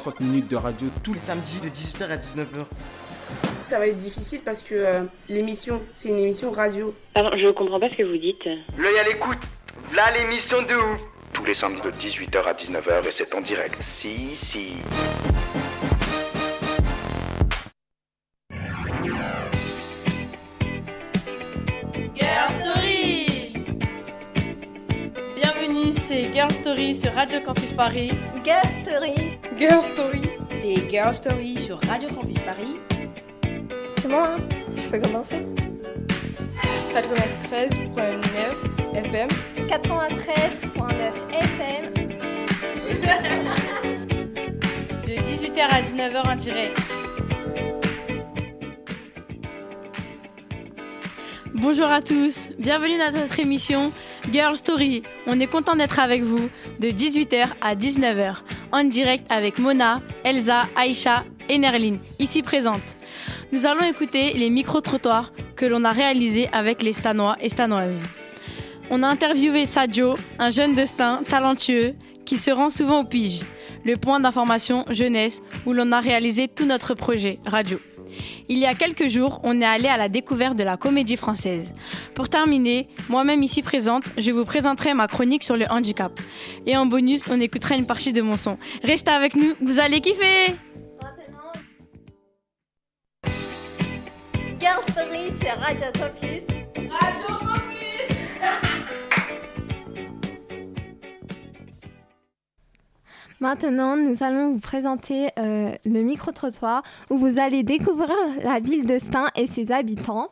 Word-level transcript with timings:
60 0.00 0.18
minutes 0.20 0.48
de 0.48 0.56
radio 0.56 0.88
tous 1.04 1.14
les 1.14 1.20
samedis 1.20 1.60
de 1.60 1.68
18h 1.68 2.10
à 2.10 2.16
19h. 2.16 2.66
Ça 3.68 3.78
va 3.78 3.86
être 3.86 3.98
difficile 3.98 4.40
parce 4.44 4.60
que 4.60 4.74
euh, 4.74 5.02
l'émission, 5.28 5.80
c'est 5.96 6.08
une 6.08 6.18
émission 6.18 6.50
radio. 6.50 6.92
Pardon, 7.14 7.30
je 7.36 7.48
comprends 7.50 7.78
pas 7.78 7.88
ce 7.92 7.98
que 7.98 8.02
vous 8.02 8.16
dites. 8.16 8.44
L'œil 8.76 8.98
à 8.98 9.04
l'écoute. 9.04 9.38
Là 9.94 10.10
l'émission 10.10 10.62
de 10.62 10.74
ouf. 10.74 11.00
tous 11.32 11.44
les 11.44 11.54
samedis 11.54 11.80
de 11.80 11.92
18h 11.92 12.42
à 12.42 12.54
19h 12.54 13.06
et 13.06 13.10
c'est 13.12 13.32
en 13.36 13.40
direct. 13.40 13.76
Si, 13.82 14.34
si. 14.34 14.72
Girl 22.16 22.50
Story 22.50 23.54
Bienvenue, 25.36 25.92
c'est 25.92 26.32
Girl 26.32 26.50
Story 26.50 26.96
sur 26.96 27.12
Radio 27.12 27.38
Campus 27.46 27.70
Paris. 27.70 28.10
Girl 28.44 28.66
Story. 28.82 29.33
Girl 29.58 29.80
Story 29.80 30.22
C'est 30.50 30.90
Girl 30.90 31.14
Story 31.14 31.58
sur 31.60 31.78
Radio 31.86 32.08
Campus 32.08 32.38
Paris. 32.40 32.76
C'est 33.98 34.08
moi, 34.08 34.30
hein 34.30 34.38
Je 34.76 34.82
peux 34.88 34.98
commencer 35.00 35.46
93.9 36.92 37.66
FM. 38.94 39.28
93.9 39.68 40.92
FM. 41.30 41.84
De 45.04 45.12
18h 45.12 45.60
à 45.60 45.82
19h 45.82 46.32
en 46.32 46.36
direct. 46.36 46.80
Bonjour 51.54 51.86
à 51.86 52.02
tous, 52.02 52.50
bienvenue 52.58 52.98
dans 52.98 53.12
notre 53.12 53.40
émission 53.40 53.92
Girl 54.32 54.56
Story. 54.56 55.02
On 55.26 55.38
est 55.40 55.46
content 55.46 55.76
d'être 55.76 55.98
avec 55.98 56.22
vous 56.22 56.48
de 56.80 56.88
18h 56.88 57.46
à 57.60 57.74
19h 57.74 58.36
en 58.72 58.84
direct 58.84 59.26
avec 59.30 59.58
Mona, 59.58 60.00
Elsa, 60.24 60.64
Aïcha 60.76 61.24
et 61.48 61.58
Nerline, 61.58 61.98
ici 62.18 62.42
présentes. 62.42 62.96
Nous 63.52 63.66
allons 63.66 63.84
écouter 63.84 64.32
les 64.34 64.50
micro-trottoirs 64.50 65.32
que 65.56 65.66
l'on 65.66 65.84
a 65.84 65.92
réalisés 65.92 66.48
avec 66.52 66.82
les 66.82 66.92
Stanois 66.92 67.36
et 67.40 67.48
Stanoises. 67.48 68.02
On 68.90 69.02
a 69.02 69.08
interviewé 69.08 69.66
Sadio, 69.66 70.16
un 70.38 70.50
jeune 70.50 70.74
destin 70.74 71.22
talentueux 71.28 71.94
qui 72.24 72.38
se 72.38 72.50
rend 72.50 72.70
souvent 72.70 73.00
au 73.00 73.04
Pige, 73.04 73.42
le 73.84 73.96
point 73.96 74.20
d'information 74.20 74.84
jeunesse 74.90 75.42
où 75.66 75.72
l'on 75.72 75.92
a 75.92 76.00
réalisé 76.00 76.48
tout 76.48 76.64
notre 76.64 76.94
projet 76.94 77.38
radio. 77.44 77.78
Il 78.48 78.58
y 78.58 78.66
a 78.66 78.74
quelques 78.74 79.08
jours, 79.08 79.40
on 79.44 79.60
est 79.60 79.64
allé 79.64 79.88
à 79.88 79.96
la 79.96 80.08
découverte 80.08 80.56
de 80.56 80.64
la 80.64 80.76
comédie 80.76 81.16
française. 81.16 81.72
Pour 82.14 82.28
terminer, 82.28 82.88
moi-même 83.08 83.42
ici 83.42 83.62
présente, 83.62 84.04
je 84.18 84.30
vous 84.30 84.44
présenterai 84.44 84.94
ma 84.94 85.08
chronique 85.08 85.42
sur 85.42 85.56
le 85.56 85.66
handicap. 85.70 86.20
Et 86.66 86.76
en 86.76 86.86
bonus, 86.86 87.26
on 87.30 87.40
écoutera 87.40 87.74
une 87.74 87.86
partie 87.86 88.12
de 88.12 88.22
mon 88.22 88.36
son. 88.36 88.58
Restez 88.82 89.10
avec 89.10 89.36
nous, 89.36 89.54
vous 89.60 89.80
allez 89.80 90.00
kiffer 90.00 90.54
Maintenant. 91.02 91.52
Girl 94.60 94.82
Story 94.90 95.32
sur 95.40 95.58
Radio 95.58 95.86
Campus. 95.98 97.33
Maintenant, 103.44 103.98
nous 103.98 104.22
allons 104.22 104.52
vous 104.52 104.58
présenter 104.58 105.28
euh, 105.38 105.70
le 105.84 106.00
micro-trottoir 106.00 106.82
où 107.10 107.18
vous 107.18 107.38
allez 107.38 107.62
découvrir 107.62 108.16
la 108.42 108.58
ville 108.58 108.86
de 108.86 108.98
Stein 108.98 109.26
et 109.36 109.46
ses 109.46 109.70
habitants. 109.70 110.30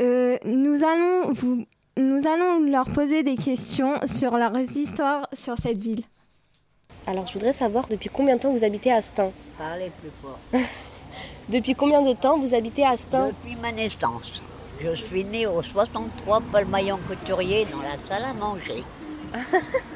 Euh, 0.00 0.36
nous, 0.44 0.82
allons 0.82 1.30
vous, 1.30 1.64
nous 1.96 2.26
allons 2.26 2.68
leur 2.68 2.86
poser 2.86 3.22
des 3.22 3.36
questions 3.36 4.00
sur 4.06 4.36
leurs 4.38 4.58
histoires 4.76 5.28
sur 5.34 5.56
cette 5.58 5.78
ville. 5.78 6.02
Alors 7.06 7.28
je 7.28 7.34
voudrais 7.34 7.52
savoir 7.52 7.86
depuis 7.86 8.08
combien 8.12 8.34
de 8.34 8.40
temps 8.40 8.50
vous 8.50 8.64
habitez 8.64 8.90
à 8.90 9.02
Stein? 9.02 9.30
Parlez 9.56 9.92
plus 10.00 10.10
fort. 10.20 10.40
Depuis 11.48 11.76
combien 11.76 12.02
de 12.02 12.12
temps 12.12 12.40
vous 12.40 12.54
habitez 12.56 12.84
à 12.84 12.96
Stein? 12.96 13.28
Depuis 13.28 13.54
ma 13.54 13.70
naissance. 13.70 14.42
Je 14.80 14.96
suis 14.96 15.24
née 15.24 15.46
au 15.46 15.62
63 15.62 16.42
Paul 16.50 16.64
Maillon 16.64 16.98
Couturier 17.06 17.66
dans 17.66 17.82
la 17.82 17.94
salle 18.08 18.24
à 18.24 18.34
manger. 18.34 18.82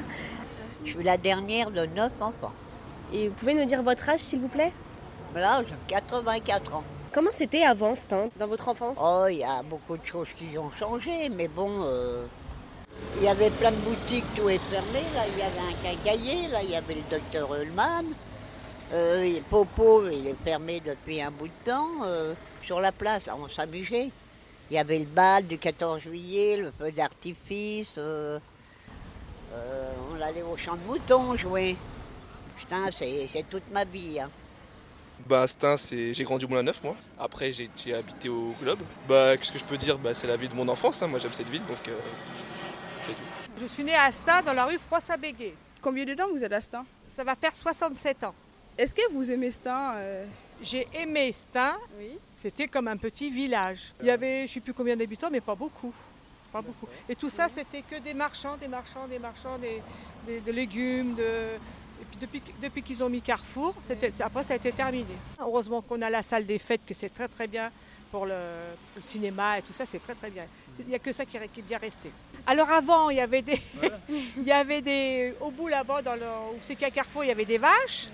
Je 0.85 0.91
suis 0.91 1.03
la 1.03 1.17
dernière 1.17 1.71
de 1.71 1.85
neuf 1.85 2.11
enfants. 2.19 2.53
Et 3.13 3.27
vous 3.27 3.33
pouvez 3.35 3.53
nous 3.53 3.65
dire 3.65 3.83
votre 3.83 4.07
âge 4.09 4.19
s'il 4.21 4.39
vous 4.39 4.47
plaît? 4.47 4.71
Là, 5.35 5.61
j'ai 5.67 5.75
84 5.87 6.73
ans. 6.75 6.83
Comment 7.13 7.31
c'était 7.33 7.63
avant 7.63 7.93
Stein, 7.93 8.29
dans 8.37 8.47
votre 8.47 8.69
enfance? 8.69 8.99
Oh, 9.01 9.25
il 9.29 9.37
y 9.39 9.43
a 9.43 9.61
beaucoup 9.63 9.97
de 9.97 10.05
choses 10.05 10.29
qui 10.37 10.57
ont 10.57 10.71
changé, 10.79 11.29
mais 11.29 11.47
bon, 11.49 11.83
euh, 11.83 12.23
il 13.17 13.23
y 13.23 13.27
avait 13.27 13.49
plein 13.49 13.71
de 13.71 13.75
boutiques, 13.77 14.23
tout 14.35 14.49
est 14.49 14.59
fermé. 14.69 15.01
Là, 15.13 15.23
il 15.27 15.37
y 15.39 15.41
avait 15.41 15.59
un 15.59 15.73
quincaillier, 15.83 16.47
là, 16.47 16.63
il 16.63 16.69
y 16.69 16.75
avait 16.75 16.95
le 16.95 17.01
docteur 17.09 17.53
Ullmann. 17.53 18.05
Euh, 18.93 19.39
Popo, 19.49 20.07
il 20.09 20.27
est 20.27 20.35
fermé 20.43 20.81
depuis 20.85 21.21
un 21.21 21.31
bout 21.31 21.47
de 21.47 21.65
temps. 21.65 21.89
Euh, 22.03 22.33
sur 22.63 22.79
la 22.79 22.91
place, 22.91 23.25
là, 23.25 23.35
on 23.41 23.47
s'amusait. 23.47 24.09
Il 24.69 24.75
y 24.75 24.77
avait 24.79 24.99
le 24.99 25.05
bal 25.05 25.45
du 25.47 25.57
14 25.57 25.99
juillet, 26.01 26.57
le 26.57 26.71
feu 26.71 26.91
d'artifice. 26.91 27.95
euh, 27.97 28.39
on 30.21 30.25
allait 30.25 30.43
au 30.43 30.55
champ 30.57 30.75
de 30.75 30.81
moutons 30.81 31.35
jouer. 31.35 31.75
Putain, 32.57 32.89
c'est 32.91 33.27
c'est 33.27 33.47
toute 33.49 33.63
ma 33.71 33.83
vie. 33.83 34.19
hein. 34.19 34.29
Bah, 35.27 35.47
Stein, 35.47 35.77
c'est... 35.77 36.13
j'ai 36.15 36.23
grandi 36.23 36.45
au 36.45 36.47
Moulin 36.47 36.63
Neuf, 36.63 36.83
moi. 36.83 36.95
Après, 37.19 37.51
j'ai 37.51 37.69
habité 37.93 38.27
au 38.27 38.55
Globe. 38.59 38.79
Bah, 39.07 39.37
qu'est-ce 39.37 39.51
que 39.51 39.59
je 39.59 39.63
peux 39.65 39.77
dire? 39.77 39.97
Bah, 39.97 40.13
C'est 40.15 40.25
la 40.27 40.35
vie 40.35 40.47
de 40.47 40.55
mon 40.55 40.67
enfance, 40.67 41.01
hein. 41.03 41.07
moi 41.07 41.19
j'aime 41.19 41.33
cette 41.33 41.47
ville, 41.49 41.65
donc 41.67 41.87
euh, 41.87 41.97
c'est 43.05 43.13
tout. 43.13 43.51
Je 43.61 43.67
suis 43.67 43.83
née 43.83 43.95
à 43.95 44.11
Stein, 44.11 44.41
dans 44.41 44.53
la 44.53 44.65
rue 44.65 44.79
Froissart-Béguet. 44.79 45.53
Combien 45.81 46.05
de 46.05 46.13
temps 46.15 46.27
vous 46.31 46.43
êtes 46.43 46.51
à 46.53 46.61
Stein? 46.61 46.85
Ça 47.07 47.23
va 47.23 47.35
faire 47.35 47.55
67 47.55 48.23
ans. 48.23 48.33
Est-ce 48.77 48.93
que 48.95 49.11
vous 49.11 49.29
aimez 49.31 49.51
Stein 49.51 49.95
J'ai 50.61 50.87
aimé 50.93 51.31
Stein. 51.33 51.77
Oui. 51.99 52.17
C'était 52.35 52.67
comme 52.67 52.87
un 52.87 52.97
petit 52.97 53.29
village. 53.29 53.93
Il 53.99 54.07
y 54.07 54.11
avait, 54.11 54.39
je 54.39 54.43
ne 54.43 54.47
sais 54.55 54.59
plus 54.59 54.73
combien 54.73 54.95
d'habitants, 54.97 55.29
mais 55.31 55.41
pas 55.41 55.55
beaucoup. 55.55 55.93
Pas 56.51 56.61
beaucoup. 56.61 56.87
Et 57.07 57.15
tout 57.15 57.29
ça, 57.29 57.47
c'était 57.47 57.81
que 57.81 57.99
des 57.99 58.13
marchands, 58.13 58.57
des 58.57 58.67
marchands, 58.67 59.07
des 59.07 59.19
marchands, 59.19 59.57
des, 59.57 59.81
des- 60.27 60.39
de 60.41 60.51
légumes. 60.51 61.15
De... 61.15 61.23
Et 61.23 62.05
puis 62.09 62.17
depuis, 62.19 62.41
depuis 62.61 62.83
qu'ils 62.83 63.03
ont 63.03 63.09
mis 63.09 63.21
Carrefour, 63.21 63.73
après 64.19 64.43
ça 64.43 64.53
a 64.53 64.57
été 64.57 64.71
terminé. 64.71 65.15
Heureusement 65.39 65.81
qu'on 65.81 66.01
a 66.01 66.09
la 66.09 66.23
salle 66.23 66.45
des 66.45 66.57
fêtes, 66.59 66.81
que 66.85 66.93
c'est 66.93 67.09
très 67.13 67.27
très 67.27 67.47
bien 67.47 67.71
pour 68.11 68.25
le, 68.25 68.33
le 68.97 69.01
cinéma 69.01 69.59
et 69.59 69.61
tout 69.61 69.71
ça, 69.71 69.85
c'est 69.85 69.99
très 70.03 70.15
très 70.15 70.29
bien. 70.29 70.43
Il 70.79 70.87
n'y 70.87 70.95
a 70.95 70.99
que 70.99 71.13
ça 71.13 71.25
qui, 71.25 71.37
est- 71.37 71.47
qui 71.47 71.59
est 71.61 71.63
bien 71.63 71.77
resté. 71.77 72.11
Alors 72.45 72.69
avant, 72.69 73.09
il 73.11 73.17
y 73.17 73.21
avait 73.21 73.41
des, 73.43 73.61
il 74.37 74.43
y 74.43 74.51
avait 74.51 74.81
des, 74.81 75.33
au 75.39 75.51
bout 75.51 75.67
là-bas, 75.69 76.01
dans 76.01 76.15
le, 76.15 76.25
où 76.53 76.59
c'est 76.61 76.81
a 76.83 76.89
Carrefour, 76.89 77.23
il 77.23 77.27
y 77.27 77.31
avait 77.31 77.45
des 77.45 77.57
vaches. 77.59 78.09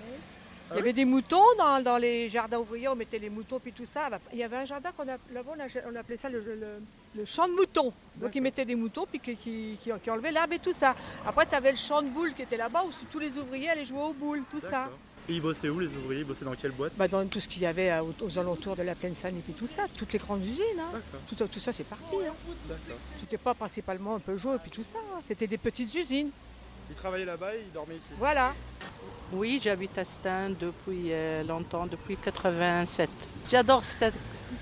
Il 0.70 0.76
y 0.76 0.80
avait 0.80 0.92
des 0.92 1.06
moutons 1.06 1.42
dans, 1.56 1.82
dans 1.82 1.96
les 1.96 2.28
jardins 2.28 2.58
ouvriers, 2.58 2.88
on 2.88 2.94
mettait 2.94 3.18
les 3.18 3.30
moutons 3.30 3.58
puis 3.58 3.72
tout 3.72 3.86
ça. 3.86 4.10
Il 4.34 4.38
y 4.38 4.42
avait 4.44 4.58
un 4.58 4.66
jardin 4.66 4.90
qu'on 4.92 5.08
a, 5.08 5.16
là-bas, 5.32 5.52
on, 5.90 5.96
appelait 5.96 6.18
ça 6.18 6.28
le, 6.28 6.40
le- 6.40 6.82
le 7.16 7.24
champ 7.24 7.46
de 7.48 7.52
moutons. 7.54 7.92
Donc 8.16 8.34
ils 8.34 8.42
mettaient 8.42 8.64
des 8.64 8.74
moutons 8.74 9.06
puis 9.08 9.18
qui, 9.20 9.36
qui, 9.36 9.78
qui- 9.80 9.90
qui 10.02 10.10
enlevaient 10.10 10.32
l'herbe 10.32 10.52
et 10.52 10.58
tout 10.58 10.72
ça. 10.72 10.94
Après, 11.26 11.46
tu 11.46 11.54
avais 11.54 11.70
le 11.70 11.76
champ 11.76 12.02
de 12.02 12.08
boules 12.08 12.34
qui 12.34 12.42
était 12.42 12.56
là-bas 12.56 12.84
où 12.86 12.90
tous 13.10 13.18
les 13.18 13.36
ouvriers 13.38 13.70
allaient 13.70 13.84
jouer 13.84 14.00
aux 14.02 14.12
boules, 14.12 14.42
tout 14.50 14.60
ça. 14.60 14.88
Et 15.28 15.34
ils 15.34 15.42
bossaient 15.42 15.68
où 15.68 15.78
les 15.78 15.88
ouvriers? 15.88 16.20
Ils 16.22 16.26
bossaient 16.26 16.46
dans 16.46 16.54
quelle 16.54 16.70
boîte? 16.72 16.92
Bah, 16.96 17.06
dans 17.06 17.26
tout 17.26 17.38
ce 17.38 17.46
qu'il 17.48 17.60
y 17.60 17.66
avait 17.66 17.90
euh, 17.90 18.02
aux, 18.02 18.14
aux 18.24 18.38
alentours 18.38 18.74
de 18.76 18.82
la 18.82 18.94
plaine 18.94 19.14
Saint-Denis 19.14 19.42
et 19.50 19.52
tout 19.52 19.66
ça, 19.66 19.82
toutes 19.94 20.14
les 20.14 20.18
grandes 20.18 20.42
usines. 20.42 20.62
hein. 20.80 21.00
Tout, 21.28 21.34
tout 21.46 21.60
ça, 21.60 21.70
c'est 21.70 21.84
parti. 21.84 22.14
Hein. 22.26 22.32
C'était 23.20 23.36
pas 23.36 23.52
principalement 23.52 24.14
un 24.14 24.20
Peugeot 24.20 24.54
et 24.54 24.58
puis 24.58 24.70
tout 24.70 24.84
ça. 24.84 24.96
hein. 25.14 25.20
C'était 25.28 25.46
des 25.46 25.58
petites 25.58 25.94
usines. 25.94 26.30
Ils 26.88 26.96
travaillaient 26.96 27.26
là-bas 27.26 27.54
et 27.56 27.60
ils 27.66 27.72
dormaient 27.72 27.96
ici. 27.96 28.06
Voilà. 28.18 28.54
Oui, 29.30 29.60
j'habite 29.62 29.98
à 29.98 30.06
Stein 30.06 30.48
depuis 30.58 31.12
euh, 31.12 31.42
longtemps, 31.44 31.86
depuis 31.86 32.16
87. 32.16 33.10
J'adore 33.50 33.84
Stein, 33.84 34.12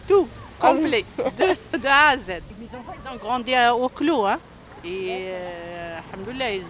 tout, 0.08 0.26
complet, 0.58 1.04
de, 1.18 1.78
de 1.78 1.86
A 1.86 2.08
à 2.10 2.18
Z. 2.18 2.28
Mes 2.60 2.66
enfants, 2.66 2.94
ils 3.02 3.10
ont 3.12 3.16
grandi 3.16 3.54
à- 3.54 3.74
au 3.74 3.88
clos, 3.88 4.24
hein. 4.26 4.38
Et 4.84 5.08
euh, 5.28 5.98
alhamdoulilah, 6.12 6.52
ils, 6.54 6.62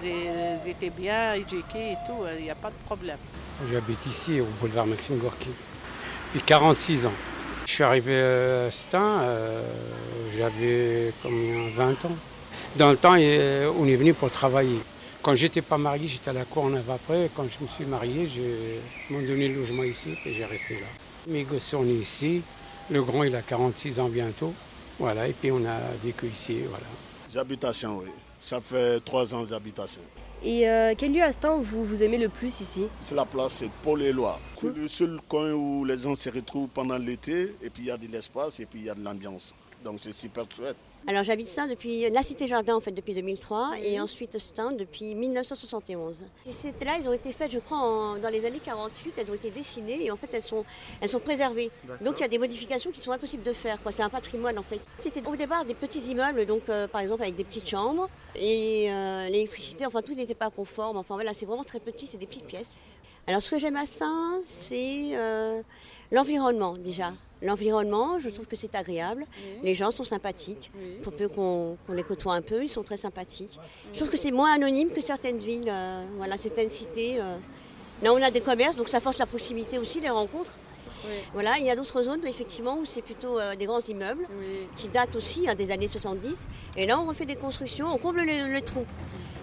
ils 0.65 0.71
étaient 0.71 0.91
bien 0.91 1.35
éduqués 1.35 1.93
et 1.93 1.97
tout, 2.07 2.25
il 2.39 2.45
n'y 2.45 2.51
a 2.51 2.55
pas 2.55 2.69
de 2.71 2.75
problème. 2.87 3.19
J'habite 3.71 4.05
ici, 4.07 4.41
au 4.41 4.47
boulevard 4.61 4.87
Maxime 4.87 5.19
Gorky, 5.19 5.49
depuis 6.35 6.45
46 6.47 7.07
ans. 7.07 7.13
Je 7.67 7.73
suis 7.73 7.83
arrivé 7.85 8.21
à 8.67 8.71
Stein, 8.71 9.21
euh, 9.23 9.63
j'avais 10.37 11.13
combien 11.23 11.69
20 11.75 12.05
ans. 12.07 12.17
Dans 12.77 12.91
le 12.91 12.97
temps, 12.97 13.17
euh, 13.19 13.71
on 13.79 13.87
est 13.87 13.97
venu 13.97 14.15
pour 14.15 14.31
travailler. 14.31 14.79
Quand 15.23 15.35
j'étais 15.35 15.63
pas 15.63 15.77
marié, 15.79 16.07
j'étais 16.07 16.31
à 16.31 16.33
la 16.33 16.45
cour 16.45 16.65
en 16.65 16.75
après. 16.75 17.29
Quand 17.35 17.45
je 17.51 17.63
me 17.65 17.69
suis 17.69 17.85
marié, 17.85 18.29
je 18.29 19.13
m'ont 19.13 19.23
donné 19.23 19.49
le 19.49 19.57
logement 19.61 19.83
ici 19.83 20.17
et 20.25 20.33
j'ai 20.33 20.45
resté 20.45 20.75
là. 20.75 20.87
Mes 21.27 21.43
gosses 21.43 21.65
sont 21.65 21.83
nés 21.83 21.95
ici. 21.95 22.43
Le 22.89 23.03
grand, 23.03 23.25
il 23.25 23.35
a 23.35 23.43
46 23.43 23.99
ans 23.99 24.09
bientôt. 24.09 24.55
Voilà, 24.99 25.27
et 25.27 25.33
puis 25.33 25.51
on 25.51 25.65
a 25.65 25.79
vécu 26.03 26.27
ici, 26.27 26.61
voilà. 26.69 26.85
J'habitation, 27.33 27.99
oui. 27.99 28.11
Ça 28.39 28.61
fait 28.61 29.01
trois 29.01 29.35
ans 29.35 29.43
d'habitation. 29.45 30.03
Et 30.45 30.69
euh, 30.69 30.95
quel 30.97 31.13
lieu 31.13 31.23
à 31.23 31.33
Stein 31.33 31.57
vous, 31.57 31.85
vous 31.85 32.03
aimez 32.03 32.19
le 32.19 32.29
plus 32.29 32.61
ici? 32.61 32.85
C'est 32.99 33.15
la 33.15 33.25
place 33.25 33.55
c'est 33.55 33.71
Paul 33.83 34.03
et 34.03 34.13
Loire. 34.13 34.39
C'est 34.61 34.75
le 34.75 34.87
seul 34.87 35.19
coin 35.29 35.53
où 35.53 35.85
les 35.85 35.99
gens 35.99 36.15
se 36.15 36.31
retrouvent 36.31 36.69
pendant 36.69 36.99
l'été, 36.99 37.57
et 37.63 37.71
puis 37.71 37.85
il 37.85 37.87
y 37.87 37.91
a 37.91 37.97
de 37.97 38.07
l'espace, 38.07 38.61
et 38.61 38.67
puis 38.67 38.81
il 38.81 38.85
y 38.87 38.91
a 38.91 38.95
de 38.95 39.03
l'ambiance. 39.03 39.55
Donc 39.83 39.99
c'est 40.03 40.15
super 40.15 40.45
chouette. 40.55 40.77
Alors 41.09 41.23
j'habite 41.23 41.47
Stein 41.47 41.69
depuis 41.69 42.11
la 42.11 42.25
Cité 42.25 42.49
Jardin 42.49 42.75
en 42.75 42.81
fait 42.81 42.91
depuis 42.91 43.15
2003 43.15 43.75
et 43.81 44.01
ensuite 44.01 44.41
Stein 44.41 44.73
depuis 44.73 45.15
1971. 45.15 46.17
Ces 46.51 46.73
là 46.85 46.95
elles 46.99 47.09
ont 47.09 47.13
été 47.13 47.31
faites 47.31 47.53
je 47.53 47.61
crois 47.61 48.19
dans 48.21 48.29
les 48.29 48.45
années 48.45 48.59
48, 48.59 49.15
elles 49.17 49.31
ont 49.31 49.35
été 49.35 49.51
dessinées 49.51 50.07
et 50.07 50.11
en 50.11 50.17
fait 50.17 50.29
elles 50.33 50.43
sont, 50.43 50.65
elles 51.01 51.09
sont 51.09 51.21
préservées. 51.21 51.71
Donc 52.01 52.17
il 52.19 52.23
y 52.23 52.25
a 52.25 52.29
des 52.29 52.41
modifications 52.41 52.91
qui 52.91 52.99
sont 52.99 53.13
impossibles 53.13 53.45
de 53.45 53.53
faire. 53.53 53.79
C'est 53.93 54.03
un 54.03 54.09
patrimoine 54.09 54.59
en 54.59 54.65
fait. 54.65 54.81
C'était 54.99 55.25
au 55.29 55.37
départ 55.37 55.65
des 55.65 55.75
petits 55.75 56.01
immeubles 56.11 56.45
donc 56.45 56.63
euh, 56.69 56.89
par 56.89 57.03
exemple 57.03 57.23
avec 57.23 57.37
des 57.37 57.45
petites 57.45 57.69
chambres 57.69 58.09
et 58.35 58.91
euh, 58.91 59.29
l'électricité, 59.29 59.87
enfin 59.87 60.03
tout 60.03 60.15
n'était 60.15 60.35
pas 60.35 60.51
conforme. 60.51 60.97
Enfin 60.97 61.15
voilà 61.15 61.35
c'est 61.35 61.47
vraiment 61.47 61.65
très 61.65 61.79
petit, 61.79 62.09
c'est 62.09 62.19
des 62.19 62.27
petites 62.27 62.47
pièces. 62.47 62.79
Alors 63.29 63.43
ce 63.43 63.53
que 63.53 63.59
j'aime 63.61 63.77
à 63.77 63.87
Stein 63.87 64.41
c'est 64.45 65.11
euh, 65.15 65.63
l'environnement 66.13 66.77
déjà. 66.77 67.13
L'environnement, 67.43 68.19
je 68.19 68.31
trouve 68.31 68.47
que 68.47 68.57
c'est 68.57 68.75
agréable. 68.75 69.27
Les 69.63 69.75
gens 69.75 69.91
sont 69.91 70.05
sympathiques. 70.05 70.71
Pour 71.03 71.13
peu 71.13 71.29
qu'on 71.29 71.77
les 71.93 72.03
côtoie 72.03 72.35
un 72.35 72.43
peu, 72.43 72.65
ils 72.65 72.69
sont 72.69 72.83
très 72.83 72.97
sympathiques. 72.97 73.59
Je 73.93 73.99
trouve 73.99 74.11
que 74.11 74.17
c'est 74.17 74.31
moins 74.31 74.55
anonyme 74.55 74.91
que 74.91 75.03
certaines 75.03 75.39
villes, 75.39 75.69
euh, 75.69 76.07
voilà, 76.17 76.39
certaines 76.39 76.71
cités. 76.71 77.21
Euh. 77.21 77.37
Là, 78.03 78.13
on 78.13 78.23
a 78.23 78.31
des 78.31 78.41
commerces, 78.41 78.77
donc 78.77 78.89
ça 78.89 79.01
force 79.01 79.19
la 79.19 79.27
proximité 79.27 79.79
aussi, 79.79 80.01
les 80.01 80.11
rencontres. 80.11 80.53
Voilà, 81.35 81.55
il 81.59 81.65
y 81.65 81.71
a 81.71 81.77
d'autres 81.77 82.03
zones 82.03 82.27
effectivement 82.27 82.79
où 82.79 82.85
c'est 82.85 83.03
plutôt 83.03 83.39
euh, 83.39 83.55
des 83.55 83.67
grands 83.67 83.81
immeubles 83.81 84.27
qui 84.77 84.89
datent 84.89 85.15
aussi 85.15 85.49
hein, 85.49 85.55
des 85.55 85.71
années 85.71 85.87
70. 85.87 86.47
Et 86.77 86.85
là, 86.85 86.99
on 86.99 87.07
refait 87.07 87.27
des 87.27 87.37
constructions, 87.37 87.87
on 87.95 87.99
comble 87.99 88.23
le 88.23 88.61
trou. 88.61 88.85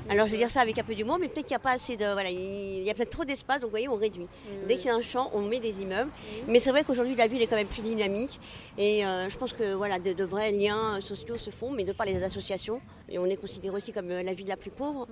Alors 0.09 0.27
je 0.27 0.31
veux 0.31 0.38
dire 0.38 0.50
ça 0.50 0.61
avec 0.61 0.77
un 0.77 0.83
peu 0.83 0.95
d'humour, 0.95 1.17
mais 1.19 1.27
peut-être 1.27 1.45
qu'il 1.45 1.53
n'y 1.53 1.57
a 1.57 1.59
pas 1.59 1.71
assez 1.71 1.95
de. 1.95 2.11
Voilà, 2.11 2.29
il 2.29 2.83
y 2.83 2.89
a 2.89 2.94
peut-être 2.94 3.09
trop 3.09 3.25
d'espace, 3.25 3.61
donc 3.61 3.69
vous 3.69 3.71
voyez, 3.71 3.88
on 3.88 3.95
réduit. 3.95 4.27
Dès 4.67 4.75
qu'il 4.75 4.88
y 4.88 4.89
a 4.89 4.95
un 4.95 5.01
champ, 5.01 5.31
on 5.33 5.41
met 5.41 5.59
des 5.59 5.81
immeubles. 5.81 6.11
Mais 6.47 6.59
c'est 6.59 6.71
vrai 6.71 6.83
qu'aujourd'hui, 6.83 7.15
la 7.15 7.27
ville 7.27 7.41
est 7.41 7.47
quand 7.47 7.55
même 7.55 7.67
plus 7.67 7.81
dynamique. 7.81 8.39
Et 8.77 9.05
euh, 9.05 9.29
je 9.29 9.38
pense 9.38 9.53
que 9.53 9.73
voilà, 9.73 10.00
de, 10.00 10.23
vrais 10.23 10.51
liens 10.51 11.00
sociaux 11.01 11.38
se 11.38 11.50
font, 11.50 11.71
mais 11.71 11.83
de 11.83 11.94
par 11.94 12.05
les 12.05 12.21
associations. 12.21 12.81
Et 13.09 13.17
on 13.17 13.25
est 13.25 13.38
considéré 13.38 13.75
aussi 13.75 13.94
comme 13.94 14.11
euh, 14.11 14.23
la 14.23 14.33
ville 14.33 14.47
la 14.47 14.57
plus 14.57 14.71
pauvre. 14.71 15.07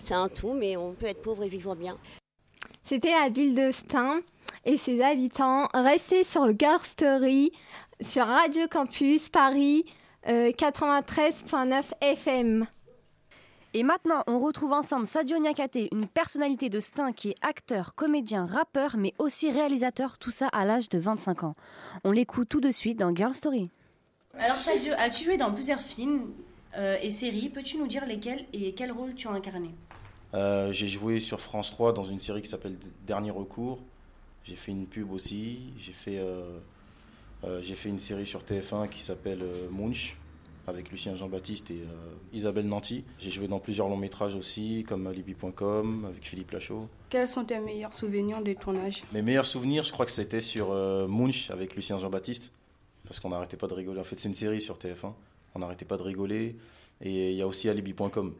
C'est 0.00 0.14
un 0.14 0.28
tout, 0.28 0.52
mais 0.52 0.76
on 0.76 0.92
peut 0.92 1.06
être 1.06 1.22
pauvre 1.22 1.42
et 1.44 1.48
vivre 1.48 1.74
bien. 1.74 1.98
C'était 2.82 3.10
la 3.10 3.28
ville 3.28 3.54
de 3.54 3.72
Stein 3.72 4.20
et 4.64 4.76
ses 4.76 5.02
habitants. 5.02 5.68
Restez 5.74 6.22
sur 6.22 6.46
le 6.46 6.54
Girl 6.56 6.80
Story 6.82 7.52
sur 8.00 8.26
Radio 8.26 8.66
Campus 8.68 9.28
Paris 9.28 9.84
93.9 10.26 11.72
euh, 11.72 11.82
FM. 12.00 12.66
Et 13.78 13.82
maintenant, 13.82 14.22
on 14.26 14.38
retrouve 14.38 14.72
ensemble 14.72 15.06
Sadio 15.06 15.36
Niakate, 15.36 15.92
une 15.92 16.06
personnalité 16.06 16.70
de 16.70 16.80
Stein 16.80 17.12
qui 17.12 17.28
est 17.28 17.34
acteur, 17.42 17.94
comédien, 17.94 18.46
rappeur, 18.46 18.96
mais 18.96 19.12
aussi 19.18 19.50
réalisateur, 19.50 20.16
tout 20.16 20.30
ça 20.30 20.48
à 20.48 20.64
l'âge 20.64 20.88
de 20.88 20.98
25 20.98 21.44
ans. 21.44 21.54
On 22.02 22.10
l'écoute 22.10 22.48
tout 22.48 22.62
de 22.62 22.70
suite 22.70 22.98
dans 22.98 23.14
Girl 23.14 23.34
Story. 23.34 23.68
Alors 24.38 24.56
Sadio, 24.56 24.94
as-tu 24.96 25.24
joué 25.24 25.36
dans 25.36 25.52
plusieurs 25.52 25.82
films 25.82 26.22
euh, 26.78 26.96
et 27.02 27.10
séries? 27.10 27.50
Peux-tu 27.50 27.76
nous 27.76 27.86
dire 27.86 28.06
lesquels 28.06 28.46
et 28.54 28.72
quel 28.72 28.92
rôle 28.92 29.14
tu 29.14 29.28
as 29.28 29.32
incarné? 29.32 29.74
Euh, 30.32 30.72
J'ai 30.72 30.88
joué 30.88 31.18
sur 31.18 31.42
France 31.42 31.70
3 31.70 31.92
dans 31.92 32.04
une 32.04 32.18
série 32.18 32.40
qui 32.40 32.48
s'appelle 32.48 32.78
Dernier 33.06 33.30
recours. 33.30 33.80
J'ai 34.44 34.56
fait 34.56 34.72
une 34.72 34.86
pub 34.86 35.12
aussi. 35.12 35.74
J'ai 35.76 35.92
fait, 35.92 36.16
euh, 36.16 36.60
j'ai 37.60 37.74
fait 37.74 37.90
une 37.90 37.98
série 37.98 38.24
sur 38.24 38.42
TF1 38.42 38.88
qui 38.88 39.02
s'appelle 39.02 39.44
Munch 39.70 40.16
avec 40.66 40.90
Lucien 40.90 41.14
Jean-Baptiste 41.14 41.70
et 41.70 41.82
euh, 41.82 42.14
Isabelle 42.32 42.66
Nanty. 42.66 43.04
J'ai 43.18 43.30
joué 43.30 43.46
dans 43.46 43.60
plusieurs 43.60 43.88
longs 43.88 43.96
métrages 43.96 44.34
aussi, 44.34 44.84
comme 44.86 45.06
Alibi.com, 45.06 46.06
avec 46.08 46.24
Philippe 46.24 46.50
Lachaud. 46.50 46.88
Quels 47.08 47.28
sont 47.28 47.44
tes 47.44 47.58
meilleurs 47.60 47.94
souvenirs 47.94 48.42
des 48.42 48.56
tournages? 48.56 49.04
Mes 49.12 49.22
meilleurs 49.22 49.46
souvenirs, 49.46 49.84
je 49.84 49.92
crois 49.92 50.06
que 50.06 50.12
c'était 50.12 50.40
sur 50.40 50.72
euh, 50.72 51.06
Munch 51.06 51.50
avec 51.50 51.76
Lucien 51.76 51.98
Jean-Baptiste, 51.98 52.52
parce 53.04 53.20
qu'on 53.20 53.28
n'arrêtait 53.28 53.56
pas 53.56 53.68
de 53.68 53.74
rigoler. 53.74 54.00
En 54.00 54.04
fait, 54.04 54.18
c'est 54.18 54.28
une 54.28 54.34
série 54.34 54.60
sur 54.60 54.76
TF1, 54.76 55.12
on 55.54 55.58
n'arrêtait 55.60 55.84
pas 55.84 55.96
de 55.96 56.02
rigoler. 56.02 56.56
Et 57.00 57.30
il 57.30 57.36
y 57.36 57.42
a 57.42 57.46
aussi 57.46 57.68
Alibi.com. 57.68 58.34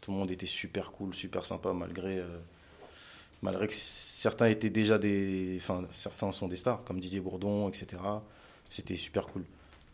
Tout 0.00 0.10
le 0.10 0.16
monde 0.16 0.30
était 0.30 0.46
super 0.46 0.90
cool, 0.90 1.14
super 1.14 1.44
sympa, 1.44 1.72
malgré, 1.72 2.18
euh, 2.18 2.38
malgré 3.42 3.68
que 3.68 3.74
certains 3.74 4.46
étaient 4.46 4.70
déjà 4.70 4.98
des. 4.98 5.58
Enfin, 5.60 5.84
certains 5.92 6.32
sont 6.32 6.48
des 6.48 6.56
stars, 6.56 6.82
comme 6.84 6.98
Didier 6.98 7.20
Bourdon, 7.20 7.68
etc. 7.68 8.02
C'était 8.70 8.96
super 8.96 9.26
cool. 9.28 9.44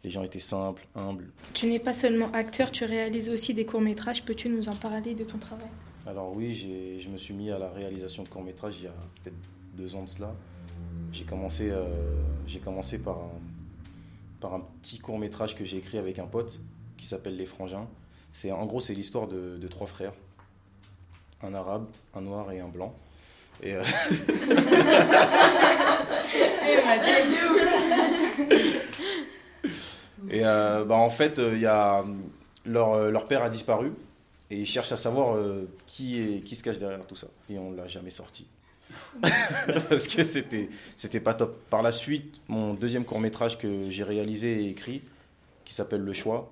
Les 0.02 0.10
gens 0.10 0.22
étaient 0.22 0.38
simples, 0.38 0.86
humbles. 0.94 1.30
Tu 1.52 1.66
n'es 1.66 1.78
pas 1.78 1.92
seulement 1.92 2.30
acteur, 2.32 2.70
tu 2.70 2.84
réalises 2.84 3.28
aussi 3.28 3.52
des 3.52 3.66
courts-métrages. 3.66 4.24
Peux-tu 4.24 4.48
nous 4.48 4.68
en 4.68 4.74
parler 4.74 5.14
de 5.14 5.24
ton 5.24 5.38
travail? 5.38 5.68
Alors 6.06 6.34
oui, 6.34 6.98
je 7.02 7.08
me 7.08 7.18
suis 7.18 7.34
mis 7.34 7.50
à 7.50 7.58
la 7.58 7.68
réalisation 7.68 8.22
de 8.22 8.28
courts-métrages 8.28 8.76
il 8.78 8.84
y 8.84 8.88
a 8.88 8.94
peut-être 9.22 9.36
deux 9.76 9.94
ans 9.94 10.04
de 10.04 10.08
cela. 10.08 10.34
J'ai 11.12 11.24
commencé, 11.24 11.70
euh, 11.70 11.84
commencé 12.64 12.98
par, 12.98 13.18
un, 13.18 13.32
par 14.40 14.54
un 14.54 14.60
petit 14.82 14.98
court-métrage 14.98 15.54
que 15.54 15.64
j'ai 15.64 15.76
écrit 15.76 15.98
avec 15.98 16.18
un 16.18 16.26
pote 16.26 16.60
qui 16.96 17.06
s'appelle 17.06 17.36
Les 17.36 17.46
Frangins. 17.46 17.86
C'est, 18.32 18.52
en 18.52 18.64
gros, 18.64 18.80
c'est 18.80 18.94
l'histoire 18.94 19.28
de, 19.28 19.58
de, 19.58 19.68
trois 19.68 19.86
frères. 19.86 20.12
Un 21.42 21.52
arabe, 21.52 21.86
un 22.14 22.20
noir 22.22 22.50
et 22.52 22.60
un 22.60 22.68
blanc. 22.68 22.94
Et... 23.62 23.74
Euh... 23.74 23.84
Et 30.30 30.42
euh, 30.44 30.84
bah, 30.84 30.94
en 30.94 31.10
fait, 31.10 31.38
euh, 31.38 31.66
a, 31.66 32.04
leur, 32.64 32.92
euh, 32.94 33.10
leur, 33.10 33.26
père 33.26 33.42
a 33.42 33.50
disparu 33.50 33.92
et 34.50 34.58
ils 34.58 34.66
cherchent 34.66 34.92
à 34.92 34.96
savoir 34.96 35.38
qui, 35.86 36.42
qui 36.44 36.56
se 36.56 36.62
cache 36.62 36.78
derrière 36.78 37.06
tout 37.06 37.16
ça. 37.16 37.28
Et 37.48 37.58
on 37.58 37.70
ne 37.70 37.76
l'a 37.76 37.88
jamais 37.88 38.10
sorti. 38.10 38.46
Parce 39.88 40.08
que 40.08 40.24
c'était, 40.24 40.68
c'était 40.96 41.20
pas 41.20 41.34
top. 41.34 41.62
Par 41.68 41.82
la 41.82 41.92
suite, 41.92 42.40
mon 42.48 42.74
deuxième 42.74 43.04
court 43.04 43.20
métrage 43.20 43.58
que 43.58 43.90
j'ai 43.90 44.02
réalisé 44.02 44.64
et 44.64 44.68
écrit, 44.68 45.02
qui 45.64 45.72
s'appelle 45.72 46.00
Le 46.00 46.12
Choix. 46.12 46.50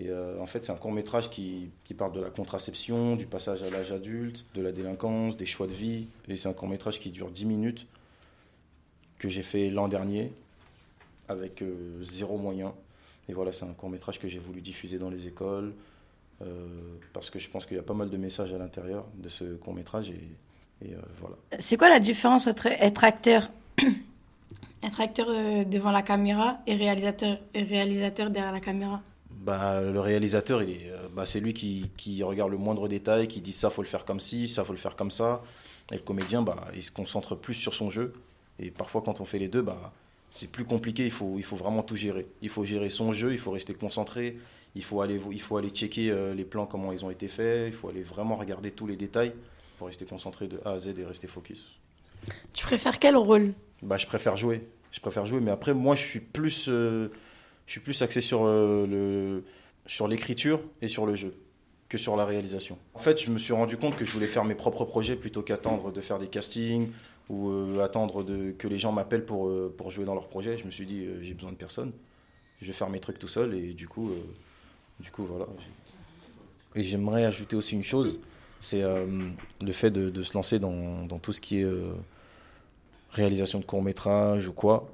Et 0.00 0.10
en 0.12 0.46
fait, 0.46 0.64
c'est 0.64 0.72
un 0.72 0.76
court 0.76 0.92
métrage 0.92 1.28
qui, 1.28 1.70
qui, 1.84 1.92
parle 1.92 2.12
de 2.12 2.20
la 2.20 2.30
contraception, 2.30 3.16
du 3.16 3.26
passage 3.26 3.62
à 3.62 3.68
l'âge 3.68 3.92
adulte, 3.92 4.46
de 4.54 4.62
la 4.62 4.72
délinquance, 4.72 5.36
des 5.36 5.46
choix 5.46 5.66
de 5.66 5.74
vie. 5.74 6.06
Et 6.28 6.36
c'est 6.36 6.48
un 6.48 6.54
court 6.54 6.68
métrage 6.68 7.00
qui 7.00 7.10
dure 7.10 7.30
10 7.30 7.44
minutes, 7.44 7.86
que 9.18 9.28
j'ai 9.28 9.42
fait 9.42 9.68
l'an 9.68 9.88
dernier, 9.88 10.32
avec 11.28 11.62
zéro 12.02 12.38
moyen. 12.38 12.74
Et 13.28 13.32
voilà, 13.32 13.52
c'est 13.52 13.64
un 13.64 13.72
court 13.72 13.90
métrage 13.90 14.20
que 14.20 14.28
j'ai 14.28 14.38
voulu 14.38 14.60
diffuser 14.60 14.98
dans 14.98 15.10
les 15.10 15.26
écoles, 15.26 15.74
euh, 16.42 16.46
parce 17.12 17.30
que 17.30 17.38
je 17.38 17.48
pense 17.48 17.66
qu'il 17.66 17.76
y 17.76 17.80
a 17.80 17.82
pas 17.82 17.94
mal 17.94 18.10
de 18.10 18.16
messages 18.16 18.52
à 18.52 18.58
l'intérieur 18.58 19.06
de 19.16 19.28
ce 19.28 19.44
court 19.56 19.74
métrage. 19.74 20.10
Et, 20.10 20.92
euh, 20.92 20.96
voilà. 21.20 21.36
C'est 21.58 21.76
quoi 21.76 21.88
la 21.88 22.00
différence 22.00 22.46
entre 22.46 22.66
être 22.66 23.04
acteur, 23.04 23.50
être 24.82 25.00
acteur 25.00 25.26
euh, 25.28 25.64
devant 25.64 25.90
la 25.90 26.02
caméra 26.02 26.58
et 26.66 26.76
réalisateur, 26.76 27.38
et 27.54 27.62
réalisateur 27.62 28.30
derrière 28.30 28.52
la 28.52 28.60
caméra? 28.60 29.00
Bah, 29.30 29.80
le 29.80 30.00
réalisateur, 30.00 30.62
il 30.62 30.70
est, 30.70 30.92
bah, 31.14 31.26
c'est 31.26 31.40
lui 31.40 31.54
qui, 31.54 31.90
qui, 31.96 32.22
regarde 32.22 32.50
le 32.50 32.58
moindre 32.58 32.88
détail, 32.88 33.28
qui 33.28 33.40
dit 33.40 33.52
ça 33.52 33.70
faut 33.70 33.82
le 33.82 33.88
faire 33.88 34.04
comme 34.04 34.20
ci, 34.20 34.48
ça 34.48 34.64
faut 34.64 34.72
le 34.72 34.78
faire 34.78 34.96
comme 34.96 35.10
ça. 35.10 35.42
Et 35.92 35.96
le 35.96 36.02
comédien, 36.02 36.42
bah, 36.42 36.64
il 36.74 36.82
se 36.82 36.90
concentre 36.90 37.34
plus 37.34 37.54
sur 37.54 37.74
son 37.74 37.90
jeu. 37.90 38.12
Et 38.58 38.70
parfois, 38.70 39.02
quand 39.02 39.20
on 39.20 39.24
fait 39.24 39.38
les 39.38 39.48
deux, 39.48 39.62
bah, 39.62 39.92
c'est 40.36 40.50
plus 40.50 40.64
compliqué, 40.64 41.04
il 41.06 41.10
faut, 41.10 41.36
il 41.38 41.42
faut 41.42 41.56
vraiment 41.56 41.82
tout 41.82 41.96
gérer. 41.96 42.26
Il 42.42 42.50
faut 42.50 42.64
gérer 42.64 42.90
son 42.90 43.10
jeu, 43.12 43.32
il 43.32 43.38
faut 43.38 43.52
rester 43.52 43.72
concentré, 43.72 44.36
il 44.74 44.84
faut 44.84 45.00
aller, 45.00 45.18
il 45.32 45.40
faut 45.40 45.56
aller 45.56 45.70
checker 45.70 46.10
euh, 46.10 46.34
les 46.34 46.44
plans, 46.44 46.66
comment 46.66 46.92
ils 46.92 47.04
ont 47.06 47.10
été 47.10 47.26
faits, 47.26 47.68
il 47.68 47.72
faut 47.72 47.88
aller 47.88 48.02
vraiment 48.02 48.34
regarder 48.34 48.70
tous 48.70 48.86
les 48.86 48.96
détails 48.96 49.32
pour 49.78 49.86
rester 49.86 50.04
concentré 50.04 50.46
de 50.46 50.60
A 50.66 50.72
à 50.72 50.78
Z 50.78 50.88
et 50.98 51.04
rester 51.06 51.26
focus. 51.26 51.78
Tu 52.52 52.64
préfères 52.66 52.98
quel 52.98 53.16
rôle? 53.16 53.54
Bah, 53.82 53.96
Je 53.96 54.06
préfère 54.06 54.36
jouer. 54.36 54.68
Je 54.92 55.00
préfère 55.00 55.24
jouer, 55.24 55.40
mais 55.40 55.50
après, 55.50 55.72
moi, 55.72 55.94
je 55.94 56.02
suis 56.02 56.20
plus, 56.20 56.66
euh, 56.68 57.08
je 57.66 57.72
suis 57.72 57.80
plus 57.80 58.00
axé 58.02 58.20
sur, 58.20 58.44
euh, 58.44 58.86
le, 58.86 59.44
sur 59.86 60.06
l'écriture 60.06 60.60
et 60.82 60.88
sur 60.88 61.06
le 61.06 61.14
jeu 61.14 61.34
que 61.88 61.96
sur 61.96 62.16
la 62.16 62.26
réalisation. 62.26 62.78
En 62.94 62.98
fait, 62.98 63.22
je 63.22 63.30
me 63.30 63.38
suis 63.38 63.52
rendu 63.52 63.76
compte 63.76 63.96
que 63.96 64.04
je 64.04 64.12
voulais 64.12 64.26
faire 64.26 64.44
mes 64.44 64.54
propres 64.54 64.84
projets 64.84 65.16
plutôt 65.16 65.42
qu'attendre 65.42 65.92
de 65.92 66.00
faire 66.00 66.18
des 66.18 66.28
castings 66.28 66.90
ou 67.28 67.50
euh, 67.50 67.82
attendre 67.82 68.24
que 68.56 68.68
les 68.68 68.78
gens 68.78 68.92
m'appellent 68.92 69.24
pour, 69.24 69.48
euh, 69.48 69.74
pour 69.76 69.90
jouer 69.90 70.04
dans 70.04 70.14
leur 70.14 70.28
projet. 70.28 70.56
Je 70.56 70.64
me 70.64 70.70
suis 70.70 70.86
dit, 70.86 71.04
euh, 71.04 71.22
j'ai 71.22 71.34
besoin 71.34 71.52
de 71.52 71.56
personne. 71.56 71.92
Je 72.60 72.66
vais 72.66 72.72
faire 72.72 72.88
mes 72.88 73.00
trucs 73.00 73.18
tout 73.18 73.28
seul 73.28 73.54
et 73.54 73.74
du 73.74 73.88
coup, 73.88 74.10
du 75.00 75.10
coup 75.10 75.24
voilà. 75.24 75.46
Et 76.74 76.82
j'aimerais 76.82 77.24
ajouter 77.24 77.54
aussi 77.54 77.74
une 77.74 77.82
chose, 77.82 78.18
c'est 78.60 78.82
le 78.82 79.72
fait 79.72 79.90
de, 79.90 80.22
se 80.22 80.32
lancer 80.32 80.58
dans, 80.58 81.04
dans, 81.04 81.18
tout 81.18 81.34
ce 81.34 81.42
qui 81.42 81.60
est 81.60 81.66
réalisation 83.10 83.58
de 83.58 83.64
court 83.66 83.82
métrage 83.82 84.48
ou 84.48 84.54
quoi. 84.54 84.90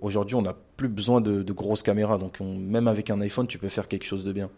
Aujourd'hui, 0.00 0.36
on 0.36 0.42
n'a 0.42 0.54
plus 0.76 0.86
besoin 0.86 1.20
de, 1.20 1.52
grosses 1.52 1.82
caméras, 1.82 2.16
donc 2.16 2.38
même 2.38 2.86
avec 2.86 3.10
un 3.10 3.20
iPhone, 3.20 3.48
tu 3.48 3.58
peux 3.58 3.68
faire 3.68 3.88
quelque 3.88 4.04
chose 4.04 4.22
de 4.22 4.32
bien. 4.32 4.50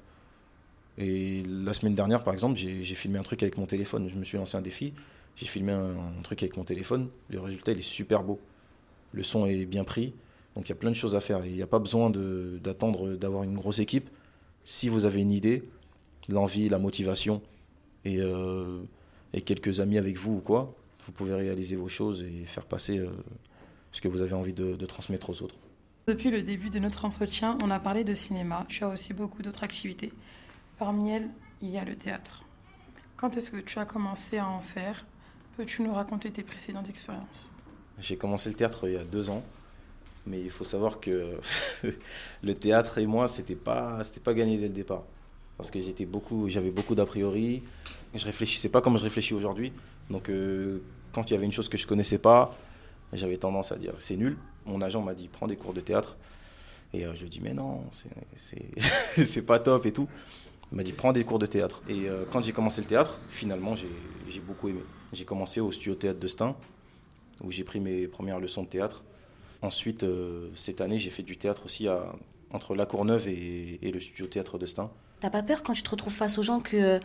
Et 0.99 1.43
la 1.47 1.73
semaine 1.73 1.95
dernière, 1.95 2.23
par 2.23 2.35
exemple, 2.35 2.59
j'ai 2.59 2.95
filmé 2.95 3.19
un 3.19 3.23
truc 3.23 3.43
avec 3.43 3.57
mon 3.57 3.65
téléphone. 3.65 4.11
Je 4.13 4.19
me 4.19 4.25
suis 4.25 4.37
lancé 4.37 4.59
un 4.59 4.63
défi. 4.63 4.93
J'ai 5.37 5.47
filmé 5.47 5.73
un, 5.73 6.23
truc 6.23 6.43
avec 6.43 6.57
mon 6.57 6.65
téléphone. 6.65 7.09
Le 7.31 7.41
résultat, 7.41 7.73
est 7.73 7.81
super 7.81 8.23
beau. 8.23 8.41
Le 9.13 9.23
son 9.23 9.47
est 9.47 9.65
bien 9.65 9.85
pris. 9.85 10.15
Donc 10.55 10.67
il 10.67 10.71
y 10.71 10.73
a 10.73 10.77
plein 10.77 10.91
de 10.91 10.97
choses 10.97 11.17
à 11.17 11.21
faire. 11.21 11.45
Il 11.47 11.55
n'y 11.55 11.63
a 11.63 11.67
pas 11.67 11.79
besoin 11.79 12.11
d'attendre 12.11 13.15
d'avoir 13.15 13.43
une 13.43 13.55
grosse 13.55 13.79
équipe. 13.79 14.11
Si 14.65 14.89
vous 14.89 15.05
avez 15.05 15.21
une 15.21 15.33
idée, 15.33 15.65
l'envie, 16.29 16.69
la 16.69 16.79
motivation 16.79 17.43
et, 18.05 18.21
euh, 18.21 18.83
et, 19.33 19.41
quelques 19.41 19.81
amis 19.81 19.99
avec 19.99 20.17
vous 20.17 20.35
ou 20.35 20.41
quoi, 20.41 20.75
vous 21.07 21.13
pouvez 21.13 21.35
réaliser 21.35 21.77
vos 21.77 21.89
choses 21.89 22.23
et 22.23 22.45
faire 22.45 22.65
passer 22.65 22.99
euh, 22.99 23.11
ce 23.93 24.01
que 24.01 24.09
vous 24.09 24.23
avez 24.23 24.35
envie 24.35 24.53
de, 24.53 24.87
transmettre 24.87 25.31
aux 25.31 25.43
autres. 25.43 25.57
Depuis 26.07 26.31
le 26.31 26.43
début 26.43 26.71
de 26.71 26.79
notre 26.79 27.05
entretien, 27.05 27.57
on 27.63 27.71
a 27.71 27.79
parlé 27.79 28.05
de 28.05 28.15
cinéma. 28.15 28.67
Tu 28.69 28.83
as 28.85 28.89
aussi 28.89 29.13
beaucoup 29.15 29.43
d'autres 29.43 29.63
activités. 29.63 30.13
Parmi 30.79 31.11
elles, 31.11 31.29
il 31.61 31.71
y 31.71 31.79
a 31.79 31.85
le 31.85 31.95
théâtre. 31.95 32.45
Quand 33.17 33.37
est-ce 33.37 33.51
que 33.53 33.59
tu 33.59 33.79
as 33.79 33.85
commencé 33.85 34.39
à 34.39 34.49
en 34.49 34.61
faire? 34.61 35.07
Peux-tu 35.57 35.83
nous 35.83 35.93
raconter 35.93 36.31
tes 36.31 36.43
précédentes 36.43 36.89
expériences? 36.89 37.51
J'ai 37.99 38.17
commencé 38.17 38.49
le 38.49 38.55
théâtre 38.55 38.89
il 38.89 38.95
y 38.95 38.97
a 38.97 39.05
deux 39.05 39.31
ans. 39.31 39.43
Mais 40.27 40.41
il 40.41 40.51
faut 40.51 40.65
savoir 40.65 41.01
que 41.01 41.39
le 42.43 42.55
théâtre 42.55 42.99
et 42.99 43.07
moi, 43.07 43.27
c'était 43.29 43.57
pas, 43.57 44.03
c'était 44.05 44.21
pas 44.21 44.35
gagné 44.35 44.57
dès 44.57 44.69
le 44.69 44.75
départ. 44.75 45.03
Parce 45.57 45.71
que 45.71 45.81
j'étais 45.81 46.07
beaucoup, 46.07 46.49
j'avais 46.49 46.71
beaucoup 46.71 46.95
d'a 46.95 47.07
priori. 47.07 47.63
Je 48.15 48.25
réfléchissais 48.25 48.69
pas 48.69 48.81
comme 48.81 48.97
je 48.99 49.03
réfléchis 49.03 49.35
aujourd'hui. 49.35 49.73
Donc, 50.11 50.29
euh, 50.29 50.81
quand 51.13 51.31
il 51.31 51.35
y 51.35 51.37
avait 51.37 51.45
une 51.45 51.53
chose 51.53 51.69
que 51.69 51.77
je 51.77 51.87
connaissais 51.87 52.19
pas, 52.19 52.57
j'avais 53.13 53.37
tendance 53.37 53.73
à 53.73 53.77
dire 53.77 53.95
c'est 53.99 54.17
nul. 54.17 54.37
Mon 54.65 54.81
agent 54.81 55.03
m'a 55.03 55.15
dit 55.15 55.29
prends 55.29 55.49
des 55.49 55.57
cours 55.57 55.75
de 55.75 55.81
théâtre. 55.81 56.17
Et 56.95 57.05
euh, 57.05 57.15
je 57.15 57.23
lui 57.23 57.31
dit 57.31 57.41
mais 57.41 57.55
non, 57.55 57.85
c'est 59.17 59.47
pas 59.47 59.59
top 59.59 59.87
et 59.87 59.93
tout. 59.93 60.09
Il 60.73 60.77
m'a 60.77 60.85
dit 60.85 60.93
prends 60.93 61.13
des 61.13 61.25
cours 61.25 61.39
de 61.39 61.45
théâtre. 61.45 61.83
Et 61.87 62.09
euh, 62.09 62.25
quand 62.31 62.41
j'ai 62.41 62.53
commencé 62.53 62.81
le 62.81 62.87
théâtre, 62.87 63.21
finalement, 63.29 63.77
j'ai 63.77 64.41
beaucoup 64.41 64.69
aimé. 64.69 64.81
J'ai 65.13 65.27
commencé 65.27 65.61
au 65.61 65.71
studio 65.71 65.95
théâtre 65.95 66.19
de 66.19 66.27
Stein, 66.27 66.57
où 67.45 67.51
j'ai 67.51 67.63
pris 67.63 67.79
mes 67.79 68.09
premières 68.09 68.41
leçons 68.41 68.63
de 68.63 68.69
théâtre. 68.69 69.05
Ensuite, 69.61 70.03
euh, 70.03 70.49
cette 70.57 70.81
année, 70.81 70.99
j'ai 70.99 71.11
fait 71.11 71.23
du 71.23 71.37
théâtre 71.37 71.67
aussi 71.67 71.89
à, 71.89 72.15
entre 72.53 72.75
La 72.75 72.87
Courneuve 72.87 73.29
et, 73.29 73.81
et 73.83 73.93
le 73.93 74.01
studio 74.01 74.27
théâtre 74.27 74.57
de 74.59 74.65
Stein. 74.65 74.91
T'as 75.21 75.29
pas 75.29 75.43
peur 75.43 75.63
quand 75.63 75.75
tu 75.75 75.83
te 75.83 75.91
retrouves 75.91 76.15
face 76.15 76.39
aux 76.39 76.43
gens 76.43 76.61
que, 76.61 76.77
euh, 76.77 76.99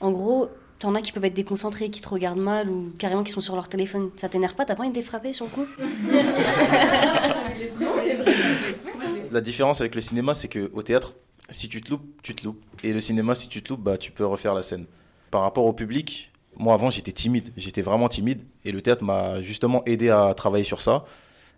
en 0.00 0.10
gros, 0.10 0.48
t'en 0.78 0.94
as 0.94 1.02
qui 1.02 1.12
peuvent 1.12 1.26
être 1.26 1.34
déconcentrés, 1.34 1.90
qui 1.90 2.00
te 2.00 2.08
regardent 2.08 2.40
mal 2.40 2.70
ou 2.70 2.90
carrément 2.96 3.22
qui 3.22 3.32
sont 3.32 3.40
sur 3.40 3.54
leur 3.54 3.68
téléphone? 3.68 4.10
Ça 4.16 4.30
t'énerve 4.30 4.54
pas? 4.54 4.64
T'as 4.64 4.74
pas 4.74 4.82
envie 4.82 4.92
de 4.92 4.96
les 4.96 5.02
frapper 5.02 5.34
sur 5.34 5.44
le 5.44 5.50
coup? 5.50 5.66
La 9.30 9.42
différence 9.42 9.82
avec 9.82 9.94
le 9.94 10.00
cinéma, 10.00 10.32
c'est 10.32 10.48
qu'au 10.48 10.82
théâtre, 10.82 11.14
si 11.50 11.68
tu 11.68 11.80
te 11.80 11.90
loupes, 11.90 12.04
tu 12.22 12.34
te 12.34 12.44
loupes. 12.44 12.62
Et 12.82 12.92
le 12.92 13.00
cinéma, 13.00 13.34
si 13.34 13.48
tu 13.48 13.62
te 13.62 13.70
loupes, 13.70 13.82
bah, 13.82 13.98
tu 13.98 14.10
peux 14.12 14.26
refaire 14.26 14.54
la 14.54 14.62
scène. 14.62 14.86
Par 15.30 15.42
rapport 15.42 15.64
au 15.66 15.72
public, 15.72 16.30
moi 16.56 16.74
avant, 16.74 16.90
j'étais 16.90 17.12
timide. 17.12 17.52
J'étais 17.56 17.82
vraiment 17.82 18.08
timide. 18.08 18.42
Et 18.64 18.72
le 18.72 18.82
théâtre 18.82 19.04
m'a 19.04 19.40
justement 19.40 19.84
aidé 19.84 20.10
à 20.10 20.34
travailler 20.34 20.64
sur 20.64 20.80
ça. 20.80 21.04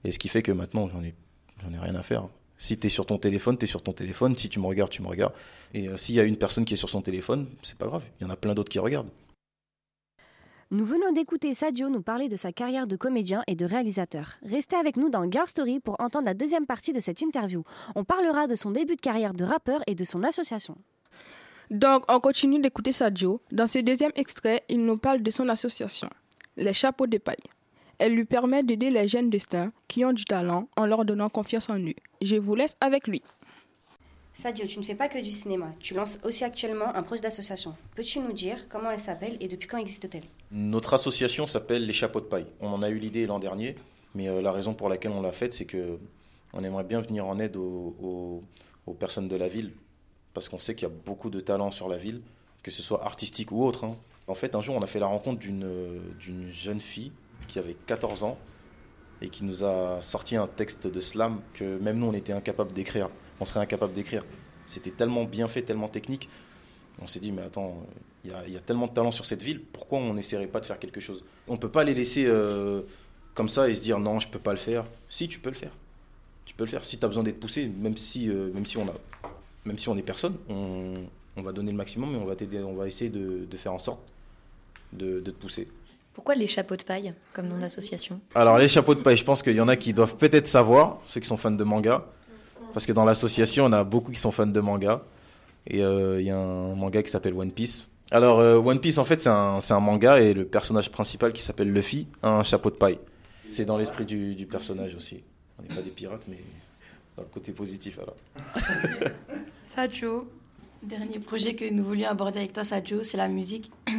Et 0.05 0.13
ce 0.13 0.19
qui 0.19 0.29
fait 0.29 0.43
que 0.43 0.53
maintenant, 0.53 0.89
j'en 0.89 1.03
ai, 1.03 1.15
ai 1.73 1.79
rien 1.79 1.95
à 1.95 2.03
faire. 2.03 2.29
Si 2.59 2.79
tu 2.79 2.87
es 2.87 2.91
sur 2.91 3.07
ton 3.07 3.19
téléphone, 3.19 3.59
tu 3.59 3.65
es 3.65 3.69
sur 3.69 3.83
ton 3.83 3.93
téléphone. 3.93 4.37
Si 4.37 4.49
tu 4.49 4.61
me 4.61 4.67
regardes, 4.67 4.91
tu 4.91 5.03
me 5.03 5.09
regardes. 5.09 5.33
Et 5.75 5.89
euh, 5.89 5.97
s'il 5.97 6.15
y 6.15 6.21
a 6.21 6.25
une 6.25 6.37
personne 6.37 6.65
qui 6.65 6.75
est 6.75 6.77
sur 6.77 6.91
son 6.91 7.03
téléphone, 7.03 7.49
c'est 7.63 7.79
pas 7.79 7.87
grave. 7.87 8.03
Il 8.21 8.25
y 8.25 8.27
en 8.27 8.31
a 8.31 8.37
plein 8.37 8.55
d'autres 8.55 8.71
qui 8.71 8.79
regardent. 8.79 9.11
Nous 10.73 10.87
venons 10.87 11.13
d'écouter 11.13 11.53
Sadio 11.53 11.91
nous 11.91 12.01
parler 12.01 12.31
de 12.31 12.37
sa 12.37 12.51
carrière 12.51 12.87
de 12.87 12.97
comédien 12.97 13.43
et 13.47 13.55
de 13.55 13.67
réalisateur. 13.67 14.39
Restez 14.43 14.75
avec 14.75 14.97
nous 14.97 15.11
dans 15.11 15.31
Girl 15.31 15.47
Story 15.47 15.81
pour 15.81 16.01
entendre 16.01 16.25
la 16.25 16.33
deuxième 16.33 16.65
partie 16.65 16.95
de 16.95 17.01
cette 17.01 17.21
interview. 17.21 17.63
On 17.95 18.05
parlera 18.05 18.47
de 18.47 18.57
son 18.57 18.71
début 18.71 18.97
de 18.97 19.01
carrière 19.03 19.35
de 19.35 19.45
rappeur 19.45 19.83
et 19.87 19.95
de 19.95 20.05
son 20.05 20.23
association. 20.23 20.79
Donc, 21.71 22.11
on 22.11 22.21
continue 22.21 22.59
d'écouter 22.59 22.93
Sadio. 22.93 23.43
Dans 23.53 23.67
ce 23.67 23.81
deuxième 23.81 24.13
extrait, 24.15 24.63
il 24.71 24.83
nous 24.83 24.97
parle 24.97 25.21
de 25.21 25.31
son 25.31 25.51
association, 25.51 26.09
Les 26.57 26.73
Chapeaux 26.73 27.07
de 27.07 27.19
Paille. 27.19 27.37
Elle 27.99 28.15
lui 28.15 28.25
permet 28.25 28.63
d'aider 28.63 28.89
les 28.89 29.09
jeunes 29.09 29.29
destins 29.29 29.73
qui 29.89 30.07
ont 30.07 30.15
du 30.15 30.25
talent 30.25 30.69
en 30.79 30.87
leur 30.87 31.05
donnant 31.05 31.29
confiance 31.29 31.69
en 31.69 31.79
eux. 31.81 31.93
Je 32.23 32.37
vous 32.37 32.55
laisse 32.55 32.79
avec 32.81 33.09
lui. 33.09 33.21
Sadio, 34.33 34.67
tu 34.67 34.79
ne 34.79 34.85
fais 34.85 34.95
pas 34.95 35.11
que 35.11 35.19
du 35.19 35.33
cinéma. 35.33 35.75
Tu 35.81 35.93
lances 35.93 36.19
aussi 36.25 36.45
actuellement 36.45 36.95
un 36.95 37.03
projet 37.03 37.21
d'association. 37.21 37.77
Peux-tu 37.95 38.21
nous 38.21 38.33
dire 38.33 38.71
comment 38.71 38.91
elle 38.91 39.01
s'appelle 39.01 39.37
et 39.41 39.49
depuis 39.49 39.69
quand 39.69 39.77
existe-t-elle? 39.77 40.25
Notre 40.55 40.93
association 40.93 41.47
s'appelle 41.47 41.87
Les 41.87 41.95
Chapeaux 41.95 42.21
de 42.21 42.27
Paille. 42.27 42.45
On 42.61 42.69
en 42.69 42.83
a 42.83 42.91
eu 42.91 42.99
l'idée 42.99 43.27
l'an 43.27 43.39
dernier, 43.39 43.75
mais 44.15 44.29
euh, 44.29 44.43
la 44.43 44.53
raison 44.53 44.75
pour 44.75 44.91
laquelle 44.91 45.13
on 45.13 45.23
l'a 45.23 45.33
faite, 45.33 45.55
c'est 45.55 45.65
que 45.65 45.99
on 46.53 46.63
aimerait 46.63 46.85
bien 46.85 47.01
venir 47.01 47.27
en 47.27 47.39
aide 47.39 47.57
aux, 47.57 48.45
personnes 49.01 49.29
de 49.29 49.37
la 49.37 49.49
ville, 49.49 49.73
parce 50.35 50.51
qu'on 50.51 50.59
sait 50.59 50.75
qu'il 50.75 50.87
y 50.87 50.91
a 50.91 50.95
beaucoup 50.95 51.31
de 51.31 51.41
talents 51.41 51.71
sur 51.71 51.89
la 51.89 51.97
ville, 51.97 52.21
que 52.63 52.71
ce 52.71 52.83
soit 52.83 53.03
artistique 53.03 53.51
ou 53.51 53.65
autre. 53.65 53.85
Hein. 53.85 53.97
En 54.27 54.35
fait, 54.35 54.55
un 54.55 54.61
jour, 54.61 54.77
on 54.77 54.83
a 54.83 54.87
fait 54.87 54.99
la 54.99 55.07
rencontre 55.07 55.41
d'une 55.41 56.51
jeune 56.51 56.81
fille 56.81 57.13
qui 57.49 57.59
avait 57.59 57.75
14 57.87 58.23
ans 58.23 58.37
et 59.23 59.31
qui 59.31 59.45
nous 59.45 59.65
a 59.65 60.03
sorti 60.03 60.37
un 60.37 60.49
texte 60.49 60.87
de 60.87 61.01
slam 61.01 61.41
que 61.55 61.79
même 61.79 61.99
nous, 61.99 62.07
on 62.07 62.13
était 62.13 62.35
incapable 62.35 62.75
d'écrire. 62.75 63.09
On 63.41 63.47
serait 63.47 63.61
incapable 63.61 63.95
d'écrire. 63.95 64.23
C'était 64.67 64.91
tellement 64.91 65.25
bien 65.25 65.49
fait, 65.49 65.63
tellement 65.63 65.89
technique. 65.89 66.29
On 67.01 67.07
s'est 67.07 67.21
dit, 67.21 67.33
mais 67.33 67.43
attends, 67.43 67.87
il 68.25 68.31
y, 68.31 68.53
y, 68.53 68.57
a 68.57 68.61
tellement 68.61 68.87
de 68.87 68.93
talent 68.93 69.11
sur 69.11 69.25
cette 69.25 69.43
ville, 69.43 69.61
pourquoi 69.61 69.99
on 69.99 70.15
n'essaierait 70.15 70.47
pas 70.47 70.61
de 70.61 70.67
faire 70.67 70.79
quelque 70.79 71.01
chose? 71.01 71.25
On 71.49 71.55
ne 71.55 71.59
peut 71.59 71.71
pas 71.71 71.85
les 71.85 71.95
laisser 71.95 72.25
euh, 72.27 72.83
comme 73.35 73.49
ça 73.49 73.69
et 73.69 73.75
se 73.75 73.83
dire, 73.83 73.99
non, 73.99 74.21
je 74.21 74.29
ne 74.29 74.33
peux 74.33 74.39
pas 74.39 74.53
le 74.53 74.59
faire. 74.59 74.85
Si, 75.09 75.29
tu 75.29 75.41
peux 75.41 75.51
le 75.51 75.57
faire. 75.57 75.73
Tu 76.45 76.55
peux 76.55 76.65
le 76.65 76.71
faire. 76.71 76.85
Si 76.85 76.99
tu 76.99 77.05
as 77.05 77.09
besoin 77.09 77.25
d'être 77.25 77.41
poussé, 77.41 77.67
même 77.67 77.97
si, 77.97 78.29
euh, 78.29 78.51
même 78.53 78.67
si 78.67 78.77
on 78.79 78.89
a, 78.89 78.95
même 79.65 79.79
si 79.79 79.89
on 79.89 79.97
est 79.97 80.03
personne, 80.03 80.37
on, 80.49 80.95
on, 81.37 81.43
va 81.43 81.53
donner 81.53 81.73
le 81.73 81.77
maximum, 81.77 82.13
mais 82.13 82.19
on 82.19 82.25
va 82.25 82.37
t'aider, 82.37 82.61
on 82.61 82.75
va 82.75 82.87
essayer 82.87 83.11
de, 83.11 83.45
de, 83.51 83.57
faire 83.57 83.73
en 83.73 83.79
sorte 83.79 84.01
de, 84.93 85.21
de 85.21 85.31
te 85.31 85.37
pousser. 85.37 85.69
Pourquoi 86.15 86.35
les 86.35 86.47
chapeaux 86.47 86.77
de 86.77 86.83
paille 86.83 87.15
comme 87.33 87.49
nom 87.49 87.59
d'association? 87.59 88.21
Alors 88.35 88.59
les 88.59 88.69
chapeaux 88.69 88.95
de 88.95 89.01
paille, 89.01 89.17
je 89.17 89.25
pense 89.25 89.43
qu'il 89.43 89.55
y 89.55 89.61
en 89.61 89.69
a 89.69 89.77
qui 89.77 89.95
doivent 89.95 90.17
peut-être 90.17 90.47
savoir, 90.47 91.01
ceux 91.07 91.21
qui 91.21 91.27
sont 91.27 91.39
fans 91.39 91.51
de 91.51 91.65
manga, 91.65 92.07
parce 92.73 92.87
que 92.87 92.93
dans 92.93 93.05
l'association, 93.05 93.67
on 93.67 93.73
a 93.73 93.85
beaucoup 93.85 94.13
qui 94.13 94.19
sont 94.19 94.31
fans 94.31 94.47
de 94.47 94.61
manga. 94.61 95.03
Et 95.67 95.77
il 95.77 95.83
euh, 95.83 96.21
y 96.23 96.31
a 96.31 96.37
un 96.37 96.75
manga 96.75 97.03
qui 97.03 97.11
s'appelle 97.11 97.35
One 97.35 97.53
Piece. 97.53 97.89
Alors 98.13 98.41
euh, 98.41 98.59
One 98.59 98.79
Piece, 98.79 98.99
en 98.99 99.07
fait, 99.07 99.23
c'est 99.23 99.31
un, 99.31 99.59
un, 99.67 99.81
manga 99.81 100.21
et 100.21 100.35
le 100.35 100.45
personnage 100.45 100.91
principal 100.91 101.33
qui 101.33 101.43
s'appelle 101.43 101.73
Luffy 101.73 102.07
a 102.23 102.29
un 102.29 102.43
chapeau 102.43 102.69
de 102.69 102.77
paille. 102.77 102.99
C'est 103.47 103.65
dans 103.65 103.79
l'esprit 103.79 104.05
du, 104.05 104.35
du, 104.35 104.47
personnage 104.47 104.95
aussi. 104.95 105.23
On 105.59 105.63
n'est 105.63 105.75
pas 105.75 105.81
des 105.81 105.91
pirates, 105.91 106.27
mais 106.29 106.37
dans 107.17 107.23
le 107.23 107.29
côté 107.29 107.53
positif 107.53 107.99
alors. 107.99 108.17
Sadio, 109.63 110.31
dernier 110.83 111.21
projet 111.21 111.55
que 111.55 111.73
nous 111.73 111.83
voulions 111.83 112.09
aborder 112.09 112.41
avec 112.41 112.53
toi, 112.53 112.65
Sadio, 112.65 113.03
c'est 113.03 113.17
la 113.17 113.29
musique. 113.29 113.71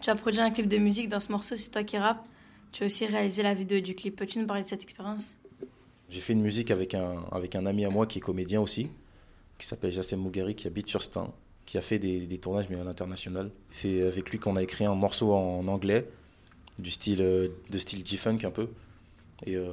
Tu 0.00 0.10
as 0.10 0.14
produit 0.14 0.40
un 0.40 0.52
clip 0.52 0.68
de 0.68 0.78
musique 0.78 1.08
dans 1.08 1.18
ce 1.18 1.32
morceau, 1.32 1.56
c'est 1.56 1.70
toi 1.70 1.82
qui 1.82 1.98
rappe. 1.98 2.24
Tu 2.70 2.84
as 2.84 2.86
aussi 2.86 3.04
réalisé 3.04 3.42
la 3.42 3.52
vidéo 3.52 3.80
du 3.80 3.96
clip. 3.96 4.14
Peux-tu 4.14 4.38
nous 4.38 4.46
parler 4.46 4.62
de 4.62 4.68
cette 4.68 4.84
expérience? 4.84 5.34
J'ai 6.08 6.20
fait 6.20 6.34
une 6.34 6.40
musique 6.40 6.70
avec 6.70 6.94
un, 6.94 7.24
avec 7.32 7.56
un 7.56 7.66
ami 7.66 7.84
à 7.84 7.90
moi 7.90 8.06
qui 8.06 8.18
est 8.18 8.20
comédien 8.20 8.60
aussi, 8.60 8.90
qui 9.58 9.66
s'appelle 9.66 9.90
Jassem 9.90 10.20
Mougari, 10.20 10.54
qui 10.54 10.68
habite 10.68 10.88
sur 10.88 11.02
Stein, 11.02 11.32
qui 11.68 11.78
a 11.78 11.82
fait 11.82 11.98
des, 11.98 12.38
tournages 12.38 12.68
mais 12.70 12.80
à 12.80 12.84
l'international. 12.84 13.50
C'est 13.70 14.02
avec 14.02 14.30
lui 14.30 14.38
qu'on 14.38 14.56
a 14.56 14.62
écrit 14.62 14.84
un 14.84 14.94
morceau 14.94 15.32
en 15.34 15.66
anglais, 15.68 16.08
du 16.78 16.90
style, 16.90 17.18
de 17.18 17.78
style 17.78 18.06
G-Funk 18.06 18.38
un 18.44 18.50
peu. 18.50 18.68
Et, 19.46 19.56
euh, 19.56 19.68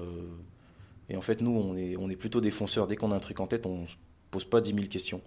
et 1.10 1.18
en 1.18 1.22
fait, 1.22 1.42
nous, 1.42 1.52
on 1.52 1.76
est, 1.76 1.96
on 1.98 2.10
est 2.10 2.16
plutôt 2.16 2.42
des 2.42 2.52
fonceurs. 2.52 2.88
Dès 2.88 2.96
qu'on 2.96 3.12
a 3.12 3.16
un 3.16 3.20
truc 3.20 3.40
en 3.40 3.48
tête, 3.48 3.66
on 3.66 3.88
se 3.88 3.96
pose 4.30 4.46
pas 4.46 4.62
10 4.62 4.74
000 4.74 4.88
questions. 4.88 5.22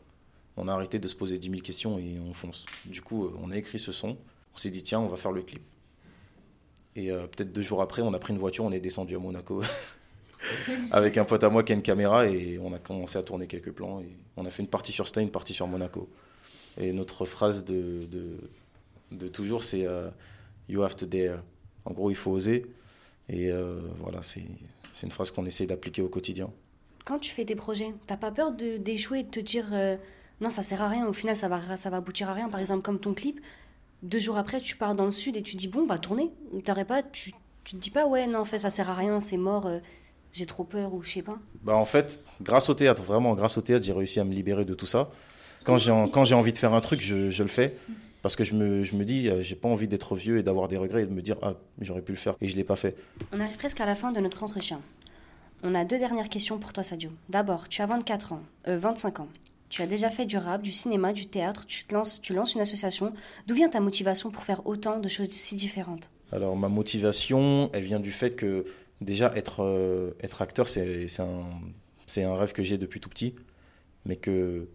On 0.56 0.68
a 0.68 0.72
arrêté 0.72 0.98
de 0.98 1.08
se 1.08 1.16
poser 1.16 1.38
10 1.38 1.50
000 1.50 1.62
questions 1.62 1.98
et 1.98 2.16
on 2.20 2.34
fonce. 2.34 2.66
Du 2.84 3.00
coup, 3.00 3.30
on 3.42 3.50
a 3.50 3.56
écrit 3.56 3.78
ce 3.78 3.90
son 3.92 4.16
on 4.58 4.60
s'est 4.60 4.70
dit 4.70 4.82
tiens 4.82 4.98
on 4.98 5.06
va 5.06 5.16
faire 5.16 5.30
le 5.30 5.42
clip 5.42 5.62
et 6.96 7.12
euh, 7.12 7.28
peut-être 7.28 7.52
deux 7.52 7.62
jours 7.62 7.80
après 7.80 8.02
on 8.02 8.12
a 8.12 8.18
pris 8.18 8.32
une 8.32 8.40
voiture 8.40 8.64
on 8.64 8.72
est 8.72 8.80
descendu 8.80 9.14
à 9.14 9.20
Monaco 9.20 9.62
avec 10.90 11.16
un 11.16 11.24
pote 11.24 11.44
à 11.44 11.48
moi 11.48 11.62
qui 11.62 11.70
a 11.70 11.76
une 11.76 11.82
caméra 11.82 12.26
et 12.26 12.58
on 12.58 12.72
a 12.72 12.80
commencé 12.80 13.18
à 13.18 13.22
tourner 13.22 13.46
quelques 13.46 13.70
plans 13.70 14.00
et 14.00 14.08
on 14.36 14.44
a 14.46 14.50
fait 14.50 14.64
une 14.64 14.68
partie 14.68 14.90
sur 14.90 15.06
Stein 15.06 15.20
une 15.20 15.30
partie 15.30 15.54
sur 15.54 15.68
Monaco 15.68 16.08
et 16.78 16.92
notre 16.92 17.24
phrase 17.24 17.64
de, 17.64 18.06
de, 18.10 18.38
de 19.12 19.28
toujours 19.28 19.62
c'est 19.62 19.86
euh, 19.86 20.08
you 20.68 20.82
have 20.82 20.96
to 20.96 21.06
dare 21.06 21.42
en 21.84 21.92
gros 21.92 22.10
il 22.10 22.16
faut 22.16 22.30
oser 22.30 22.66
et 23.28 23.50
euh, 23.50 23.80
voilà 24.00 24.20
c'est 24.22 24.42
une 25.02 25.10
phrase 25.10 25.30
qu'on 25.30 25.46
essaie 25.46 25.66
d'appliquer 25.66 26.02
au 26.02 26.08
quotidien 26.08 26.50
quand 27.04 27.18
tu 27.18 27.30
fais 27.30 27.44
tes 27.44 27.56
projets 27.56 27.92
t'as 28.06 28.16
pas 28.16 28.30
peur 28.30 28.52
d'échouer 28.52 29.22
de, 29.22 29.28
de 29.28 29.32
te 29.32 29.40
dire 29.40 29.66
non 30.40 30.50
ça 30.50 30.62
sert 30.62 30.82
à 30.82 30.88
rien 30.88 31.06
au 31.06 31.12
final 31.12 31.36
ça 31.36 31.48
va, 31.48 31.76
ça 31.76 31.90
va 31.90 31.98
aboutir 31.98 32.30
à 32.30 32.34
rien 32.34 32.48
par 32.48 32.60
exemple 32.60 32.82
comme 32.82 33.00
ton 33.00 33.14
clip 33.14 33.40
deux 34.02 34.18
jours 34.18 34.36
après, 34.38 34.60
tu 34.60 34.76
pars 34.76 34.94
dans 34.94 35.06
le 35.06 35.12
sud 35.12 35.36
et 35.36 35.42
tu 35.42 35.56
dis 35.56 35.68
bon, 35.68 35.86
bah 35.86 35.98
tourner. 35.98 36.30
Pas, 36.86 37.02
tu, 37.02 37.32
tu 37.64 37.76
te 37.76 37.80
dis 37.80 37.90
pas 37.90 38.06
ouais, 38.06 38.26
non, 38.26 38.40
en 38.40 38.44
fait, 38.44 38.60
ça 38.60 38.70
sert 38.70 38.88
à 38.90 38.94
rien, 38.94 39.20
c'est 39.20 39.36
mort, 39.36 39.66
euh, 39.66 39.78
j'ai 40.32 40.46
trop 40.46 40.64
peur 40.64 40.94
ou 40.94 41.02
je 41.02 41.10
sais 41.10 41.22
pas. 41.22 41.38
Bah 41.62 41.74
en 41.74 41.84
fait, 41.84 42.24
grâce 42.40 42.68
au 42.68 42.74
théâtre, 42.74 43.02
vraiment 43.02 43.34
grâce 43.34 43.58
au 43.58 43.60
théâtre, 43.60 43.84
j'ai 43.84 43.92
réussi 43.92 44.20
à 44.20 44.24
me 44.24 44.32
libérer 44.32 44.64
de 44.64 44.74
tout 44.74 44.86
ça. 44.86 45.10
Quand 45.64 45.76
j'ai 45.78 45.92
quand 46.12 46.24
j'ai 46.24 46.34
envie 46.34 46.52
de 46.52 46.58
faire 46.58 46.74
un 46.74 46.80
truc, 46.80 47.00
je, 47.00 47.30
je 47.30 47.42
le 47.42 47.48
fais 47.48 47.74
parce 48.22 48.36
que 48.36 48.44
je 48.44 48.54
me, 48.54 48.82
je 48.82 48.96
me 48.96 49.04
dis, 49.04 49.28
euh, 49.28 49.42
j'ai 49.42 49.54
pas 49.54 49.68
envie 49.68 49.88
d'être 49.88 50.16
vieux 50.16 50.38
et 50.38 50.42
d'avoir 50.42 50.68
des 50.68 50.76
regrets 50.76 51.02
et 51.02 51.06
de 51.06 51.12
me 51.12 51.22
dire 51.22 51.36
ah 51.42 51.54
j'aurais 51.80 52.02
pu 52.02 52.12
le 52.12 52.18
faire 52.18 52.36
et 52.40 52.48
je 52.48 52.56
l'ai 52.56 52.64
pas 52.64 52.76
fait. 52.76 52.96
On 53.32 53.40
arrive 53.40 53.56
presque 53.56 53.80
à 53.80 53.86
la 53.86 53.94
fin 53.94 54.12
de 54.12 54.20
notre 54.20 54.42
entretien. 54.42 54.80
On 55.62 55.74
a 55.74 55.84
deux 55.84 55.98
dernières 55.98 56.28
questions 56.28 56.58
pour 56.58 56.72
toi, 56.72 56.82
Sadio. 56.82 57.10
D'abord, 57.28 57.68
tu 57.68 57.82
as 57.82 57.86
24 57.86 58.32
ans, 58.32 58.42
euh, 58.68 58.78
25 58.78 59.20
ans. 59.20 59.28
Tu 59.70 59.82
as 59.82 59.86
déjà 59.86 60.08
fait 60.08 60.24
du 60.24 60.38
rap, 60.38 60.62
du 60.62 60.72
cinéma, 60.72 61.12
du 61.12 61.26
théâtre, 61.26 61.66
tu, 61.66 61.84
te 61.84 61.94
lances, 61.94 62.20
tu 62.22 62.32
lances 62.32 62.54
une 62.54 62.60
association. 62.60 63.12
D'où 63.46 63.54
vient 63.54 63.68
ta 63.68 63.80
motivation 63.80 64.30
pour 64.30 64.44
faire 64.44 64.66
autant 64.66 64.98
de 64.98 65.08
choses 65.08 65.28
si 65.30 65.56
différentes? 65.56 66.10
Alors 66.32 66.56
ma 66.56 66.68
motivation, 66.68 67.70
elle 67.72 67.84
vient 67.84 68.00
du 68.00 68.12
fait 68.12 68.34
que 68.34 68.64
déjà 69.00 69.32
être, 69.36 69.62
euh, 69.62 70.12
être 70.22 70.42
acteur, 70.42 70.68
c'est 70.68 71.06
un, 71.20 71.44
un 72.16 72.36
rêve 72.36 72.52
que 72.52 72.62
j'ai 72.62 72.78
depuis 72.78 73.00
tout 73.00 73.10
petit, 73.10 73.34
mais 74.06 74.16
que 74.16 74.68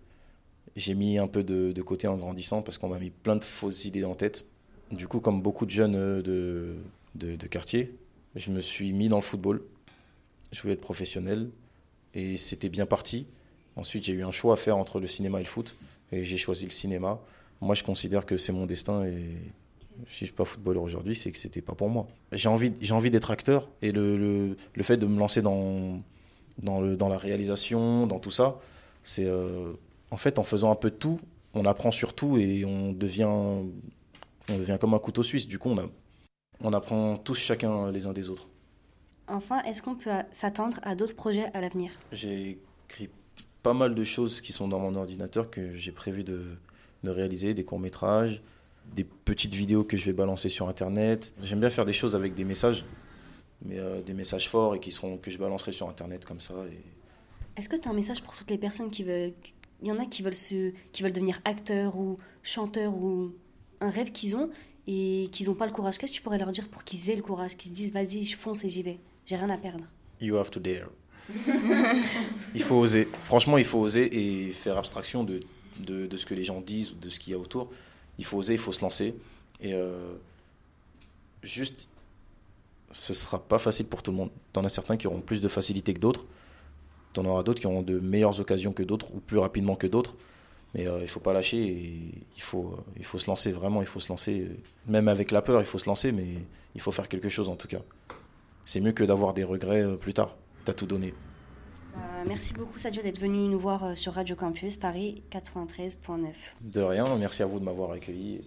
j'ai 0.76 0.96
mis 0.96 1.18
un 1.18 1.28
peu 1.28 1.44
de, 1.44 1.72
de, 1.72 1.82
côté 1.82 2.08
en 2.08 2.18
grandissant 2.18 2.62
parce 2.62 2.78
qu'on 2.78 2.90
m'a 2.90 3.00
mis 3.00 3.12
plein 3.12 3.36
de 3.36 3.44
fausses 3.44 3.86
idées 3.86 4.06
en 4.06 4.16
tête. 4.16 4.46
Du 4.92 5.08
coup, 5.08 5.20
comme 5.20 5.42
beaucoup 5.42 5.66
de 5.66 5.72
jeunes 5.72 5.96
euh, 5.96 6.22
de, 7.16 7.36
de, 7.36 7.48
quartier, 7.48 7.96
je 8.36 8.52
me 8.52 8.60
suis 8.60 8.94
mis 8.94 9.10
dans 9.10 9.18
le 9.18 9.24
football. 9.24 9.64
Je 10.52 10.62
voulais 10.62 10.74
être 10.74 10.82
professionnel 10.82 11.50
et 12.14 12.38
c'était 12.38 12.70
bien 12.70 12.86
parti. 12.86 13.28
Ensuite, 13.76 14.06
j'ai 14.06 14.14
eu 14.14 14.24
un 14.24 14.32
choix 14.32 14.54
à 14.54 14.58
faire 14.58 14.78
entre 14.78 15.00
le 15.00 15.08
cinéma 15.08 15.40
et 15.40 15.44
le 15.44 15.50
foot 15.50 15.76
et 16.12 16.24
j'ai 16.24 16.38
choisi 16.38 16.66
le 16.66 16.72
cinéma. 16.72 17.20
Moi, 17.62 17.76
je 17.76 17.84
considère 17.84 18.26
que 18.26 18.38
c'est 18.38 18.52
mon 18.52 18.66
destin 18.66 19.04
et 19.06 19.38
si 20.10 20.20
je 20.22 20.26
suis 20.26 20.34
pas 20.34 20.46
footballeur 20.46 20.84
aujourd'hui, 20.84 21.16
c'est 21.16 21.32
que 21.32 21.38
c'était 21.38 21.62
pas 21.62 21.74
pour 21.74 21.90
moi. 21.90 22.08
J'ai 22.32 22.50
envie, 22.50 22.74
j'ai 22.82 22.94
envie 22.94 23.12
d'être 23.12 23.32
acteur 23.32 23.70
et 23.82 23.92
le, 23.92 24.18
le, 24.18 24.58
le, 24.74 24.84
fait 24.84 24.98
de 24.98 25.06
me 25.06 25.18
lancer 25.18 25.42
dans, 25.42 26.02
dans, 26.62 26.82
le, 26.82 26.96
dans 26.96 27.10
la 27.10 27.18
réalisation, 27.18 28.08
dans 28.08 28.20
tout 28.20 28.32
ça, 28.32 28.60
c'est 29.04 29.26
euh, 29.26 29.74
en 30.14 30.18
fait 30.18 30.38
en 30.38 30.44
faisant 30.44 30.72
un 30.72 30.76
peu 30.76 30.92
de 30.92 30.96
tout, 30.96 31.20
on 31.56 31.66
apprend 31.66 31.90
sur 31.90 32.14
tout 32.14 32.38
et 32.38 32.66
on 32.66 32.94
devient, 32.94 33.24
on 33.24 33.72
devient 34.48 34.78
comme 34.80 34.94
un 34.94 35.00
couteau 35.00 35.24
suisse. 35.24 35.48
Du 35.48 35.58
coup, 35.58 35.70
on, 35.72 35.80
a, 35.80 35.86
on 36.62 36.72
apprend 36.72 37.18
tous 37.18 37.34
chacun 37.34 37.92
les 37.92 38.06
uns 38.06 38.14
des 38.14 38.30
autres. 38.30 38.48
Enfin, 39.28 39.64
est-ce 39.64 39.82
qu'on 39.82 39.96
peut 39.96 40.12
s'attendre 40.32 40.80
à 40.84 40.96
d'autres 40.96 41.16
projets 41.16 41.50
à 41.56 41.62
l'avenir? 41.62 41.92
J'ai 42.12 42.60
écrit 42.88 43.10
pas 43.64 43.74
mal 43.74 43.96
de 43.96 44.04
choses 44.04 44.40
qui 44.40 44.54
sont 44.54 44.68
dans 44.68 44.80
mon 44.80 44.94
ordinateur 44.96 45.50
que 45.50 45.76
j'ai 45.76 45.92
prévu 45.92 46.24
de, 46.24 46.46
de 47.04 47.10
réaliser, 47.10 47.56
des 47.56 47.64
courts-métrages, 47.64 48.44
des 48.96 49.06
petites 49.06 49.56
vidéos 49.56 49.84
que 49.84 49.98
je 49.98 50.06
vais 50.06 50.14
balancer 50.14 50.50
sur 50.50 50.70
Internet. 50.70 51.34
J'aime 51.42 51.62
bien 51.62 51.72
faire 51.72 51.86
des 51.86 51.94
choses 51.94 52.16
avec 52.16 52.36
des 52.36 52.44
messages, 52.44 52.86
mais 53.64 53.80
euh, 53.80 54.02
des 54.04 54.14
messages 54.14 54.48
forts 54.48 54.76
et 54.76 54.80
qui 54.80 54.92
seront, 54.92 55.18
que 55.18 55.32
je 55.32 55.40
balancerai 55.40 55.72
sur 55.72 55.90
Internet 55.90 56.24
comme 56.24 56.42
ça. 56.42 56.54
Et... 56.72 57.60
Est-ce 57.60 57.70
que 57.70 57.78
tu 57.78 57.88
as 57.88 57.92
un 57.92 57.96
message 57.96 58.22
pour 58.22 58.36
toutes 58.36 58.52
les 58.52 58.60
personnes 58.60 58.92
qui 58.92 59.04
veulent... 59.04 59.34
Il 59.84 59.90
y 59.90 59.92
en 59.92 60.00
a 60.00 60.06
qui 60.06 60.24
veulent, 60.24 60.34
se... 60.34 60.72
qui 60.92 61.04
veulent 61.04 61.14
devenir 61.14 61.42
acteurs 61.46 61.98
ou 61.98 62.18
chanteurs 62.42 62.96
ou 62.96 63.34
un 63.82 63.90
rêve 63.90 64.12
qu'ils 64.12 64.36
ont 64.36 64.50
et 64.88 65.30
qu'ils 65.32 65.48
n'ont 65.48 65.56
pas 65.56 65.68
le 65.68 65.74
courage. 65.74 65.98
Qu'est-ce 65.98 66.12
que 66.12 66.18
tu 66.18 66.24
pourrais 66.24 66.38
leur 66.38 66.52
dire 66.52 66.68
pour 66.70 66.84
qu'ils 66.84 67.10
aient 67.10 67.16
le 67.16 67.22
courage, 67.22 67.58
qu'ils 67.58 67.72
se 67.72 67.76
disent 67.76 67.94
vas-y, 67.94 68.24
je 68.24 68.38
fonce 68.38 68.64
et 68.64 68.70
j'y 68.70 68.82
vais 68.82 69.00
J'ai 69.26 69.36
rien 69.36 69.50
à 69.50 69.58
perdre. 69.58 69.86
You 70.22 70.38
have 70.38 70.50
to 70.52 70.60
dare. 70.60 70.88
il 72.56 72.64
faut 72.64 72.76
oser. 72.76 73.08
Franchement, 73.26 73.58
il 73.58 73.66
faut 73.66 73.80
oser 73.80 74.48
et 74.48 74.52
faire 74.54 74.78
abstraction 74.78 75.24
de, 75.24 75.42
de, 75.80 76.08
de 76.08 76.18
ce 76.18 76.26
que 76.26 76.34
les 76.34 76.44
gens 76.44 76.62
disent 76.62 76.92
ou 76.92 76.96
de 76.96 77.10
ce 77.10 77.20
qu'il 77.20 77.34
y 77.34 77.36
a 77.36 77.40
autour. 77.40 77.70
Il 78.18 78.26
faut 78.26 78.38
oser, 78.38 78.54
il 78.54 78.60
faut 78.60 78.74
se 78.74 78.82
lancer. 78.82 79.16
Et 79.60 79.74
euh, 79.74 80.14
juste, 81.42 81.88
ce 82.94 83.14
sera 83.14 83.40
pas 83.40 83.60
facile 83.60 83.88
pour 83.88 84.04
tout 84.04 84.12
le 84.12 84.18
monde. 84.18 84.30
T'en 84.54 84.64
as 84.64 84.70
certains 84.70 84.98
qui 84.98 85.08
auront 85.08 85.22
plus 85.22 85.42
de 85.42 85.48
facilité 85.48 85.94
que 85.94 86.00
d'autres. 86.00 86.26
T'en 87.14 87.26
auras 87.26 87.44
d'autres 87.44 87.62
qui 87.62 87.68
auront 87.68 87.84
de 87.84 88.00
meilleures 88.00 88.40
occasions 88.40 88.74
que 88.74 88.84
d'autres 88.84 89.14
ou 89.14 89.20
plus 89.20 89.38
rapidement 89.38 89.76
que 89.76 89.88
d'autres. 89.88 90.16
Mais 90.74 90.88
euh, 90.88 91.00
il 91.02 91.08
faut 91.08 91.20
pas 91.20 91.34
lâcher 91.34 91.64
et 91.64 92.00
il 92.36 92.42
faut, 92.42 92.74
euh, 92.76 92.82
il 92.98 93.06
faut 93.06 93.20
se 93.20 93.28
lancer, 93.28 93.52
vraiment, 93.52 93.82
il 93.82 93.88
faut 93.88 94.00
se 94.00 94.10
lancer. 94.10 94.48
Même 94.88 95.08
avec 95.08 95.32
la 95.32 95.44
peur, 95.44 95.62
il 95.62 95.68
faut 95.68 95.78
se 95.78 95.88
lancer, 95.88 96.12
mais 96.12 96.26
il 96.74 96.82
faut 96.82 96.92
faire 96.92 97.08
quelque 97.08 97.30
chose 97.30 97.50
en 97.50 97.56
tout 97.56 97.68
cas. 97.68 97.82
C'est 98.66 98.80
mieux 98.80 98.94
que 98.94 99.04
d'avoir 99.04 99.34
des 99.34 99.44
regrets 99.44 99.82
euh, 99.82 99.96
plus 99.96 100.14
tard. 100.14 100.36
T'as 100.66 100.74
tout 100.74 100.86
donné. 100.86 101.14
Euh, 101.96 102.00
merci 102.26 102.54
beaucoup 102.54 102.78
Sadio 102.78 103.02
d'être 103.04 103.20
venu 103.20 103.38
nous 103.48 103.60
voir 103.60 103.84
euh, 103.84 103.96
sur 103.96 104.14
Radio 104.14 104.36
Campus 104.36 104.78
Paris 104.78 105.22
93.9. 105.32 106.32
De 106.62 106.82
rien, 106.82 107.16
merci 107.18 107.44
à 107.44 107.46
vous 107.46 107.60
de 107.60 107.66
m'avoir 107.66 107.92
accueilli. 107.92 108.42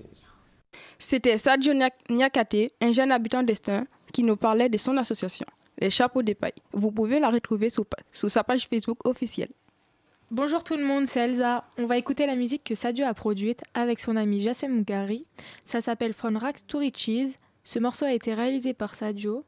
C'était 0.98 1.36
Sadio 1.36 1.74
Nyakate, 2.08 2.72
un 2.80 2.92
jeune 2.92 3.12
habitant 3.12 3.42
d'Estin, 3.42 3.86
qui 4.12 4.22
nous 4.22 4.36
parlait 4.36 4.68
de 4.68 4.78
son 4.78 4.96
association, 4.96 5.46
Les 5.78 5.90
Chapeaux 5.90 6.22
des 6.22 6.34
Pailles. 6.34 6.52
Vous 6.72 6.90
pouvez 6.90 7.20
la 7.20 7.30
retrouver 7.30 7.70
sous, 7.70 7.84
sous 8.10 8.28
sa 8.28 8.44
page 8.44 8.66
Facebook 8.68 9.06
officielle. 9.06 9.50
Bonjour 10.32 10.64
tout 10.64 10.76
le 10.76 10.84
monde, 10.84 11.06
c'est 11.06 11.20
Elsa. 11.20 11.64
On 11.78 11.86
va 11.86 11.98
écouter 11.98 12.26
la 12.26 12.34
musique 12.34 12.64
que 12.64 12.74
Sadio 12.74 13.04
a 13.04 13.14
produite 13.14 13.62
avec 13.74 14.00
son 14.00 14.16
ami 14.16 14.42
Jassem 14.42 14.74
Mougari. 14.74 15.24
Ça 15.64 15.80
s'appelle 15.80 16.14
From 16.14 16.36
Racks 16.36 16.66
to 16.66 16.78
Riches. 16.78 17.38
Ce 17.62 17.78
morceau 17.78 18.06
a 18.06 18.12
été 18.12 18.34
réalisé 18.34 18.74
par 18.74 18.96
Sadio. 18.96 19.44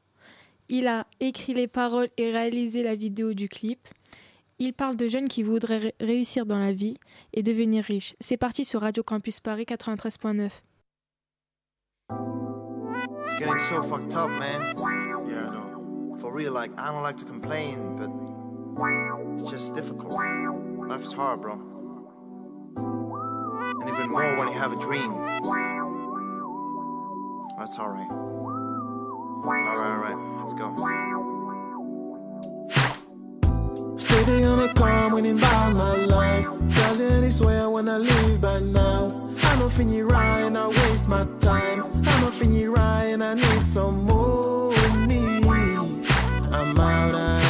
Il 0.68 0.86
a 0.86 1.06
écrit 1.18 1.54
les 1.54 1.66
paroles 1.66 2.10
et 2.16 2.30
réalisé 2.30 2.82
la 2.82 2.94
vidéo 2.94 3.32
du 3.32 3.48
clip. 3.48 3.80
Il 4.60 4.72
parle 4.72 4.96
de 4.96 5.08
jeunes 5.08 5.28
qui 5.28 5.42
voudraient 5.42 5.78
ré 5.78 5.94
réussir 6.00 6.46
dans 6.46 6.58
la 6.58 6.72
vie 6.72 6.98
et 7.32 7.42
devenir 7.42 7.84
riches. 7.84 8.14
C'est 8.20 8.36
parti 8.36 8.64
sur 8.64 8.82
Radio 8.82 9.02
Campus 9.02 9.40
Paris 9.40 9.64
93.9. 9.64 10.50
real, 16.38 16.52
like, 16.52 16.70
I 16.78 16.92
don't 16.92 17.02
like 17.02 17.16
to 17.16 17.24
complain, 17.24 17.96
but 17.98 18.10
it's 19.42 19.50
just 19.50 19.74
difficult. 19.74 20.12
Life 20.12 21.02
is 21.02 21.12
hard, 21.12 21.40
bro. 21.40 21.54
And 23.80 23.88
even 23.88 24.10
more 24.10 24.36
when 24.36 24.46
you 24.46 24.54
have 24.54 24.72
a 24.72 24.76
dream. 24.76 25.10
That's 27.58 27.76
alright. 27.76 28.08
Alright, 29.42 29.76
alright, 29.78 30.18
let's 30.38 30.54
go. 30.54 30.68
Steady 33.96 34.44
on 34.44 34.58
the 34.64 34.72
calm, 34.76 35.14
winning 35.14 35.38
by 35.38 35.70
my 35.70 35.96
life. 35.96 36.46
Cause 36.76 37.00
any 37.00 37.30
swear 37.30 37.64
I 37.64 37.66
wanna 37.66 37.98
leave 37.98 38.40
by 38.40 38.60
now. 38.60 39.28
I 39.42 39.58
know 39.58 39.68
finny 39.68 40.02
right 40.02 40.42
and 40.42 40.56
I 40.56 40.68
waste 40.68 41.08
my 41.08 41.26
time. 41.40 42.04
I 42.06 42.20
know 42.20 42.30
finny 42.30 42.66
right 42.66 43.06
and 43.06 43.24
I 43.24 43.34
need 43.34 43.66
some 43.68 44.04
money. 44.04 44.57
I'm 46.50 46.80
out 46.80 47.14
of 47.14 47.47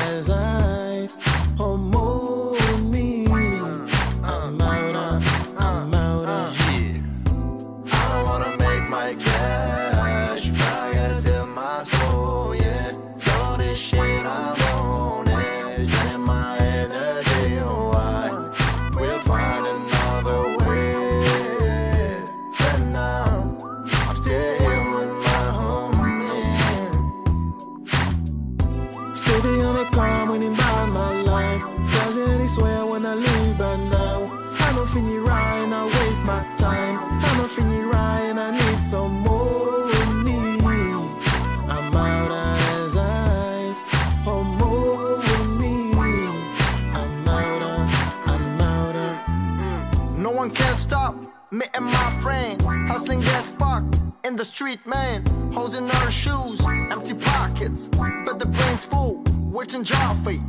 and 51.79 51.87
my 51.87 52.11
friend. 52.21 52.61
Hustling 52.91 53.23
as 53.23 53.51
fuck 53.53 53.85
in 54.25 54.37
the 54.37 54.45
street, 54.45 54.81
man. 54.85 55.25
Holes 55.53 55.75
in 55.75 55.91
our 55.91 56.11
shoes, 56.11 56.61
empty 56.67 57.15
pockets. 57.15 57.89
But 58.27 58.39
the 58.39 58.47
brain's 58.47 58.85
full, 58.85 59.23
waiting 59.57 59.85
job 59.85 60.25
fate. 60.25 60.41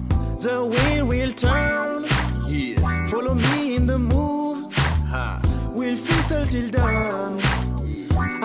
The 0.45 0.55
wheel 0.71 1.05
will 1.05 1.33
turn. 1.33 2.05
Yeah. 2.47 3.07
Follow 3.07 3.35
me 3.35 3.75
in 3.75 3.85
the 3.85 3.99
move. 3.99 4.73
Ha. 5.13 5.41
We'll 5.75 5.95
feast 5.95 6.29
till 6.51 6.69
dawn. 6.69 7.41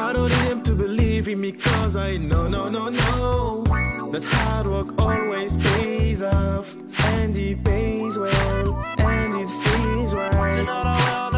I 0.07 0.13
don't 0.13 0.31
need 0.31 0.51
them 0.51 0.63
to 0.65 0.75
believe 0.75 1.29
in 1.29 1.41
me 1.41 1.53
cause 1.53 1.97
I 1.97 2.17
know, 2.19 2.49
no, 2.49 2.69
no, 2.69 2.89
no. 2.89 3.65
That 4.13 4.25
hard 4.25 4.67
work 4.67 5.01
always 5.01 5.57
pays 5.57 6.23
off. 6.23 6.77
And 7.15 7.37
it 7.37 7.65
pays 7.65 8.19
well. 8.19 8.85
And 8.99 9.35
it 9.43 9.51
feels 9.65 10.15
right. 10.15 11.34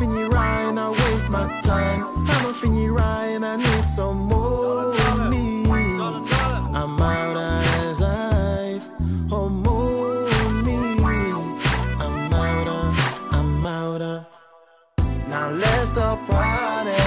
finny 0.00 0.24
rhyme, 0.24 0.78
I 0.78 0.88
waste 0.90 1.28
my 1.28 1.46
time. 1.60 2.00
I'm 2.26 2.46
a 2.46 2.54
finny 2.54 2.88
rhyme, 2.88 3.44
I 3.44 3.56
need 3.56 3.90
some 3.90 4.16
more 4.16 4.94
dollar, 4.94 5.30
me. 5.30 5.64
I'm 6.78 7.02
out 7.02 7.36
as 7.36 8.00
life, 8.00 8.88
oh 9.30 9.50
more 9.50 10.24
me. 10.62 10.78
I'm 12.04 12.32
outa, 12.32 12.78
I'm 13.36 13.66
outa. 13.66 14.26
Now 15.28 15.50
let's 15.50 15.90
stop 15.90 16.18
partying. 16.26 16.99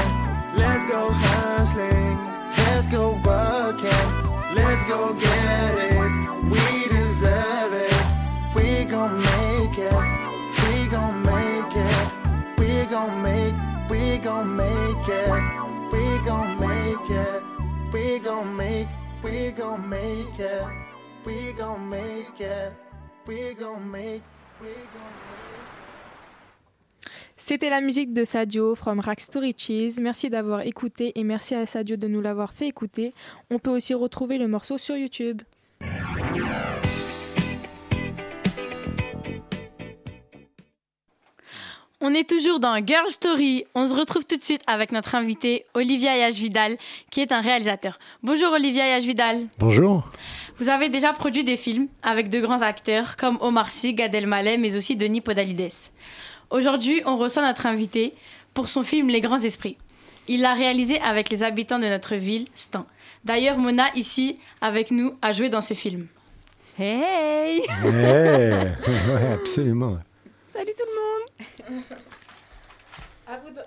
Gon' 18.23 18.55
make, 18.55 18.87
we 19.23 19.51
gon' 19.51 19.89
make 19.89 20.39
it. 20.39 20.63
We 21.25 21.53
gon' 21.53 21.89
make 21.89 22.39
it. 22.39 22.71
We 23.27 23.53
gon' 23.53 23.91
make, 23.91 24.23
we 24.61 24.69
gon' 24.93 25.33
C'était 27.35 27.69
la 27.69 27.81
musique 27.81 28.13
de 28.13 28.23
Sadio 28.23 28.73
from 28.75 29.01
Rack 29.01 29.19
Story 29.19 29.53
Cheese. 29.57 29.99
Merci 29.99 30.29
d'avoir 30.29 30.61
écouté 30.61 31.11
et 31.15 31.23
merci 31.25 31.55
à 31.55 31.65
Sadio 31.65 31.97
de 31.97 32.07
nous 32.07 32.21
l'avoir 32.21 32.53
fait 32.53 32.67
écouter. 32.67 33.13
On 33.49 33.59
peut 33.59 33.71
aussi 33.71 33.93
retrouver 33.93 34.37
le 34.37 34.47
morceau 34.47 34.77
sur 34.77 34.95
YouTube. 34.95 35.41
On 42.05 42.13
est 42.13 42.27
toujours 42.27 42.59
dans 42.59 42.85
Girl 42.85 43.09
Story. 43.11 43.63
On 43.75 43.87
se 43.87 43.93
retrouve 43.93 44.25
tout 44.25 44.35
de 44.35 44.43
suite 44.43 44.61
avec 44.67 44.91
notre 44.91 45.15
invité 45.15 45.65
Olivia 45.73 46.17
Yash-Vidal, 46.17 46.75
qui 47.09 47.21
est 47.21 47.31
un 47.31 47.39
réalisateur. 47.39 47.97
Bonjour 48.23 48.51
Olivia 48.51 48.85
Yash-Vidal. 48.89 49.47
Bonjour. 49.57 50.03
Vous 50.57 50.67
avez 50.67 50.89
déjà 50.89 51.13
produit 51.13 51.45
des 51.45 51.55
films 51.55 51.87
avec 52.01 52.27
de 52.27 52.41
grands 52.41 52.61
acteurs 52.61 53.15
comme 53.15 53.37
Omar 53.39 53.71
Sy, 53.71 53.93
Gad 53.93 54.13
Elmaleh, 54.13 54.57
mais 54.57 54.75
aussi 54.75 54.97
Denis 54.97 55.21
Podalides. 55.21 55.71
Aujourd'hui, 56.49 57.01
on 57.05 57.15
reçoit 57.15 57.41
notre 57.41 57.67
invité 57.67 58.13
pour 58.53 58.67
son 58.67 58.83
film 58.83 59.07
Les 59.07 59.21
Grands 59.21 59.39
Esprits. 59.39 59.77
Il 60.27 60.41
l'a 60.41 60.55
réalisé 60.55 60.99
avec 60.99 61.29
les 61.29 61.41
habitants 61.41 61.79
de 61.79 61.87
notre 61.87 62.15
ville, 62.15 62.47
Stan. 62.53 62.85
D'ailleurs, 63.23 63.57
Mona, 63.57 63.85
ici, 63.95 64.39
avec 64.59 64.91
nous, 64.91 65.13
a 65.21 65.31
joué 65.31 65.47
dans 65.47 65.61
ce 65.61 65.73
film. 65.73 66.07
Hey 66.77 67.61
ouais, 67.85 68.73
absolument. 69.31 69.99
Salut 70.51 70.73
tout 70.77 70.83
le 70.85 71.01
monde 71.01 71.12
avant, 73.27 73.49
de, 73.49 73.59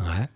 Ouais. 0.00 0.28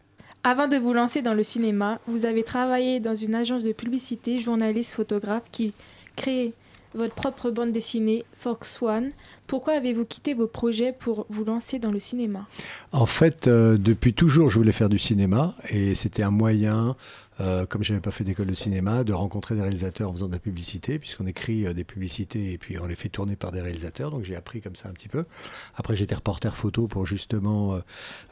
avant 0.44 0.68
de 0.68 0.76
vous 0.76 0.92
lancer 0.92 1.22
dans 1.22 1.34
le 1.34 1.44
cinéma, 1.44 1.98
vous 2.06 2.24
avez 2.26 2.42
travaillé 2.44 3.00
dans 3.00 3.16
une 3.16 3.34
agence 3.34 3.62
de 3.64 3.72
publicité, 3.72 4.38
journaliste, 4.38 4.92
photographe 4.92 5.44
qui 5.50 5.74
crée 6.14 6.52
votre 6.94 7.14
propre 7.14 7.50
bande 7.50 7.72
dessinée, 7.72 8.24
Fox 8.38 8.80
One. 8.80 9.10
Pourquoi 9.46 9.74
avez-vous 9.74 10.04
quitté 10.06 10.32
vos 10.34 10.46
projets 10.46 10.92
pour 10.92 11.26
vous 11.28 11.44
lancer 11.44 11.78
dans 11.78 11.90
le 11.90 12.00
cinéma? 12.00 12.46
En 12.92 13.06
fait, 13.06 13.48
euh, 13.48 13.76
depuis 13.76 14.14
toujours, 14.14 14.50
je 14.50 14.58
voulais 14.58 14.72
faire 14.72 14.88
du 14.88 14.98
cinéma 14.98 15.54
et 15.68 15.94
c'était 15.94 16.22
un 16.22 16.30
moyen, 16.30 16.96
euh, 17.40 17.66
comme 17.66 17.84
je 17.84 17.92
n'avais 17.92 18.00
pas 18.00 18.10
fait 18.10 18.24
d'école 18.24 18.46
de 18.46 18.54
cinéma, 18.54 19.04
de 19.04 19.12
rencontrer 19.12 19.54
des 19.54 19.60
réalisateurs 19.60 20.10
en 20.10 20.12
faisant 20.14 20.28
de 20.28 20.32
la 20.32 20.38
publicité, 20.38 20.98
puisqu'on 20.98 21.26
écrit 21.26 21.66
euh, 21.66 21.74
des 21.74 21.84
publicités 21.84 22.52
et 22.52 22.58
puis 22.58 22.78
on 22.78 22.86
les 22.86 22.94
fait 22.94 23.10
tourner 23.10 23.36
par 23.36 23.52
des 23.52 23.60
réalisateurs. 23.60 24.10
Donc 24.10 24.24
j'ai 24.24 24.36
appris 24.36 24.62
comme 24.62 24.76
ça 24.76 24.88
un 24.88 24.92
petit 24.92 25.08
peu. 25.08 25.26
Après, 25.74 25.96
j'étais 25.96 26.14
reporter 26.14 26.56
photo 26.56 26.86
pour 26.86 27.04
justement 27.04 27.78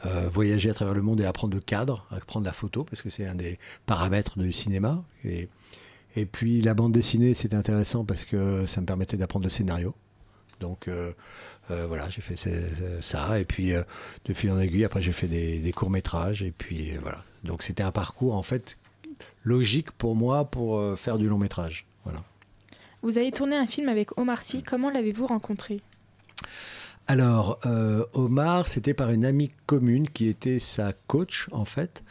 euh, 0.05 0.29
voyager 0.29 0.71
à 0.71 0.73
travers 0.73 0.95
le 0.95 1.03
monde 1.03 1.21
et 1.21 1.25
apprendre 1.25 1.53
le 1.53 1.61
cadre, 1.61 2.07
apprendre 2.09 2.45
la 2.45 2.53
photo, 2.53 2.83
parce 2.83 3.01
que 3.01 3.09
c'est 3.11 3.27
un 3.27 3.35
des 3.35 3.59
paramètres 3.85 4.39
du 4.39 4.51
cinéma. 4.51 5.03
Et, 5.23 5.49
puis 6.31 6.61
la 6.61 6.73
bande 6.73 6.93
dessinée, 6.93 7.33
c'était 7.33 7.57
intéressant 7.57 8.05
parce 8.05 8.23
que 8.23 8.65
ça 8.65 8.79
me 8.79 8.85
permettait 8.85 9.17
d'apprendre 9.17 9.43
le 9.43 9.49
scénario. 9.49 9.93
Donc 10.61 10.89
voilà, 11.67 12.07
j'ai 12.09 12.21
fait 12.21 12.37
ça. 13.01 13.39
Et 13.39 13.43
puis 13.43 13.73
de 13.73 14.33
fil 14.33 14.49
en 14.51 14.59
aiguille, 14.59 14.85
après 14.85 15.01
j'ai 15.01 15.11
fait 15.11 15.27
des, 15.27 15.59
des 15.59 15.71
courts-métrages. 15.73 16.41
Et 16.41 16.51
puis 16.51 16.91
voilà. 17.01 17.21
Donc 17.43 17.63
c'était 17.63 17.83
un 17.83 17.91
parcours 17.91 18.35
en 18.35 18.43
fait 18.43 18.77
logique 19.43 19.91
pour 19.91 20.15
moi 20.15 20.45
pour 20.45 20.77
euh, 20.77 20.95
faire 20.95 21.17
du 21.17 21.27
long-métrage. 21.27 21.85
Voilà. 22.03 22.23
Vous 23.01 23.17
avez 23.17 23.31
tourné 23.31 23.55
un 23.55 23.67
film 23.67 23.89
avec 23.89 24.17
Omar 24.17 24.41
Sy. 24.41 24.63
Comment 24.63 24.89
l'avez-vous 24.89 25.27
rencontré? 25.27 25.81
Alors, 27.07 27.59
euh, 27.67 28.03
Omar, 28.13 28.67
c'était 28.67 28.95
par 28.95 29.11
une 29.11 29.25
amie 29.25 29.51
commune 29.67 30.09
qui 30.09 30.27
était 30.27 30.57
sa 30.57 30.91
coach, 30.93 31.47
en 31.51 31.65
fait. 31.65 32.03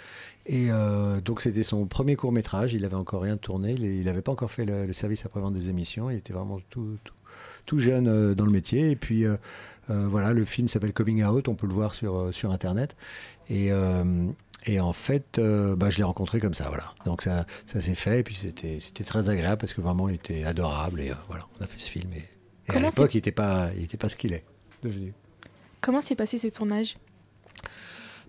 Et 0.47 0.67
euh, 0.71 1.21
donc, 1.21 1.41
c'était 1.41 1.65
son 1.65 1.87
premier 1.87 2.15
court 2.15 2.31
métrage. 2.31 2.75
Il 2.75 2.83
n'avait 2.83 2.95
encore 2.95 3.23
rien 3.23 3.37
tourné. 3.37 3.73
Il 3.73 4.05
n'avait 4.05 4.23
pas 4.23 4.31
encore 4.31 4.53
fait 4.53 4.65
le, 4.65 4.87
le 4.87 4.93
service 4.93 5.27
après-vente 5.27 5.55
des 5.55 5.69
émissions. 5.69 6.11
Il 6.11 6.19
était 6.19 6.33
vraiment 6.33 6.61
tout, 6.71 6.97
tout, 7.03 7.15
tout 7.67 7.81
jeune 7.81 8.07
euh, 8.07 8.35
dans 8.37 8.45
le 8.45 8.53
métier. 8.53 8.91
Et 8.91 8.97
puis, 8.97 9.25
voilà, 9.89 10.33
le 10.33 10.45
film 10.45 10.69
s'appelle 10.69 10.93
Coming 10.93 11.25
Out. 11.25 11.49
On 11.49 11.57
peut 11.57 11.67
le 11.67 11.75
voir 11.75 11.95
sur, 11.97 12.33
sur 12.33 12.53
Internet. 12.53 12.95
Et. 13.51 13.71
Et 14.67 14.81
en 14.81 14.93
fait, 14.93 15.39
euh, 15.39 15.77
bah, 15.77 15.91
je 15.91 15.99
l'ai 15.99 16.05
rencontré 16.05 16.41
comme 16.41 16.55
ça, 16.55 16.69
voilà. 16.69 16.95
Donc 17.05 17.23
ça, 17.23 17.47
ça 17.67 17.81
s'est 17.81 17.95
fait, 17.95 18.21
et 18.21 18.23
puis 18.23 18.35
c'était, 18.35 18.79
c'était 18.81 19.05
très 19.05 19.29
agréable 19.29 19.59
parce 19.59 19.75
que 19.75 19.81
vraiment 19.81 20.09
il 20.09 20.17
était 20.17 20.45
adorable, 20.45 21.01
et 21.01 21.11
euh, 21.11 21.15
voilà, 21.29 21.47
on 21.59 21.65
a 21.65 21.67
fait 21.67 21.79
ce 21.79 21.89
film. 21.89 22.13
Et, 22.13 22.25
et 22.73 22.77
à 22.77 22.81
l'époque, 22.81 23.15
il 23.15 23.19
n'était 23.19 23.33
pas, 23.33 23.71
il 23.77 23.85
était 23.85 23.97
pas 23.97 24.09
ce 24.09 24.17
qu'il 24.17 24.33
est 24.33 24.45
devenu. 24.83 25.13
Comment 25.81 26.01
s'est 26.01 26.17
passé 26.17 26.39
ce 26.39 26.49
tournage? 26.49 26.97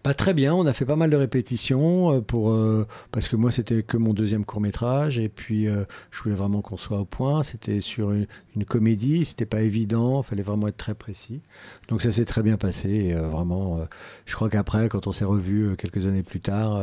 Pas 0.06 0.14
très 0.14 0.36
bien, 0.36 0.54
on 0.54 0.68
a 0.68 0.74
fait 0.74 0.86
pas 0.86 0.96
mal 0.96 1.10
de 1.10 1.16
répétitions 1.16 2.14
euh, 2.14 2.22
pour 2.22 2.52
euh, 2.52 2.86
parce 3.10 3.28
que 3.28 3.36
moi 3.36 3.50
c'était 3.50 3.82
que 3.82 3.98
mon 3.98 4.14
deuxième 4.14 4.46
court 4.46 4.62
métrage 4.62 5.18
et 5.18 5.30
puis 5.30 5.68
euh, 5.68 5.84
je 6.12 6.22
voulais 6.22 6.36
vraiment 6.36 6.62
qu'on 6.62 6.78
soit 6.78 7.00
au 7.00 7.06
point. 7.06 7.42
C'était 7.42 7.82
sur 7.82 8.12
une, 8.12 8.28
une 8.56 8.66
comédie, 8.66 9.26
c'était 9.26 9.48
pas 9.48 9.62
évident, 9.62 10.22
fallait 10.22 10.44
vraiment 10.44 10.68
être 10.68 10.78
très 10.78 10.94
précis. 10.94 11.42
Donc 11.88 12.04
ça 12.04 12.12
s'est 12.12 12.26
très 12.26 12.44
bien 12.44 12.56
passé. 12.56 12.90
Et, 12.90 13.14
vraiment, 13.16 13.80
je 14.28 14.36
crois 14.36 14.48
qu'après, 14.48 14.90
quand 14.90 15.08
on 15.08 15.12
s'est 15.12 15.26
revu 15.26 15.76
quelques 15.76 16.06
années 16.06 16.22
plus 16.22 16.40
tard, 16.40 16.80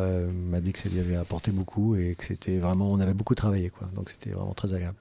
m'a 0.51 0.61
dit 0.61 0.73
que 0.73 0.81
ça 0.81 0.89
lui 0.89 0.99
avait 0.99 1.15
apporté 1.15 1.53
beaucoup 1.53 1.95
et 1.95 2.17
que 2.17 2.25
c'était 2.25 2.59
vraiment, 2.59 2.91
on 2.91 2.99
avait 2.99 3.15
beaucoup 3.15 3.37
travaillé 3.37 3.71
quoi. 3.71 3.89
Donc 3.95 4.11
c'était 4.11 4.31
vraiment 4.31 4.55
très 4.55 4.75
agréable. 4.75 4.99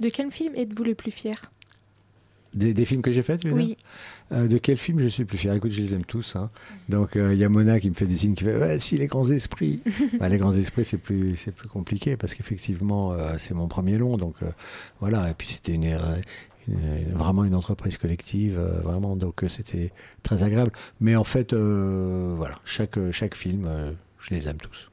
De 0.00 0.10
quel 0.10 0.30
film 0.32 0.54
êtes-vous 0.54 0.84
le 0.84 0.94
plus 0.94 1.12
fier? 1.12 1.50
Des, 2.54 2.72
des 2.72 2.84
films 2.86 3.02
que 3.02 3.10
j'ai 3.12 3.22
faits, 3.22 3.40
tu 3.42 3.48
veux 3.50 3.54
Oui. 3.54 3.76
Euh, 4.32 4.46
de 4.46 4.56
quel 4.58 4.78
film? 4.78 5.00
Je 5.00 5.08
suis 5.08 5.22
le 5.22 5.26
plus 5.26 5.36
fier 5.38 5.52
Écoute, 5.54 5.70
je 5.70 5.80
les 5.82 5.92
aime 5.94 6.04
tous. 6.04 6.34
hein. 6.36 6.50
Donc, 6.88 7.14
euh, 7.16 7.34
il 7.34 7.38
y 7.38 7.44
a 7.44 7.48
Mona 7.48 7.78
qui 7.78 7.88
me 7.90 7.94
fait 7.94 8.06
des 8.06 8.16
signes, 8.16 8.34
qui 8.34 8.44
fait 8.44 8.56
Ouais, 8.58 8.78
si, 8.78 8.96
les 8.96 9.06
grands 9.06 9.28
esprits. 9.30 9.82
Bah, 10.18 10.28
les 10.30 10.38
grands 10.38 10.52
esprits, 10.52 10.84
c'est 10.84 10.96
plus, 10.98 11.36
c'est 11.36 11.52
plus 11.52 11.68
compliqué 11.68 12.16
parce 12.16 12.34
qu'effectivement, 12.34 13.12
euh, 13.12 13.34
c'est 13.38 13.52
mon 13.54 13.68
premier 13.68 13.98
long. 13.98 14.16
Donc, 14.16 14.36
voilà. 15.00 15.30
Et 15.30 15.34
puis, 15.34 15.48
c'était 15.48 15.72
une, 15.74 15.84
une- 15.84 17.12
vraiment 17.14 17.44
une 17.44 17.54
entreprise 17.54 17.96
collective, 17.98 18.58
vraiment. 18.82 19.14
Donc, 19.16 19.44
c'était 19.48 19.92
très 20.22 20.42
agréable. 20.42 20.72
Mais 21.00 21.16
en 21.16 21.24
fait, 21.24 21.52
voilà, 21.54 22.58
chaque, 22.64 22.98
chaque 23.12 23.34
film, 23.34 23.68
je 24.20 24.30
les 24.34 24.48
aime 24.48 24.58
tous. 24.58 24.90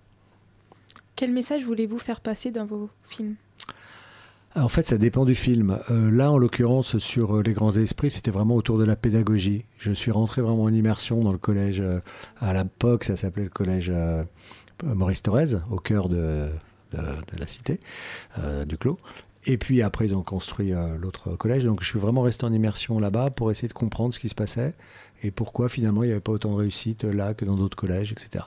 Quel 1.15 1.32
message 1.32 1.63
voulez-vous 1.63 2.00
faire 2.00 2.20
passer 2.20 2.52
dans 2.52 2.65
vos 2.65 2.89
films? 3.10 3.36
En 4.56 4.70
fait, 4.70 4.84
ça 4.88 4.98
dépend 4.98 5.26
du 5.26 5.36
film. 5.36 5.80
Euh, 5.91 6.10
là, 6.10 6.32
en 6.32 6.38
l'occurrence, 6.38 6.98
sur 6.98 7.36
euh, 7.38 7.44
Les 7.44 7.52
Grands 7.52 7.74
Esprits, 7.76 8.10
c'était 8.10 8.32
vraiment 8.32 8.56
autour 8.56 8.78
de 8.78 8.86
la 8.86 8.96
pédagogie. 8.96 9.65
Je 9.78 9.91
suis 9.91 10.12
rentré 10.12 10.41
vraiment 10.41 10.63
en 10.63 10.74
immersion 10.74 11.22
dans 11.24 11.34
le 11.34 11.38
collège. 11.38 11.82
euh, 11.82 12.00
à 12.39 12.54
l'époque, 12.54 13.04
ça 13.04 13.18
s'appelait 13.18 13.44
le 13.44 13.50
collège 13.50 13.91
euh, 13.94 14.24
Maurice 14.86 15.22
Thorez, 15.24 15.56
au 15.70 15.78
cœur 15.78 16.08
de, 16.08 16.48
de- 16.94 16.98
de 16.98 17.38
la 17.39 17.48
cité, 17.48 17.82
euh, 18.39 18.63
du 18.63 18.78
Clos. 18.78 18.98
Et 19.46 19.58
puis 19.58 19.82
après, 19.82 20.06
ils 20.06 20.15
ont 20.15 20.24
construit 20.24 20.72
l'autre 21.00 21.36
collège. 21.36 21.65
Donc, 21.65 21.84
je 21.84 21.88
suis 21.88 22.00
vraiment 22.00 22.22
resté 22.22 22.46
en 22.46 22.52
immersion 22.54 22.98
là-bas 22.98 23.30
pour 23.30 23.52
essayer 23.52 23.68
de 23.68 23.74
comprendre 23.74 24.12
ce 24.13 24.20
qui 24.20 24.28
se 24.30 24.34
passait 24.36 24.74
et 25.25 25.31
pourquoi 25.31 25.69
finalement 25.69 26.03
il 26.03 26.07
n'y 26.07 26.11
avait 26.11 26.21
pas 26.21 26.31
autant 26.31 26.51
de 26.51 26.57
réussite 26.57 27.03
là 27.03 27.33
que 27.33 27.45
dans 27.45 27.55
d'autres 27.55 27.75
collèges, 27.77 28.11
etc. 28.11 28.45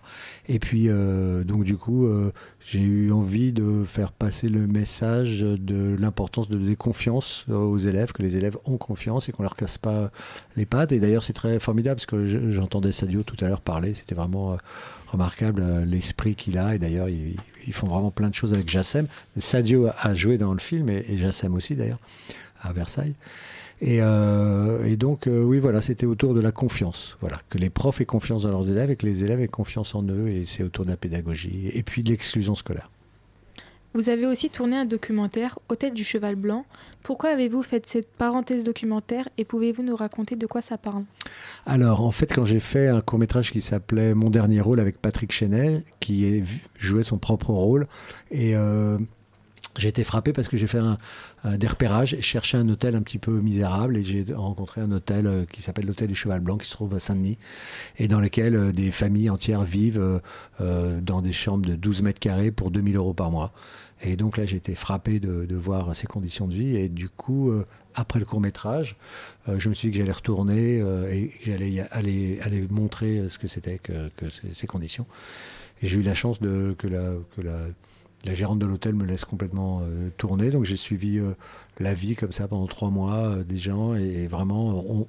Et 0.48 0.58
puis, 0.58 0.88
euh, 0.88 1.44
donc 1.44 1.64
du 1.64 1.76
coup, 1.76 2.06
euh, 2.06 2.32
j'ai 2.64 2.80
eu 2.80 3.12
envie 3.12 3.52
de 3.52 3.84
faire 3.84 4.12
passer 4.12 4.48
le 4.48 4.66
message 4.66 5.40
de 5.40 5.96
l'importance 5.98 6.48
de 6.48 6.56
donner 6.56 6.76
confiance 6.76 7.46
aux 7.48 7.78
élèves, 7.78 8.12
que 8.12 8.22
les 8.22 8.36
élèves 8.36 8.56
ont 8.64 8.76
confiance 8.76 9.28
et 9.28 9.32
qu'on 9.32 9.42
leur 9.42 9.56
casse 9.56 9.78
pas 9.78 10.10
les 10.56 10.66
pattes. 10.66 10.92
Et 10.92 10.98
d'ailleurs, 11.00 11.22
c'est 11.24 11.32
très 11.32 11.58
formidable 11.58 11.96
parce 11.96 12.06
que 12.06 12.26
je- 12.26 12.50
j'entendais 12.50 12.92
Sadio 12.92 13.22
tout 13.22 13.36
à 13.44 13.48
l'heure 13.48 13.60
parler. 13.60 13.94
C'était 13.94 14.14
vraiment 14.14 14.52
euh, 14.52 14.56
remarquable 15.08 15.62
euh, 15.64 15.84
l'esprit 15.84 16.34
qu'il 16.34 16.58
a. 16.58 16.74
Et 16.74 16.78
d'ailleurs, 16.78 17.08
ils, 17.08 17.36
ils 17.66 17.72
font 17.72 17.86
vraiment 17.86 18.10
plein 18.10 18.28
de 18.28 18.34
choses 18.34 18.52
avec 18.54 18.68
Jassem. 18.70 19.06
Sadio 19.38 19.88
a 19.98 20.14
joué 20.14 20.38
dans 20.38 20.52
le 20.52 20.58
film 20.60 20.88
et, 20.90 21.04
et 21.08 21.16
Jassem 21.16 21.54
aussi 21.54 21.74
d'ailleurs 21.74 21.98
à 22.60 22.72
Versailles. 22.72 23.14
Et, 23.80 23.98
euh, 24.00 24.84
et 24.84 24.96
donc, 24.96 25.26
euh, 25.26 25.42
oui, 25.42 25.58
voilà, 25.58 25.80
c'était 25.80 26.06
autour 26.06 26.34
de 26.34 26.40
la 26.40 26.52
confiance. 26.52 27.16
Voilà, 27.20 27.40
que 27.48 27.58
les 27.58 27.70
profs 27.70 28.00
aient 28.00 28.06
confiance 28.06 28.42
dans 28.42 28.50
leurs 28.50 28.70
élèves 28.70 28.90
et 28.90 28.96
que 28.96 29.06
les 29.06 29.24
élèves 29.24 29.40
aient 29.40 29.48
confiance 29.48 29.94
en 29.94 30.02
eux. 30.02 30.28
Et 30.28 30.44
c'est 30.46 30.62
autour 30.62 30.84
de 30.84 30.90
la 30.90 30.96
pédagogie 30.96 31.70
et 31.72 31.82
puis 31.82 32.02
de 32.02 32.10
l'exclusion 32.10 32.54
scolaire. 32.54 32.90
Vous 33.94 34.10
avez 34.10 34.26
aussi 34.26 34.50
tourné 34.50 34.76
un 34.76 34.84
documentaire, 34.84 35.58
Hôtel 35.70 35.94
du 35.94 36.04
Cheval 36.04 36.34
Blanc. 36.34 36.66
Pourquoi 37.02 37.30
avez-vous 37.30 37.62
fait 37.62 37.88
cette 37.88 38.08
parenthèse 38.08 38.62
documentaire 38.62 39.28
et 39.38 39.44
pouvez-vous 39.44 39.82
nous 39.82 39.96
raconter 39.96 40.36
de 40.36 40.46
quoi 40.46 40.60
ça 40.60 40.76
parle? 40.76 41.04
Alors, 41.64 42.02
en 42.02 42.10
fait, 42.10 42.32
quand 42.32 42.44
j'ai 42.44 42.60
fait 42.60 42.88
un 42.88 43.00
court 43.00 43.18
métrage 43.18 43.50
qui 43.50 43.62
s'appelait 43.62 44.14
Mon 44.14 44.28
dernier 44.28 44.60
rôle 44.60 44.78
avec 44.78 45.00
Patrick 45.00 45.32
Chenet, 45.32 45.84
qui 46.00 46.44
jouait 46.78 47.02
son 47.02 47.16
propre 47.16 47.50
rôle, 47.50 47.86
et 48.30 48.54
euh, 48.54 48.98
j'ai 49.76 49.88
été 49.88 50.04
frappé 50.04 50.32
parce 50.32 50.48
que 50.48 50.56
j'ai 50.56 50.66
fait 50.66 50.78
un, 50.78 50.98
un- 51.44 51.58
des 51.58 51.66
repérages 51.66 52.14
et 52.14 52.22
cherché 52.22 52.56
un 52.56 52.68
hôtel 52.68 52.96
un 52.96 53.02
petit 53.02 53.18
peu 53.18 53.40
misérable 53.40 53.96
et 53.96 54.04
j'ai 54.04 54.24
rencontré 54.34 54.80
un 54.80 54.90
hôtel 54.90 55.26
euh, 55.26 55.44
qui 55.44 55.62
s'appelle 55.62 55.86
l'hôtel 55.86 56.08
du 56.08 56.14
Cheval 56.14 56.40
Blanc 56.40 56.58
qui 56.58 56.66
se 56.66 56.72
trouve 56.74 56.94
à 56.94 57.00
Saint-Denis 57.00 57.38
et 57.98 58.08
dans 58.08 58.20
lequel 58.20 58.54
euh, 58.54 58.72
des 58.72 58.90
familles 58.90 59.30
entières 59.30 59.62
vivent 59.62 60.00
euh, 60.00 60.18
euh, 60.60 61.00
dans 61.00 61.22
des 61.22 61.32
chambres 61.32 61.66
de 61.66 61.74
12 61.74 62.02
mètres 62.02 62.20
carrés 62.20 62.50
pour 62.50 62.70
2000 62.70 62.96
euros 62.96 63.14
par 63.14 63.30
mois. 63.30 63.52
Et 64.02 64.16
donc 64.16 64.36
là, 64.36 64.46
j'ai 64.46 64.56
été 64.56 64.74
frappé 64.74 65.18
de, 65.18 65.54
voir 65.56 65.94
ces 65.94 66.06
conditions 66.06 66.46
de 66.46 66.54
vie 66.54 66.76
et 66.76 66.88
du 66.88 67.08
coup, 67.08 67.50
euh, 67.50 67.66
après 67.94 68.20
le 68.20 68.24
court 68.24 68.40
métrage, 68.40 68.96
euh, 69.48 69.58
je 69.58 69.68
me 69.68 69.74
suis 69.74 69.88
dit 69.88 69.92
que 69.92 69.98
j'allais 69.98 70.12
retourner 70.12 70.80
euh, 70.80 71.12
et 71.12 71.28
que 71.28 71.50
j'allais 71.50 71.80
aller, 71.90 72.66
montrer 72.70 73.18
euh, 73.18 73.28
ce 73.28 73.38
que 73.38 73.48
c'était 73.48 73.78
que, 73.78 74.10
ces, 74.52 74.66
conditions. 74.68 75.06
Et 75.82 75.88
j'ai 75.88 75.98
eu 75.98 76.02
la 76.02 76.14
chance 76.14 76.38
que 76.38 76.86
la, 76.86 77.14
la 78.24 78.34
gérante 78.34 78.58
de 78.58 78.66
l'hôtel 78.66 78.94
me 78.94 79.04
laisse 79.04 79.24
complètement 79.24 79.82
euh, 79.82 80.10
tourner. 80.16 80.50
Donc 80.50 80.64
j'ai 80.64 80.76
suivi 80.76 81.18
euh, 81.18 81.34
la 81.78 81.94
vie 81.94 82.16
comme 82.16 82.32
ça 82.32 82.48
pendant 82.48 82.66
trois 82.66 82.90
mois 82.90 83.16
euh, 83.16 83.44
des 83.44 83.58
gens. 83.58 83.94
Et, 83.94 84.26
vraiment, 84.26 85.06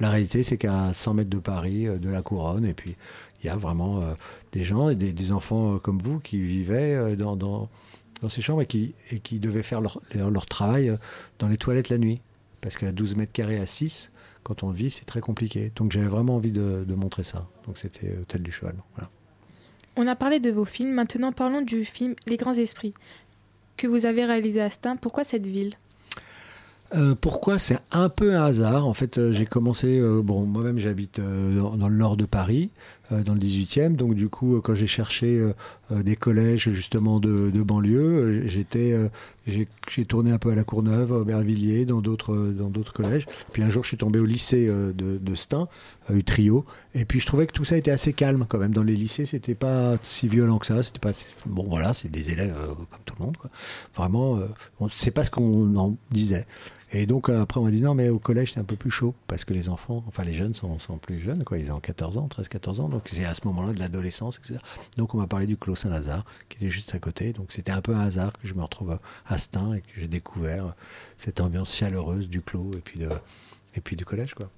la 0.00 0.10
réalité, 0.10 0.42
c'est 0.42 0.58
qu'à 0.58 0.92
100 0.92 1.14
mètres 1.14 1.30
de 1.30 1.38
Paris, 1.38 1.86
de 1.86 2.10
la 2.10 2.22
couronne, 2.22 2.64
et 2.64 2.74
puis 2.74 2.96
il 3.42 3.46
y 3.46 3.50
a 3.50 3.56
vraiment 3.56 4.02
des 4.52 4.64
gens 4.64 4.88
et 4.88 4.96
des, 4.96 5.32
enfants 5.32 5.78
comme 5.78 5.98
vous 5.98 6.18
qui 6.18 6.40
vivaient 6.40 7.16
dans, 7.16 7.68
ces 8.28 8.42
chambres 8.42 8.62
et 8.62 8.66
qui, 8.66 9.38
devaient 9.38 9.62
faire 9.62 9.80
leur, 9.80 10.46
travail 10.46 10.96
dans 11.38 11.48
les 11.48 11.56
toilettes 11.56 11.88
la 11.88 11.98
nuit. 11.98 12.20
Parce 12.60 12.76
qu'à 12.76 12.90
12 12.90 13.16
mètres 13.16 13.32
carrés 13.32 13.58
à 13.58 13.66
6, 13.66 14.12
quand 14.42 14.64
on 14.64 14.70
vit, 14.70 14.90
c'est 14.90 15.04
très 15.04 15.20
compliqué. 15.20 15.72
Donc 15.76 15.92
j'avais 15.92 16.08
vraiment 16.08 16.36
envie 16.36 16.52
de, 16.52 16.84
de 16.86 16.94
montrer 16.94 17.22
ça. 17.22 17.46
Donc 17.66 17.78
c'était 17.78 18.16
Hôtel 18.20 18.42
du 18.42 18.50
Cheval. 18.50 18.74
Voilà. 18.94 19.10
On 20.00 20.06
a 20.06 20.14
parlé 20.14 20.38
de 20.38 20.52
vos 20.52 20.64
films, 20.64 20.92
maintenant 20.92 21.32
parlons 21.32 21.60
du 21.60 21.84
film 21.84 22.14
Les 22.28 22.36
Grands 22.36 22.54
Esprits, 22.54 22.94
que 23.76 23.88
vous 23.88 24.06
avez 24.06 24.24
réalisé 24.24 24.60
à 24.60 24.70
Stein. 24.70 24.94
Pourquoi 24.94 25.24
cette 25.24 25.44
ville? 25.44 25.74
Euh, 26.94 27.16
pourquoi? 27.20 27.58
C'est 27.58 27.80
un 27.90 28.08
peu 28.08 28.36
un 28.36 28.44
hasard. 28.44 28.86
En 28.86 28.94
fait, 28.94 29.18
euh, 29.18 29.32
j'ai 29.32 29.44
commencé. 29.44 29.98
euh, 29.98 30.22
bon, 30.22 30.46
moi-même, 30.46 30.78
j'habite 30.78 31.20
dans, 31.20 31.76
dans 31.76 31.88
le 31.88 31.96
nord 31.96 32.16
de 32.16 32.26
Paris, 32.26 32.70
dans 33.10 33.34
le 33.34 33.40
18e. 33.40 33.96
Donc, 33.96 34.14
du 34.14 34.28
coup, 34.28 34.60
quand 34.62 34.76
j'ai 34.76 34.86
cherché 34.86 35.42
des 35.90 36.16
collèges 36.16 36.70
justement 36.70 37.20
de, 37.20 37.50
banlieue, 37.62 37.98
euh, 38.00 38.48
j'étais, 38.48 38.92
euh, 38.92 39.08
j'ai, 39.46 39.66
tourné 40.06 40.30
un 40.30 40.38
peu 40.38 40.50
à 40.50 40.54
la 40.54 40.64
Courneuve, 40.64 41.12
à 41.12 41.16
Aubervilliers, 41.16 41.86
dans 41.86 42.00
d'autres, 42.00 42.34
euh, 42.34 42.52
dans 42.52 42.68
d'autres 42.68 42.92
collèges. 42.92 43.26
Puis 43.52 43.62
un 43.62 43.70
jour, 43.70 43.82
je 43.82 43.88
suis 43.88 43.96
tombé 43.96 44.18
au 44.18 44.26
lycée 44.26 44.66
euh, 44.68 44.92
de, 44.92 45.18
de 45.18 45.34
Stein, 45.34 45.68
à 46.08 46.14
Utrio. 46.14 46.64
Et 46.94 47.04
puis, 47.04 47.20
je 47.20 47.26
trouvais 47.26 47.46
que 47.46 47.52
tout 47.52 47.64
ça 47.64 47.76
était 47.76 47.90
assez 47.90 48.12
calme 48.12 48.46
quand 48.48 48.58
même. 48.58 48.72
Dans 48.72 48.82
les 48.82 48.96
lycées, 48.96 49.26
c'était 49.26 49.54
pas 49.54 49.96
si 50.02 50.28
violent 50.28 50.58
que 50.58 50.66
ça. 50.66 50.82
C'était 50.82 50.98
pas 50.98 51.12
bon. 51.46 51.66
Voilà, 51.68 51.94
c'est 51.94 52.10
des 52.10 52.32
élèves 52.32 52.54
euh, 52.56 52.66
comme 52.74 53.00
tout 53.04 53.14
le 53.18 53.24
monde. 53.26 53.36
Vraiment, 53.96 54.36
euh, 54.36 54.46
on- 54.80 54.88
c'est 54.88 55.10
pas 55.10 55.24
ce 55.24 55.30
qu'on 55.30 55.76
en 55.76 55.96
disait. 56.10 56.46
Et 56.90 57.04
donc 57.04 57.28
euh, 57.28 57.42
après 57.42 57.60
on 57.60 57.64
m'a 57.64 57.70
dit 57.70 57.82
non 57.82 57.94
mais 57.94 58.08
au 58.08 58.18
collège 58.18 58.54
c'est 58.54 58.60
un 58.60 58.64
peu 58.64 58.76
plus 58.76 58.90
chaud 58.90 59.14
parce 59.26 59.44
que 59.44 59.52
les 59.52 59.68
enfants, 59.68 60.02
enfin 60.08 60.24
les 60.24 60.32
jeunes 60.32 60.54
sont, 60.54 60.78
sont 60.78 60.96
plus 60.96 61.20
jeunes 61.20 61.44
quoi, 61.44 61.58
ils 61.58 61.70
ont 61.70 61.80
14 61.80 62.16
ans, 62.16 62.28
13-14 62.28 62.80
ans, 62.80 62.88
donc 62.88 63.02
c'est 63.12 63.26
à 63.26 63.34
ce 63.34 63.42
moment-là 63.46 63.74
de 63.74 63.78
l'adolescence, 63.78 64.38
etc. 64.38 64.60
Donc 64.96 65.14
on 65.14 65.18
m'a 65.18 65.26
parlé 65.26 65.46
du 65.46 65.58
Clos 65.58 65.77
Saint-Lazare 65.78 66.24
qui 66.48 66.58
était 66.58 66.70
juste 66.70 66.94
à 66.94 66.98
côté, 66.98 67.32
donc 67.32 67.52
c'était 67.52 67.72
un 67.72 67.80
peu 67.80 67.94
un 67.94 68.00
hasard 68.00 68.32
que 68.32 68.46
je 68.46 68.54
me 68.54 68.62
retrouve 68.62 68.98
à 69.26 69.38
Stein 69.38 69.74
et 69.74 69.80
que 69.80 69.88
j'ai 69.96 70.08
découvert 70.08 70.74
cette 71.16 71.40
ambiance 71.40 71.74
chaleureuse 71.74 72.28
du 72.28 72.40
Clos 72.40 72.70
et 72.74 72.80
puis, 72.80 73.00
de, 73.00 73.08
et 73.74 73.80
puis 73.80 73.96
du 73.96 74.04
collège 74.04 74.34
quoi. 74.34 74.50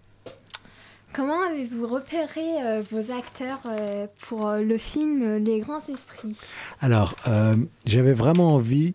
Comment 1.12 1.42
avez-vous 1.42 1.88
repéré 1.88 2.62
euh, 2.62 2.82
vos 2.88 3.12
acteurs 3.12 3.58
euh, 3.66 4.06
pour 4.20 4.46
euh, 4.46 4.62
le 4.62 4.78
film 4.78 5.38
Les 5.38 5.58
Grands 5.58 5.80
Esprits? 5.80 6.36
Alors, 6.80 7.16
j'avais 7.84 8.12
vraiment 8.12 8.54
envie 8.54 8.94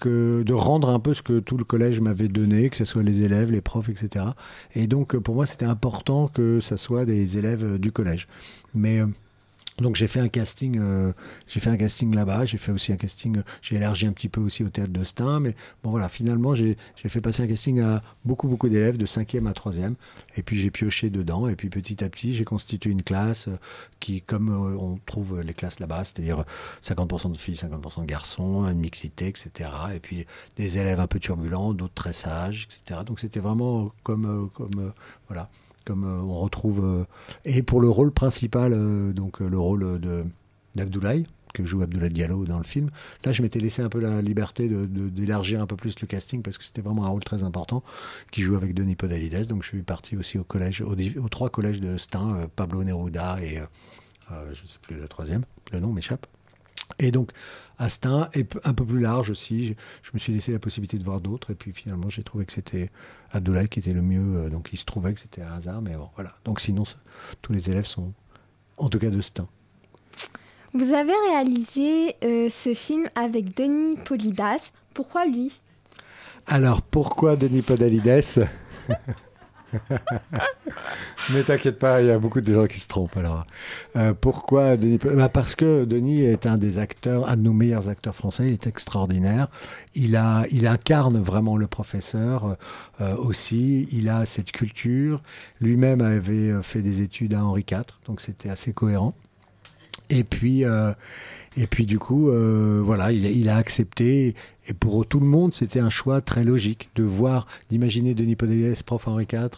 que, 0.00 0.42
de 0.42 0.52
rendre 0.54 0.88
un 0.88 0.98
peu 0.98 1.12
ce 1.12 1.22
que 1.22 1.40
tout 1.40 1.58
le 1.58 1.64
collège 1.64 2.00
m'avait 2.00 2.28
donné, 2.28 2.70
que 2.70 2.76
ce 2.76 2.84
soit 2.84 3.02
les 3.02 3.22
élèves, 3.22 3.50
les 3.50 3.60
profs, 3.60 3.90
etc. 3.90 4.26
Et 4.74 4.86
donc, 4.86 5.16
pour 5.18 5.34
moi, 5.34 5.44
c'était 5.44 5.66
important 5.66 6.28
que 6.28 6.60
ça 6.60 6.76
soit 6.76 7.04
des 7.04 7.36
élèves 7.36 7.78
du 7.78 7.92
collège. 7.92 8.28
Mais 8.74 9.00
donc 9.78 9.96
j'ai 9.96 10.06
fait 10.06 10.20
un 10.20 10.28
casting, 10.28 10.78
euh, 10.78 11.12
j'ai 11.46 11.58
fait 11.58 11.70
un 11.70 11.76
casting 11.76 12.14
là-bas, 12.14 12.44
j'ai 12.44 12.58
fait 12.58 12.72
aussi 12.72 12.92
un 12.92 12.96
casting, 12.96 13.38
euh, 13.38 13.42
j'ai 13.62 13.76
élargi 13.76 14.06
un 14.06 14.12
petit 14.12 14.28
peu 14.28 14.40
aussi 14.40 14.62
au 14.62 14.68
théâtre 14.68 14.92
de 14.92 15.02
Stein, 15.02 15.40
mais 15.40 15.54
bon 15.82 15.90
voilà, 15.90 16.10
finalement 16.10 16.54
j'ai 16.54 16.76
fait 16.96 17.22
passer 17.22 17.42
un 17.42 17.46
casting 17.46 17.80
à 17.80 18.02
beaucoup 18.24 18.48
beaucoup 18.48 18.68
d'élèves 18.68 18.98
de 18.98 19.06
5e 19.06 19.48
à 19.48 19.52
3e, 19.52 19.94
et 20.36 20.42
puis 20.42 20.58
j'ai 20.58 20.70
pioché 20.70 21.08
dedans, 21.08 21.48
et 21.48 21.56
puis 21.56 21.70
petit 21.70 22.04
à 22.04 22.10
petit 22.10 22.34
j'ai 22.34 22.44
constitué 22.44 22.90
une 22.90 23.02
classe 23.02 23.48
euh, 23.48 23.58
qui, 23.98 24.20
comme 24.20 24.50
on 24.50 24.98
trouve 25.06 25.40
les 25.40 25.54
classes 25.54 25.80
là-bas, 25.80 26.04
c'est-à-dire 26.04 26.44
50% 26.84 27.32
de 27.32 27.36
filles, 27.38 27.54
50% 27.54 28.02
de 28.02 28.06
garçons, 28.06 28.66
une 28.66 28.78
mixité, 28.78 29.28
etc. 29.28 29.70
Et 29.94 30.00
puis 30.00 30.26
des 30.56 30.78
élèves 30.78 31.00
un 31.00 31.06
peu 31.06 31.18
turbulents, 31.18 31.72
d'autres 31.72 31.94
très 31.94 32.12
sages, 32.12 32.66
etc. 32.66 33.00
Donc 33.06 33.20
c'était 33.20 33.40
vraiment 33.40 33.92
comme, 34.02 34.50
comme 34.54 34.92
voilà, 35.28 35.48
comme 35.84 36.04
euh, 36.04 36.22
on 36.22 36.40
retrouve. 36.40 36.84
euh, 36.84 37.04
et 37.44 37.62
pour 37.62 37.80
le 37.80 37.88
rôle 37.88 38.12
principal, 38.12 38.72
euh, 38.72 39.12
donc 39.12 39.40
le 39.40 39.58
rôle 39.58 40.00
de 40.00 40.24
d'Abdoulaye 40.74 41.26
que 41.52 41.66
joue 41.66 41.82
Abdoulaye 41.82 42.10
Diallo 42.10 42.46
dans 42.46 42.56
le 42.56 42.64
film. 42.64 42.90
Là, 43.26 43.32
je 43.32 43.42
m'étais 43.42 43.60
laissé 43.60 43.82
un 43.82 43.90
peu 43.90 44.00
la 44.00 44.22
liberté 44.22 44.70
d'élargir 44.70 45.60
un 45.60 45.66
peu 45.66 45.76
plus 45.76 46.00
le 46.00 46.06
casting 46.06 46.40
parce 46.40 46.56
que 46.56 46.64
c'était 46.64 46.80
vraiment 46.80 47.04
un 47.04 47.10
rôle 47.10 47.24
très 47.24 47.42
important 47.44 47.82
qui 48.30 48.40
joue 48.40 48.56
avec 48.56 48.72
Denis 48.72 48.96
Podalides. 48.96 49.48
Donc, 49.48 49.62
je 49.62 49.68
suis 49.68 49.82
parti 49.82 50.16
aussi 50.16 50.38
au 50.38 50.44
collège, 50.44 50.80
aux, 50.80 51.28
trois 51.28 51.50
collèges 51.50 51.78
de 51.78 51.98
Stein, 51.98 52.48
Pablo 52.56 52.84
Neruda 52.84 53.36
et 53.42 53.60
je 54.30 54.48
ne 54.48 54.54
sais 54.54 54.78
plus 54.80 54.96
le 54.96 55.06
troisième, 55.08 55.44
le 55.72 55.80
nom 55.80 55.92
m'échappe. 55.92 56.26
Et 56.98 57.10
donc, 57.10 57.30
et 58.34 58.44
p- 58.44 58.58
un 58.64 58.74
peu 58.74 58.84
plus 58.84 59.00
large 59.00 59.30
aussi, 59.30 59.66
je, 59.68 59.74
je 60.02 60.10
me 60.14 60.18
suis 60.18 60.32
laissé 60.32 60.52
la 60.52 60.58
possibilité 60.58 60.98
de 60.98 61.04
voir 61.04 61.20
d'autres, 61.20 61.50
et 61.50 61.54
puis 61.54 61.72
finalement, 61.72 62.08
j'ai 62.10 62.22
trouvé 62.22 62.44
que 62.44 62.52
c'était 62.52 62.90
Abdoulaye 63.32 63.68
qui 63.68 63.80
était 63.80 63.92
le 63.92 64.02
mieux, 64.02 64.36
euh, 64.44 64.48
donc 64.50 64.68
il 64.72 64.76
se 64.78 64.84
trouvait 64.84 65.12
que 65.14 65.20
c'était 65.20 65.42
un 65.42 65.52
hasard, 65.54 65.82
mais 65.82 65.96
bon, 65.96 66.08
voilà. 66.14 66.34
Donc 66.44 66.60
sinon, 66.60 66.84
tous 67.40 67.52
les 67.52 67.70
élèves 67.70 67.86
sont, 67.86 68.12
en 68.76 68.88
tout 68.88 68.98
cas, 68.98 69.10
de 69.10 69.20
Stein. 69.20 69.48
Vous 70.74 70.92
avez 70.94 71.12
réalisé 71.30 72.16
euh, 72.24 72.48
ce 72.48 72.72
film 72.72 73.08
avec 73.14 73.56
Denis 73.56 73.96
Polidas. 74.04 74.70
Pourquoi 74.94 75.26
lui? 75.26 75.60
Alors, 76.46 76.82
pourquoi 76.82 77.36
Denis 77.36 77.62
Podalides 77.62 78.48
Mais 81.32 81.42
t'inquiète 81.42 81.78
pas, 81.78 82.00
il 82.00 82.08
y 82.08 82.10
a 82.10 82.18
beaucoup 82.18 82.40
de 82.40 82.52
gens 82.52 82.66
qui 82.66 82.80
se 82.80 82.88
trompent. 82.88 83.16
Alors, 83.16 83.44
Euh, 83.96 84.14
pourquoi 84.18 84.76
Denis 84.76 84.98
bah, 84.98 85.28
Parce 85.28 85.54
que 85.54 85.84
Denis 85.84 86.22
est 86.22 86.46
un 86.46 86.56
des 86.56 86.78
acteurs, 86.78 87.28
un 87.28 87.36
de 87.36 87.42
nos 87.42 87.52
meilleurs 87.52 87.88
acteurs 87.88 88.14
français. 88.14 88.46
Il 88.46 88.52
est 88.52 88.66
extraordinaire. 88.66 89.48
Il 89.94 90.16
a, 90.16 90.44
il 90.50 90.66
incarne 90.66 91.20
vraiment 91.22 91.56
le 91.56 91.66
professeur 91.66 92.56
euh, 93.00 93.16
aussi. 93.16 93.88
Il 93.92 94.08
a 94.08 94.26
cette 94.26 94.52
culture. 94.52 95.22
Lui-même 95.60 96.00
avait 96.00 96.50
euh, 96.50 96.62
fait 96.62 96.82
des 96.82 97.02
études 97.02 97.34
à 97.34 97.44
Henri 97.44 97.64
IV, 97.70 97.82
donc 98.06 98.20
c'était 98.20 98.48
assez 98.48 98.72
cohérent. 98.72 99.14
Et 100.10 100.24
puis, 100.24 100.64
euh, 100.64 100.92
et 101.56 101.66
puis 101.66 101.86
du 101.86 101.98
coup, 101.98 102.28
euh, 102.30 102.80
voilà, 102.82 103.12
il, 103.12 103.26
a- 103.26 103.30
il 103.30 103.48
accepté. 103.56 104.34
Et 104.68 104.74
pour 104.74 105.04
tout 105.06 105.20
le 105.20 105.26
monde, 105.26 105.54
c'était 105.54 105.80
un 105.80 105.90
choix 105.90 106.20
très 106.20 106.44
logique 106.44 106.90
de 106.94 107.02
voir, 107.02 107.46
d'imaginer 107.70 108.14
Denis 108.14 108.36
Podalides, 108.36 108.82
prof 108.84 109.08
Henri 109.08 109.26
IV. 109.32 109.48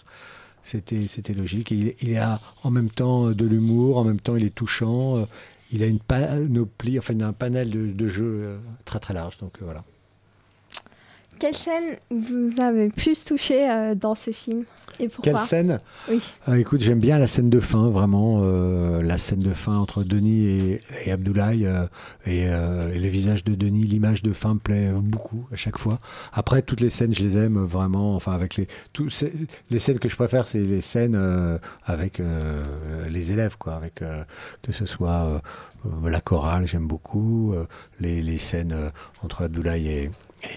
C'était, 0.63 1.35
logique. 1.35 1.73
Et 1.73 1.75
il, 1.75 1.95
il 2.01 2.17
a 2.17 2.41
en 2.63 2.71
même 2.71 2.89
temps 2.91 3.31
de 3.31 3.45
l'humour, 3.47 3.99
en 3.99 4.05
même 4.05 4.21
temps 4.21 4.37
il 4.37 4.45
est 4.45 4.55
touchant. 4.55 5.17
euh, 5.19 5.25
Il 5.73 5.83
a 5.83 5.87
une 5.87 5.99
panoplie, 6.01 6.99
enfin 6.99 7.19
un 7.21 7.33
panel 7.35 7.71
de, 7.71 7.87
de 7.93 8.09
jeux 8.09 8.25
euh, 8.45 8.59
très 8.85 8.99
très 8.99 9.13
large. 9.15 9.37
Donc 9.39 9.59
euh, 9.61 9.65
voilà. 9.67 9.85
Quelle 11.39 11.57
scène 11.57 11.97
vous 12.11 12.61
avez 12.61 12.89
plus 12.89 13.25
touché 13.25 13.69
euh, 13.71 13.95
dans 13.95 14.15
ce 14.15 14.31
film 14.31 14.65
Et 15.01 15.09
pourquoi? 15.09 15.33
Quelle 15.33 15.41
scène? 15.43 15.81
Oui. 16.09 16.21
Euh, 16.49 16.55
écoute, 16.55 16.81
j'aime 16.81 17.01
bien 17.01 17.19
la 17.19 17.27
scène 17.27 17.51
de 17.51 17.61
fin, 17.61 17.91
vraiment. 17.91 18.39
euh, 18.43 19.03
la 19.03 19.19
scène 19.19 19.41
de 19.41 19.53
fin 19.53 19.77
entre 19.77 20.05
Denis 20.05 20.47
et, 20.47 20.81
et 21.05 21.13
Abdoulaye. 21.13 21.67
euh, 21.67 21.87
et, 22.25 22.43
et 22.45 22.99
le 22.99 23.09
visage 23.09 23.45
de 23.45 23.55
Denis, 23.55 23.83
l'image 23.85 24.23
de 24.23 24.33
fin 24.33 24.55
me 24.55 24.59
plaît 24.61 24.91
beaucoup 24.95 25.47
à 25.53 25.57
chaque 25.57 25.77
fois. 25.79 25.99
Après, 26.33 26.63
toutes 26.63 26.81
les 26.81 26.91
scènes, 26.91 27.13
je 27.13 27.23
les 27.25 27.37
aime 27.37 27.59
vraiment. 27.63 28.15
Enfin, 28.15 28.33
avec 28.33 28.57
les, 28.57 28.69
ces- 29.11 29.33
les 29.71 29.79
scènes 29.79 29.99
que 29.99 30.09
je 30.09 30.17
préfère, 30.17 30.47
c'est 30.47 30.61
les 30.63 30.81
scènes 30.81 31.21
avec 31.85 32.21
les 33.09 33.33
élèves, 33.33 33.57
quoi. 33.59 33.75
Avec, 33.75 33.97
que 34.63 34.73
ce 34.73 34.87
soit 34.87 35.43
la 36.05 36.21
chorale, 36.21 36.67
j'aime 36.67 36.87
beaucoup. 36.87 37.55
les, 38.01 38.23
les 38.23 38.39
scènes 38.39 38.91
entre 39.23 39.43
Abdoulaye 39.45 39.89
et. 39.89 40.11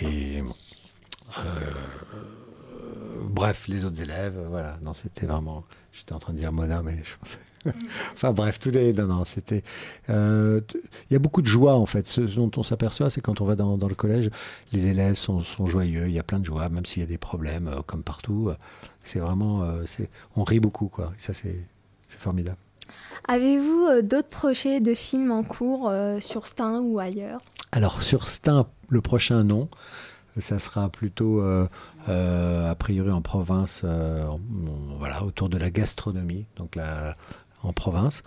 et 0.04 0.44
bref, 3.30 3.68
les 3.68 3.86
autres 3.86 4.02
élèves, 4.02 4.38
euh, 4.38 4.48
voilà. 4.50 4.78
Non, 4.82 4.94
c'était 4.94 5.26
vraiment. 5.26 5.64
J'étais 5.92 6.14
en 6.14 6.20
train 6.20 6.34
de 6.34 6.38
dire 6.38 6.52
Mona, 6.52 6.82
mais 6.84 6.98
je 7.04 7.16
pensais. 7.20 7.40
enfin 8.14 8.32
bref, 8.32 8.60
tous 8.60 8.70
les. 8.72 8.94
Non, 8.94 9.08
non, 9.08 9.26
c'était. 9.26 9.64
euh, 10.10 10.62
Il 11.10 11.14
y 11.14 11.16
a 11.16 11.20
beaucoup 11.20 11.42
de 11.42 11.48
joie 11.48 11.76
en 11.76 11.86
fait. 11.86 12.08
Ce 12.08 12.22
dont 12.22 12.52
on 12.58 12.64
s'aperçoit, 12.64 13.10
c'est 13.10 13.22
quand 13.22 13.42
on 13.42 13.46
va 13.46 13.56
dans, 13.56 13.78
dans 13.78 13.88
le 13.90 13.96
collège, 13.96 14.30
les 14.72 14.88
élèves 14.88 15.16
sont, 15.16 15.44
sont 15.44 15.66
joyeux. 15.66 16.08
Il 16.08 16.14
y 16.14 16.20
a 16.20 16.24
plein 16.24 16.40
de 16.40 16.46
joie, 16.46 16.70
même 16.70 16.86
s'il 16.86 17.02
y 17.02 17.06
a 17.06 17.08
des 17.10 17.18
problèmes, 17.18 17.68
euh, 17.68 17.82
comme 17.86 18.04
partout. 18.04 18.50
euh, 18.50 18.56
C'est 19.04 19.20
vraiment. 19.20 19.64
euh, 19.64 19.84
on 20.36 20.44
rit 20.44 20.60
beaucoup, 20.60 20.88
quoi. 20.88 21.12
Et 21.18 21.22
ça, 21.22 21.34
c'est 21.34 21.60
formidable. 22.08 22.58
Avez-vous 23.28 23.86
euh, 23.90 24.02
d'autres 24.02 24.30
projets 24.30 24.80
de 24.80 24.94
films 24.94 25.32
en 25.32 25.44
cours 25.44 25.90
euh, 25.90 26.22
sur 26.22 26.48
Stein 26.48 26.80
ou 26.82 27.00
ailleurs? 27.00 27.42
Alors 27.74 28.02
sur 28.02 28.28
Stein, 28.28 28.66
le 28.88 29.02
prochain 29.02 29.44
non. 29.44 29.68
Ça 30.40 30.60
sera 30.60 30.90
plutôt, 30.90 31.42
euh, 31.42 31.68
euh, 32.10 32.70
a 32.70 32.76
priori, 32.76 33.12
en 33.12 33.22
province, 33.22 33.82
euh, 33.84 34.26
en- 34.28 34.40
voilà, 35.00 35.24
autour 35.24 35.50
de 35.50 35.58
la 35.58 35.70
gastronomie, 35.70 36.46
donc 36.58 36.76
la- 36.76 37.16
en 37.64 37.74
province. 37.74 38.22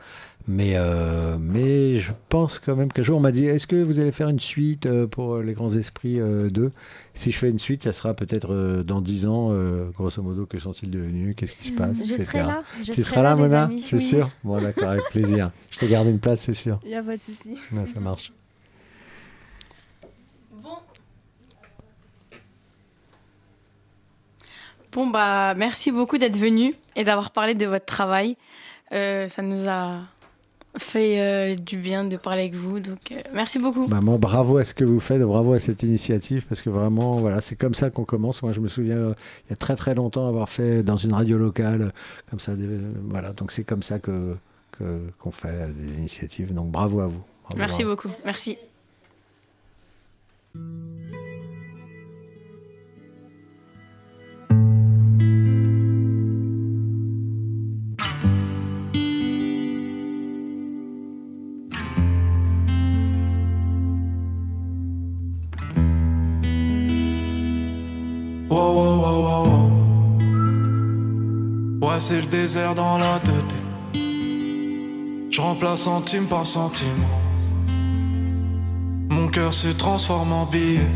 Mais, 0.49 0.73
euh, 0.75 1.37
mais 1.39 1.99
je 1.99 2.11
pense 2.29 2.59
quand 2.59 2.75
même 2.75 2.91
qu'un 2.93 3.03
jour, 3.03 3.17
on 3.19 3.21
m'a 3.21 3.31
dit 3.31 3.47
est-ce 3.47 3.67
que 3.69 3.77
vous 3.77 4.01
allez 4.01 4.11
faire 4.11 4.29
une 4.29 4.41
suite 4.41 4.89
pour 5.07 5.39
les 5.39 5.53
grands 5.53 5.71
esprits 5.77 6.19
euh, 6.19 6.51
2 6.51 6.73
Si 7.15 7.31
je 7.31 7.39
fais 7.39 7.49
une 7.49 7.59
suite, 7.61 7.85
ça 7.85 7.93
sera 7.93 8.13
peut-être 8.15 8.83
dans 8.83 9.01
10 9.01 9.27
ans, 9.27 9.53
grosso 9.95 10.21
modo, 10.23 10.47
que 10.47 10.59
sont-ils 10.59 10.91
devenus? 10.91 11.35
Qu'est-ce 11.37 11.53
qui 11.53 11.69
se 11.69 11.73
passe? 11.73 11.97
Je 11.99 12.03
etc. 12.15 12.25
serai 12.25 12.39
là, 12.39 12.63
je 12.81 12.93
tu 12.93 13.03
serai 13.03 13.11
seras 13.11 13.23
là, 13.23 13.31
là, 13.31 13.37
Mona? 13.37 13.71
C'est 13.81 13.97
oui. 13.97 14.03
sûr? 14.03 14.31
Bon, 14.43 14.61
d'accord, 14.61 14.89
avec 14.89 15.05
plaisir. 15.11 15.53
Je 15.71 15.79
te 15.79 15.85
garde 15.87 16.09
une 16.09 16.19
place, 16.19 16.41
c'est 16.41 16.55
sûr. 16.55 16.81
Il 16.85 16.89
n'y 16.89 16.97
a 16.97 17.03
pas 17.03 17.17
de 17.17 17.23
souci. 17.23 17.57
Ça 17.95 18.01
marche. 18.01 18.33
Bon, 24.93 25.07
bah, 25.09 25.55
merci 25.57 25.93
beaucoup 25.93 26.19
d'être 26.19 26.37
venu 26.37 26.75
et 26.97 27.05
d'avoir 27.05 27.31
parlé 27.31 27.55
de 27.55 27.67
votre 27.67 27.87
travail. 27.87 28.37
Euh, 28.93 29.29
ça 29.29 29.43
nous 29.43 29.69
a 29.69 30.01
fait 30.79 31.21
euh, 31.21 31.57
du 31.57 31.77
bien 31.79 32.05
de 32.05 32.17
parler 32.17 32.43
avec 32.43 32.55
vous. 32.55 32.81
Donc, 32.81 33.13
euh, 33.13 33.21
merci 33.33 33.59
beaucoup. 33.59 33.87
Maman, 33.87 34.19
bravo 34.19 34.57
à 34.59 34.65
ce 34.65 34.75
que 34.75 34.85
vous 34.85 35.01
faites, 35.01 35.21
bravo 35.23 35.53
à 35.53 35.61
cette 35.61 35.83
initiative, 35.85 36.45
parce 36.49 36.61
que 36.63 36.71
vraiment, 36.71 37.17
voilà, 37.17 37.41
c'est 37.41 37.57
comme 37.57 37.75
ça 37.75 37.91
qu'on 37.91 38.05
commence. 38.05 38.43
Moi, 38.43 38.53
je 38.53 38.61
me 38.61 38.69
souviens, 38.69 38.97
euh, 38.97 39.15
il 39.47 39.51
y 39.51 39.53
a 39.53 39.57
très 39.57 39.77
très 39.77 39.95
longtemps, 39.95 40.27
avoir 40.29 40.49
fait 40.49 40.83
dans 40.83 40.97
une 40.97 41.13
radio 41.13 41.39
locale, 41.39 41.93
comme 42.31 42.41
ça, 42.41 42.55
des- 42.55 42.79
voilà. 43.05 43.33
Donc 43.33 43.53
c'est 43.53 43.65
comme 43.65 43.83
ça 43.83 43.99
que 43.99 44.37
qu'on 45.19 45.31
fait 45.31 45.69
des 45.75 45.99
initiatives. 45.99 46.55
Donc 46.55 46.71
bravo 46.71 47.01
à 47.01 47.07
vous. 47.07 47.21
Bravo, 47.45 47.59
Merci 47.59 47.85
bravo. 47.85 47.97
beaucoup. 47.97 48.11
Merci. 48.25 48.57
C'est 72.01 72.23
le 72.23 72.27
désert 72.27 72.75
dans 72.75 72.97
la 72.97 73.21
tête. 73.21 73.55
Je 75.31 75.39
remplace 75.39 75.83
centime 75.83 76.27
par 76.27 76.47
centime. 76.47 77.05
Mon 79.11 79.29
cœur 79.29 79.53
se 79.53 79.69
transforme 79.69 80.33
en 80.33 80.47
billet. 80.47 80.89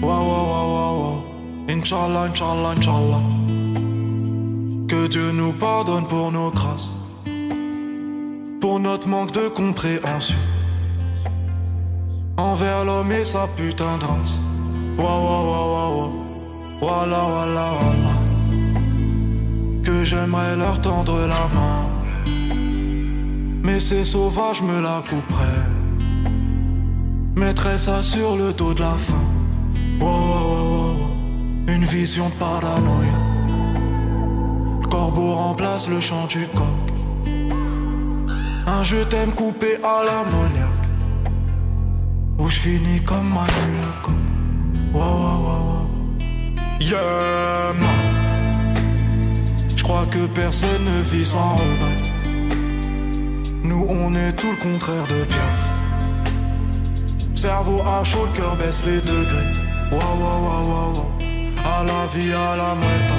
Wow, 0.00 0.08
wow, 0.08 0.46
wow, 0.46 1.00
wow. 1.02 1.22
Inch'Allah, 1.68 2.30
Inch'Allah, 2.30 2.70
Inch'Allah. 2.70 3.20
Que 4.88 5.06
Dieu 5.06 5.32
nous 5.32 5.52
pardonne 5.52 6.06
pour 6.06 6.32
nos 6.32 6.50
grâces. 6.50 6.94
Pour 8.58 8.80
notre 8.80 9.08
manque 9.08 9.32
de 9.32 9.48
compréhension. 9.48 10.38
Envers 12.38 12.86
l'homme 12.86 13.12
et 13.12 13.24
sa 13.24 13.46
putain 13.48 13.98
de 13.98 14.04
race. 14.06 14.40
Wow, 14.96 15.04
wow, 15.04 15.44
wow, 15.44 15.94
wow. 15.94 16.12
Voilà, 16.80 17.20
voilà, 17.28 17.70
voilà. 17.82 18.11
J'aimerais 20.04 20.56
leur 20.56 20.80
tendre 20.80 21.26
la 21.28 21.48
main. 21.54 21.86
Mais 23.62 23.78
ces 23.78 24.04
sauvages 24.04 24.60
me 24.62 24.80
la 24.80 25.02
couperaient. 25.08 25.70
Mettrais 27.36 27.78
ça 27.78 28.02
sur 28.02 28.36
le 28.36 28.52
dos 28.52 28.74
de 28.74 28.80
la. 28.80 28.94
Wow, 30.00 30.08
wow, 30.08 30.10
wow, 30.10 30.64
wow, 30.64 30.94
wow. 30.94 31.10
Une 31.68 31.84
vision 31.84 32.28
de 32.28 32.34
paranoïa. 32.34 33.18
Le 34.82 34.88
corbeau 34.88 35.34
remplace 35.34 35.88
le 35.88 36.00
chant 36.00 36.26
du 36.26 36.46
coq. 36.48 36.82
Un 38.66 38.82
je 38.82 39.04
t'aime 39.04 39.32
coupé 39.32 39.76
à 39.84 40.02
l'ammoniaque. 40.04 40.88
Où 42.38 42.48
je 42.48 42.58
finis 42.58 43.02
comme 43.04 43.28
Manu 43.28 43.68
le 43.80 44.02
coq. 44.02 44.14
Wow, 44.92 45.00
wow, 45.00 45.38
wow, 45.46 45.62
wow. 45.68 45.86
Yeah, 46.80 47.72
man. 47.80 48.11
Je 49.82 49.88
crois 49.88 50.06
que 50.06 50.26
personne 50.26 50.84
ne 50.84 51.02
vit 51.02 51.24
sans 51.24 51.56
regret. 51.56 51.98
Nous, 53.64 53.84
on 53.88 54.14
est 54.14 54.32
tout 54.34 54.52
le 54.52 54.56
contraire 54.56 55.08
de 55.08 55.24
Piaf. 55.24 55.68
Cerveau 57.34 57.80
à 57.80 58.04
chaud, 58.04 58.28
le 58.32 58.38
cœur 58.38 58.54
baisse 58.54 58.80
les 58.86 59.00
degrés. 59.00 59.50
Wow, 59.90 59.98
wow, 59.98 60.38
wow, 60.46 60.92
wow. 60.94 61.08
À 61.64 61.82
la 61.82 62.06
vie, 62.14 62.32
à 62.32 62.54
la 62.56 62.76
muerta. 62.76 63.18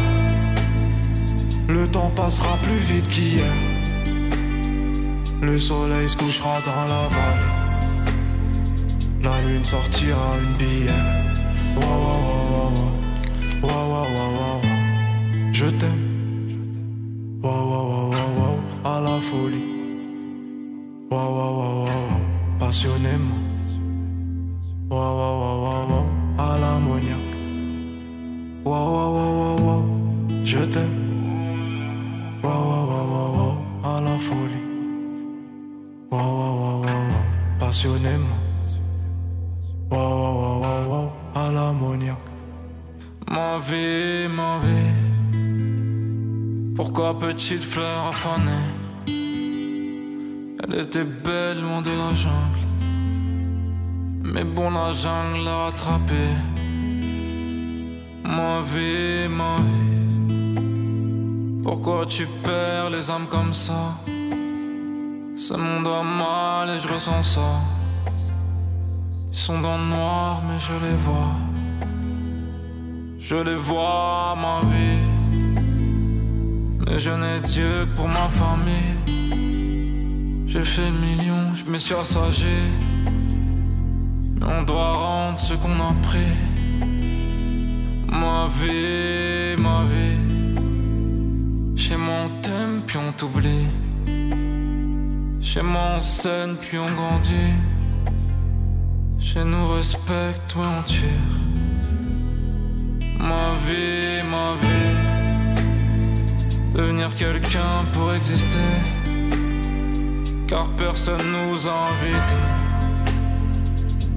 Le 1.67 1.85
temps 1.85 2.13
passera 2.15 2.55
plus 2.61 2.77
vite 2.93 3.09
qu'hier. 3.09 3.53
Le 5.41 5.57
soleil 5.57 6.07
se 6.07 6.15
couchera 6.15 6.61
dans 6.65 6.85
la 6.93 7.09
vallée. 7.15 7.51
La 9.21 9.41
lune 9.41 9.65
sortira 9.65 10.37
une 10.41 10.55
wow, 11.75 11.83
wow, 11.83 12.23
wow, 12.51 12.69
wow. 12.71 12.89
Wow, 13.63 13.85
wow, 13.91 14.07
wow, 14.15 14.31
wow, 14.37 14.61
wow. 14.63 15.51
Je 15.51 15.65
t'aime. 15.65 16.12
Folie. 19.23 19.63
Wow, 21.09 21.29
wow, 21.37 21.51
wow, 21.59 21.85
wow. 21.85 22.19
Passionnément. 22.59 23.41
Wow, 24.89 25.11
wow, 25.19 25.35
wow, 25.41 25.57
wow, 25.65 25.83
wow. 25.91 26.05
À. 26.37 27.23
Wow, 28.65 28.85
wow, 28.95 29.09
wow, 29.17 29.33
wow, 29.39 29.55
wow. 29.65 29.83
Je 30.43 30.61
t'aime. 30.73 30.99
Wow, 32.43 32.63
wow, 32.69 32.83
wow, 32.91 33.05
wow, 33.13 33.29
wow. 33.37 33.55
À 33.91 34.01
la 34.01 34.15
folie. 34.27 34.63
Wow, 36.11 36.19
wow, 36.39 36.53
wow, 36.61 36.77
wow, 36.85 37.03
wow. 37.11 37.23
Passionnément. 37.59 38.39
Wow, 39.91 40.09
wow, 40.21 40.35
wow, 40.43 40.55
wow, 40.63 40.83
wow. 40.91 41.07
À 41.35 41.51
l'ammoniaque. 41.51 42.29
Ma 43.29 43.59
vie, 43.59 44.27
ma 44.37 44.59
vie. 44.63 44.93
Pourquoi 46.75 47.17
petite 47.17 47.63
fleur 47.63 48.07
affanée 48.09 48.82
Était 50.75 51.03
belle 51.03 51.61
loin 51.61 51.83
de 51.83 51.91
la 51.91 52.15
jungle. 52.15 52.65
Mais 54.23 54.43
bon, 54.43 54.71
la 54.71 54.91
jungle 54.91 55.43
l'a 55.45 55.65
rattrapée. 55.65 56.33
Ma 58.23 58.61
vie, 58.61 59.27
ma 59.29 59.57
vie. 59.57 61.61
Pourquoi 61.61 62.07
tu 62.07 62.25
perds 62.43 62.89
les 62.89 63.11
âmes 63.11 63.27
comme 63.29 63.53
ça? 63.53 63.99
Ce 65.37 65.53
monde 65.53 65.85
a 65.85 66.01
mal 66.01 66.71
et 66.71 66.79
je 66.79 66.87
ressens 66.87 67.21
ça. 67.21 67.61
Ils 69.31 69.37
sont 69.37 69.61
dans 69.61 69.77
le 69.77 69.85
noir, 69.85 70.41
mais 70.47 70.57
je 70.57 70.73
les 70.85 70.95
vois. 70.95 71.35
Je 73.19 73.35
les 73.35 73.55
vois, 73.55 74.35
ma 74.35 74.61
vie. 74.71 75.05
Mais 76.79 76.97
je 76.97 77.11
n'ai 77.11 77.41
Dieu 77.41 77.85
que 77.85 77.95
pour 77.95 78.07
ma 78.07 78.27
famille. 78.29 79.22
J'ai 80.53 80.65
fait 80.65 80.91
million, 80.91 81.55
je 81.55 81.63
me 81.63 81.79
suis 81.79 81.95
assagé. 81.95 82.55
Mais 84.39 84.45
on 84.45 84.61
doit 84.61 84.93
rendre 84.93 85.39
ce 85.39 85.55
qu'on 85.55 85.79
a 85.79 85.93
pris. 86.03 86.35
Ma 88.07 88.47
vie, 88.59 89.59
ma 89.59 89.81
vie. 89.89 90.19
Chez 91.75 91.97
moi 91.97 92.17
on 92.25 92.29
t'aime, 92.41 92.83
puis 92.85 92.97
on 92.99 93.11
t'oublie. 93.13 93.67
Chez 95.41 95.63
moi 95.63 95.95
on 95.97 96.01
scène, 96.01 96.55
puis 96.61 96.77
on 96.77 96.91
grandit. 96.99 97.55
Chez 99.17 99.43
nous 99.43 99.69
respecte, 99.69 100.55
ouais 100.55 100.67
on 100.77 100.83
tire. 100.83 101.31
Ma 103.17 103.55
vie, 103.65 104.21
ma 104.29 104.53
vie. 104.61 104.97
Devenir 106.75 107.09
quelqu'un 107.15 107.85
pour 107.91 108.13
exister. 108.13 108.92
Car 110.53 110.69
personne 110.77 111.31
nous 111.31 111.67
a 111.67 111.75
invités. 111.93 112.47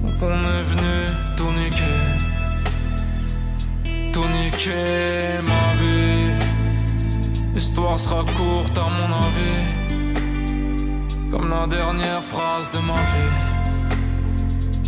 Donc 0.03 0.21
on 0.21 0.39
est 0.55 0.65
venu 0.71 0.97
tout 1.35 1.51
niquer. 1.61 1.99
Tout 4.13 4.27
niquer, 4.37 5.41
ma 5.51 5.65
vie. 5.81 6.29
L'histoire 7.55 7.99
sera 7.99 8.23
courte 8.37 8.77
à 8.77 8.87
mon 8.97 9.09
avis. 9.25 9.65
Comme 11.31 11.49
la 11.49 11.65
dernière 11.65 12.23
phrase 12.23 12.69
de 12.69 12.81
ma 12.89 13.01
vie. 13.13 13.35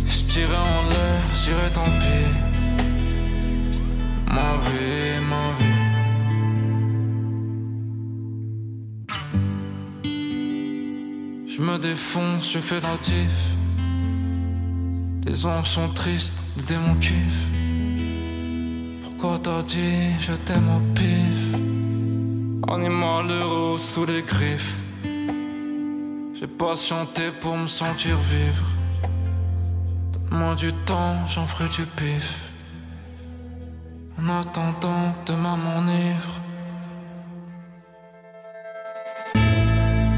Je 0.06 0.20
tirais 0.32 0.56
en 0.56 0.82
l'air, 0.88 1.20
je 1.34 1.40
dirais 1.50 1.70
tant 1.74 1.92
pis. 2.00 2.28
Ma 4.36 4.50
vie, 4.66 5.18
ma 5.28 5.44
vie. 5.58 5.69
Je 11.60 11.64
me 11.66 11.78
défonce, 11.78 12.52
je 12.52 12.58
fais 12.58 12.80
la 12.80 12.96
diff. 13.02 13.38
Les 15.26 15.44
anges 15.44 15.68
sont 15.68 15.90
tristes, 15.90 16.32
le 16.56 16.62
démon 16.62 16.94
kiffe. 16.94 17.42
Pourquoi 19.02 19.38
t'as 19.42 19.60
dit 19.60 20.08
je 20.18 20.32
t'aime 20.32 20.70
au 20.70 20.80
pif? 20.94 21.36
Animal 22.66 23.30
heureux 23.30 23.76
sous 23.76 24.06
les 24.06 24.22
griffes. 24.22 24.74
J'ai 26.32 26.46
patienté 26.46 27.24
pour 27.42 27.58
me 27.58 27.66
sentir 27.66 28.16
vivre. 28.16 28.66
Donne-moi 30.14 30.54
du 30.54 30.72
temps, 30.86 31.26
j'en 31.28 31.46
ferai 31.46 31.68
du 31.68 31.84
pif. 31.84 32.48
En 34.18 34.30
attendant 34.30 35.12
que 35.12 35.32
demain 35.32 35.58
m'enivre. 35.58 36.40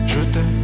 Je 0.06 0.20
t'aime. 0.32 0.61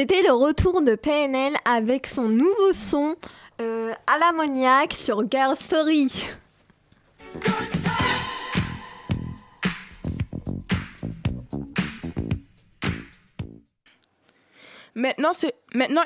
C'était 0.00 0.22
le 0.22 0.32
retour 0.32 0.82
de 0.82 0.94
PNL 0.94 1.52
avec 1.66 2.06
son 2.06 2.26
nouveau 2.26 2.72
son 2.72 3.16
euh, 3.60 3.92
à 4.06 4.16
l'ammoniaque 4.18 4.94
sur 4.94 5.30
Girl 5.30 5.54
Story. 5.54 6.26
Maintenant, 14.94 15.32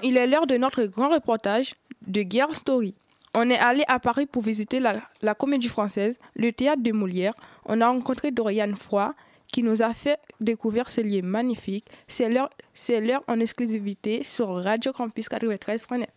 il 0.02 0.16
est 0.16 0.26
l'heure 0.26 0.48
de 0.48 0.56
notre 0.56 0.86
grand 0.86 1.10
reportage 1.10 1.76
de 2.04 2.24
Girl 2.28 2.52
Story. 2.52 2.96
On 3.32 3.48
est 3.48 3.58
allé 3.58 3.84
à 3.86 4.00
Paris 4.00 4.26
pour 4.26 4.42
visiter 4.42 4.80
la, 4.80 5.34
comédie 5.36 5.68
française, 5.68 6.18
le 6.34 6.50
théâtre 6.50 6.82
de 6.82 6.90
Molière. 6.90 7.34
On 7.66 7.80
a 7.80 7.86
rencontré 7.86 8.32
Doriane 8.32 8.74
Foy 8.74 9.12
qui 9.54 9.62
nous 9.62 9.82
a 9.82 9.94
fait 9.94 10.18
découvrir 10.40 10.90
ce 10.90 11.00
lieu 11.00 11.22
magnifique. 11.22 11.86
C'est 12.08 12.28
l'heure 12.28 12.50
c'est 12.72 13.00
l'heure 13.00 13.22
en 13.28 13.38
exclusivité 13.38 14.24
sur 14.24 14.48
Radio 14.48 14.92
Campus 14.92 15.28
93.net. 15.28 16.10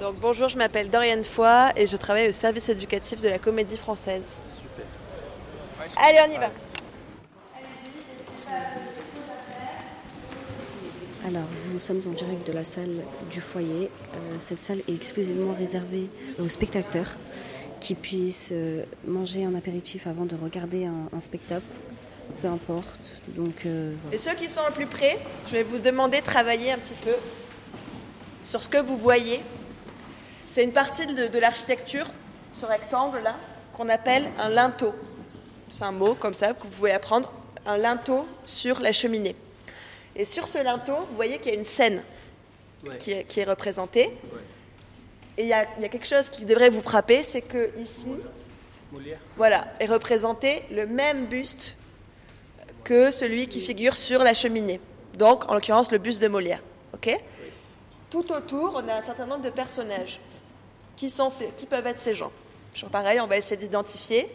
Donc 0.00 0.14
bonjour, 0.18 0.48
je 0.48 0.56
m'appelle 0.56 0.88
Doriane 0.88 1.24
Foy 1.24 1.72
et 1.76 1.86
je 1.86 1.96
travaille 1.98 2.30
au 2.30 2.32
service 2.32 2.70
éducatif 2.70 3.20
de 3.20 3.28
la 3.28 3.38
Comédie 3.38 3.76
Française. 3.76 4.38
Allez, 5.98 6.20
on 6.26 6.32
y 6.32 6.38
va. 6.38 6.50
Alors, 11.26 11.48
nous 11.70 11.80
sommes 11.80 12.00
en 12.06 12.12
direct 12.12 12.46
de 12.46 12.52
la 12.54 12.64
salle 12.64 13.02
du 13.30 13.42
foyer. 13.42 13.90
Euh, 14.14 14.36
cette 14.40 14.62
salle 14.62 14.80
est 14.88 14.94
exclusivement 14.94 15.52
réservée 15.52 16.08
aux 16.38 16.48
spectateurs 16.48 17.14
qui 17.80 17.94
puissent 17.94 18.52
euh, 18.52 18.84
manger 19.06 19.44
un 19.44 19.54
apéritif 19.54 20.06
avant 20.06 20.24
de 20.24 20.34
regarder 20.34 20.86
un, 20.86 21.10
un 21.14 21.20
spectacle, 21.20 21.64
peu 22.40 22.48
importe. 22.48 23.00
Donc, 23.28 23.66
euh, 23.66 23.94
voilà. 24.02 24.16
Et 24.16 24.18
ceux 24.18 24.34
qui 24.34 24.48
sont 24.48 24.62
le 24.66 24.72
plus 24.72 24.86
près, 24.86 25.18
je 25.48 25.52
vais 25.52 25.62
vous 25.62 25.78
demander 25.78 26.20
de 26.20 26.26
travailler 26.26 26.72
un 26.72 26.78
petit 26.78 26.94
peu 26.94 27.14
sur 28.44 28.60
ce 28.62 28.68
que 28.68 28.78
vous 28.78 28.96
voyez. 28.96 29.40
C'est 30.50 30.62
une 30.64 30.72
partie 30.72 31.06
de, 31.06 31.26
de 31.26 31.38
l'architecture, 31.38 32.06
ce 32.52 32.66
rectangle-là, 32.66 33.36
qu'on 33.72 33.88
appelle 33.88 34.28
un 34.38 34.48
linteau. 34.48 34.94
C'est 35.70 35.84
un 35.84 35.92
mot 35.92 36.14
comme 36.14 36.34
ça 36.34 36.52
que 36.54 36.62
vous 36.62 36.68
pouvez 36.68 36.92
apprendre, 36.92 37.32
un 37.66 37.76
linteau 37.76 38.26
sur 38.44 38.80
la 38.80 38.92
cheminée. 38.92 39.34
Et 40.14 40.24
sur 40.24 40.46
ce 40.46 40.62
linteau, 40.62 40.96
vous 41.08 41.16
voyez 41.16 41.38
qu'il 41.38 41.52
y 41.52 41.56
a 41.56 41.58
une 41.58 41.64
scène 41.64 42.02
qui, 43.00 43.12
est, 43.12 43.24
qui 43.24 43.40
est 43.40 43.44
représentée. 43.44 44.10
Et 45.36 45.42
il 45.42 45.48
y, 45.48 45.52
a, 45.52 45.66
il 45.76 45.82
y 45.82 45.84
a 45.84 45.88
quelque 45.88 46.06
chose 46.06 46.28
qui 46.30 46.44
devrait 46.44 46.70
vous 46.70 46.82
frapper, 46.82 47.24
c'est 47.24 47.42
que 47.42 47.76
ici, 47.80 48.16
voilà, 49.36 49.66
est 49.80 49.86
représenté 49.86 50.62
le 50.70 50.86
même 50.86 51.26
buste 51.26 51.76
que 52.84 53.10
celui 53.10 53.46
qui 53.48 53.60
figure 53.60 53.96
sur 53.96 54.22
la 54.22 54.34
cheminée. 54.34 54.80
Donc, 55.14 55.48
en 55.50 55.54
l'occurrence, 55.54 55.90
le 55.90 55.98
buste 55.98 56.20
de 56.22 56.28
Molière. 56.28 56.60
Ok? 56.92 57.18
Tout 58.10 58.30
autour, 58.32 58.74
on 58.82 58.88
a 58.88 58.94
un 58.94 59.02
certain 59.02 59.26
nombre 59.26 59.42
de 59.42 59.50
personnages. 59.50 60.20
Qui, 60.96 61.10
sont 61.10 61.28
ces- 61.30 61.48
qui 61.56 61.66
peuvent 61.66 61.86
être 61.88 61.98
ces 61.98 62.14
gens 62.14 62.30
Toujours 62.72 62.90
pareil, 62.90 63.20
on 63.20 63.26
va 63.26 63.36
essayer 63.36 63.56
d'identifier 63.56 64.28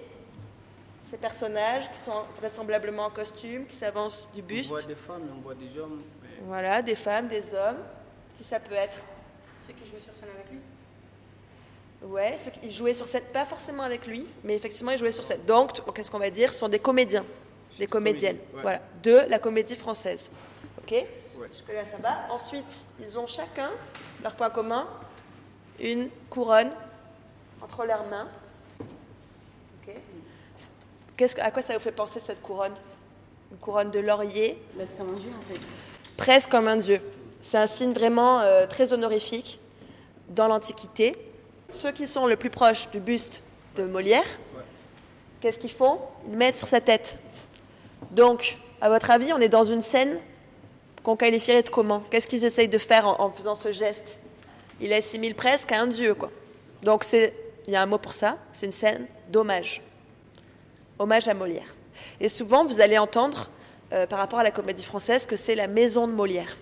ces 1.09 1.17
personnages 1.17 1.89
qui 1.91 1.97
sont 1.99 2.23
vraisemblablement 2.37 3.05
en 3.05 3.09
costume, 3.09 3.65
qui 3.65 3.75
s'avancent 3.75 4.27
du 4.35 4.41
buste. 4.41 4.71
On 4.71 4.75
voit 4.75 4.83
des 4.83 4.95
femmes 4.95 5.21
et 5.27 5.31
on 5.37 5.41
voit 5.41 5.55
des 5.55 5.79
hommes. 5.79 6.01
mais- 6.21 6.29
Voilà, 6.45 6.81
des 6.81 6.95
femmes, 6.95 7.27
des 7.27 7.43
hommes. 7.53 7.77
Qui 8.37 8.43
ça 8.43 8.59
peut 8.59 8.75
être 8.75 8.97
Ceux 9.67 9.73
qui 9.73 9.89
jouaient 9.89 10.01
sur 10.01 10.13
scène 10.15 10.29
avec 10.35 10.51
lui? 10.51 10.59
Ouais, 12.07 12.37
ceux 12.43 12.51
qui 12.51 12.59
ils 12.63 12.71
jouaient 12.71 12.93
sur 12.93 13.07
cette, 13.07 13.31
pas 13.33 13.45
forcément 13.45 13.83
avec 13.83 14.07
lui, 14.07 14.25
mais 14.43 14.55
effectivement, 14.55 14.91
ils 14.91 14.97
jouaient 14.97 15.11
sur 15.11 15.23
cette. 15.23 15.45
Donc, 15.45 15.71
qu'est-ce 15.93 16.09
qu'on 16.09 16.19
va 16.19 16.29
dire? 16.29 16.53
Ce 16.53 16.59
sont 16.59 16.69
des 16.69 16.79
comédiens, 16.79 17.25
des 17.79 17.87
comédiennes, 17.87 18.37
ouais. 18.53 18.61
voilà, 18.61 18.81
de 19.03 19.21
la 19.29 19.39
comédie 19.39 19.75
française. 19.75 20.29
Ok 20.79 20.93
Jusque-là, 21.51 21.83
ça 21.89 21.97
va. 21.97 22.31
Ensuite, 22.33 22.65
ils 22.99 23.17
ont 23.17 23.25
chacun, 23.25 23.69
leur 24.21 24.35
point 24.35 24.49
commun, 24.49 24.87
une 25.79 26.09
couronne 26.29 26.69
entre 27.61 27.85
leurs 27.85 28.05
mains. 28.07 28.27
Ok 28.81 29.93
Qu'est-ce 31.17 31.35
que- 31.35 31.41
à 31.41 31.49
quoi 31.51 31.61
ça 31.61 31.73
vous 31.73 31.79
fait 31.79 31.91
penser 31.91 32.19
cette 32.25 32.41
couronne? 32.41 32.73
Une 33.51 33.57
couronne 33.57 33.89
de 33.91 33.99
laurier? 33.99 34.61
C'est 34.85 34.97
comme 34.97 35.09
un 35.15 35.17
dieu 35.17 35.29
en 35.31 35.53
fait. 35.53 35.59
presque 36.17 36.49
comme 36.51 36.67
un 36.67 36.77
dieu. 36.77 37.01
C'est 37.41 37.57
un 37.57 37.67
signe 37.67 37.93
vraiment 37.93 38.41
euh, 38.41 38.67
très 38.67 38.91
honorifique 38.93 39.59
dans 40.29 40.47
l'Antiquité. 40.47 41.15
Ceux 41.71 41.91
qui 41.91 42.05
sont 42.07 42.27
le 42.27 42.35
plus 42.35 42.49
proches 42.49 42.89
du 42.91 42.99
buste 42.99 43.41
de 43.75 43.83
Molière, 43.85 44.25
qu'est-ce 45.39 45.57
qu'ils 45.59 45.71
font? 45.71 45.99
Ils 46.27 46.31
le 46.33 46.37
mettent 46.37 46.57
sur 46.57 46.67
sa 46.67 46.81
tête. 46.81 47.17
Donc, 48.11 48.57
à 48.81 48.89
votre 48.89 49.11
avis, 49.11 49.33
on 49.33 49.39
est 49.39 49.49
dans 49.49 49.63
une 49.63 49.81
scène 49.81 50.19
qu'on 51.03 51.15
qualifierait 51.15 51.63
de 51.63 51.69
comment? 51.69 52.01
Qu'est-ce 52.09 52.27
qu'ils 52.27 52.43
essayent 52.43 52.67
de 52.67 52.77
faire 52.77 53.07
en, 53.07 53.29
faisant 53.31 53.55
ce 53.55 53.71
geste? 53.71 54.19
Il 54.81 54.93
assimile 54.93 55.35
presque 55.35 55.71
à 55.71 55.81
un 55.81 55.87
dieu, 55.87 56.13
quoi. 56.13 56.31
Donc, 56.83 57.05
il 57.13 57.31
y 57.73 57.75
a 57.75 57.81
un 57.81 57.85
mot 57.85 57.97
pour 57.97 58.13
ça, 58.13 58.37
c'est 58.53 58.65
une 58.65 58.71
scène 58.71 59.05
d'hommage. 59.29 59.81
Hommage 60.97 61.27
à 61.27 61.33
Molière. 61.33 61.75
Et 62.19 62.29
souvent, 62.29 62.65
vous 62.65 62.81
allez 62.81 62.97
entendre, 62.97 63.49
euh, 63.93 64.07
par 64.07 64.19
rapport 64.19 64.39
à 64.39 64.43
la 64.43 64.51
comédie 64.51 64.85
française, 64.85 65.25
que 65.25 65.35
c'est 65.35 65.55
la 65.55 65.67
maison 65.67 66.07
de 66.07 66.13
Molière. 66.13 66.57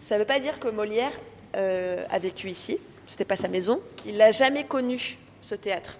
Ça 0.00 0.14
ne 0.14 0.20
veut 0.20 0.26
pas 0.26 0.40
dire 0.40 0.58
que 0.58 0.68
Molière 0.68 1.12
euh, 1.56 2.04
a 2.10 2.18
vécu 2.18 2.48
ici, 2.48 2.78
c'était 3.06 3.24
pas 3.24 3.36
sa 3.36 3.48
maison. 3.48 3.80
Il 4.06 4.16
n'a 4.16 4.32
jamais 4.32 4.64
connu 4.64 5.18
ce 5.40 5.54
théâtre. 5.54 5.98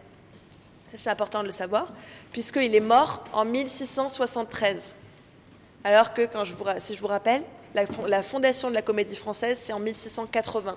C'est 0.94 1.10
important 1.10 1.40
de 1.40 1.46
le 1.46 1.52
savoir, 1.52 1.88
puisqu'il 2.32 2.74
est 2.74 2.80
mort 2.80 3.24
en 3.32 3.44
1673. 3.44 4.94
Alors 5.84 6.12
que, 6.14 6.28
si 6.78 6.94
je 6.94 7.00
vous 7.00 7.06
rappelle, 7.06 7.42
la, 7.74 7.86
fon- 7.86 8.04
la 8.06 8.22
fondation 8.22 8.68
de 8.68 8.74
la 8.74 8.82
comédie 8.82 9.16
française, 9.16 9.58
c'est 9.62 9.72
en 9.72 9.78
1680. 9.80 10.76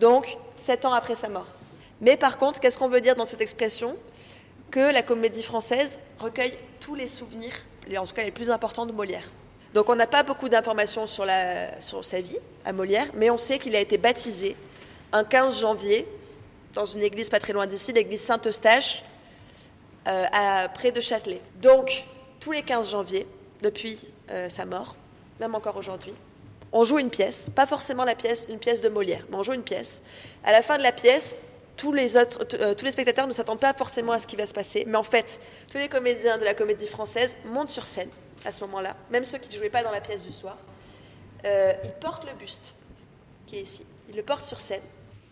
Donc, 0.00 0.36
sept 0.56 0.84
ans 0.84 0.92
après 0.92 1.14
sa 1.14 1.28
mort. 1.28 1.46
Mais 2.00 2.16
par 2.16 2.38
contre, 2.38 2.60
qu'est-ce 2.60 2.76
qu'on 2.78 2.88
veut 2.88 3.00
dire 3.00 3.14
dans 3.16 3.24
cette 3.26 3.40
expression? 3.40 3.96
Que 4.70 4.92
la 4.92 5.02
comédie 5.02 5.42
française 5.42 6.00
recueille 6.18 6.58
tous 6.80 6.94
les 6.96 7.06
souvenirs, 7.06 7.54
en 7.96 8.04
tout 8.04 8.14
cas 8.14 8.24
les 8.24 8.32
plus 8.32 8.50
importants 8.50 8.86
de 8.86 8.92
Molière. 8.92 9.30
Donc 9.72 9.88
on 9.88 9.94
n'a 9.96 10.06
pas 10.06 10.22
beaucoup 10.22 10.48
d'informations 10.48 11.06
sur, 11.06 11.24
sur 11.80 12.04
sa 12.04 12.20
vie 12.20 12.38
à 12.64 12.72
Molière, 12.72 13.06
mais 13.14 13.30
on 13.30 13.38
sait 13.38 13.58
qu'il 13.58 13.76
a 13.76 13.80
été 13.80 13.98
baptisé 13.98 14.56
un 15.12 15.22
15 15.24 15.60
janvier 15.60 16.08
dans 16.74 16.84
une 16.86 17.02
église 17.04 17.28
pas 17.30 17.38
très 17.38 17.52
loin 17.52 17.66
d'ici, 17.66 17.92
l'église 17.92 18.22
Saint-Eustache, 18.22 19.04
euh, 20.06 20.26
à, 20.32 20.68
près 20.68 20.92
de 20.92 21.00
Châtelet. 21.00 21.40
Donc 21.62 22.04
tous 22.40 22.52
les 22.52 22.62
15 22.62 22.90
janvier, 22.90 23.26
depuis 23.62 24.06
euh, 24.30 24.48
sa 24.48 24.64
mort, 24.64 24.96
même 25.40 25.54
encore 25.54 25.76
aujourd'hui, 25.76 26.12
on 26.72 26.84
joue 26.84 26.98
une 26.98 27.10
pièce, 27.10 27.48
pas 27.50 27.66
forcément 27.66 28.04
la 28.04 28.14
pièce, 28.14 28.46
une 28.50 28.58
pièce 28.58 28.82
de 28.82 28.88
Molière, 28.88 29.24
mais 29.30 29.36
on 29.36 29.42
joue 29.42 29.54
une 29.54 29.62
pièce. 29.62 30.02
À 30.44 30.52
la 30.52 30.60
fin 30.60 30.76
de 30.76 30.82
la 30.82 30.92
pièce, 30.92 31.36
tous 31.76 31.92
les, 31.92 32.16
autres, 32.16 32.46
euh, 32.54 32.74
tous 32.74 32.84
les 32.84 32.92
spectateurs 32.92 33.26
ne 33.26 33.32
s'attendent 33.32 33.60
pas 33.60 33.72
forcément 33.72 34.12
à 34.12 34.18
ce 34.18 34.26
qui 34.26 34.36
va 34.36 34.46
se 34.46 34.52
passer, 34.52 34.84
mais 34.86 34.96
en 34.96 35.02
fait, 35.02 35.40
tous 35.70 35.78
les 35.78 35.88
comédiens 35.88 36.36
de 36.36 36.44
la 36.44 36.54
comédie 36.54 36.86
française 36.86 37.36
montent 37.46 37.70
sur 37.70 37.86
scène 37.86 38.10
à 38.44 38.52
ce 38.52 38.60
moment-là, 38.64 38.96
même 39.10 39.24
ceux 39.24 39.38
qui 39.38 39.48
ne 39.48 39.54
jouaient 39.54 39.70
pas 39.70 39.82
dans 39.82 39.90
la 39.90 40.00
pièce 40.00 40.22
du 40.22 40.32
soir. 40.32 40.58
ils 41.44 41.92
portent 42.00 42.26
le 42.26 42.34
buste 42.34 42.74
qui 43.46 43.56
est 43.56 43.62
ici. 43.62 43.86
Ils 44.08 44.16
le 44.16 44.22
portent 44.22 44.44
sur 44.44 44.60
scène. 44.60 44.82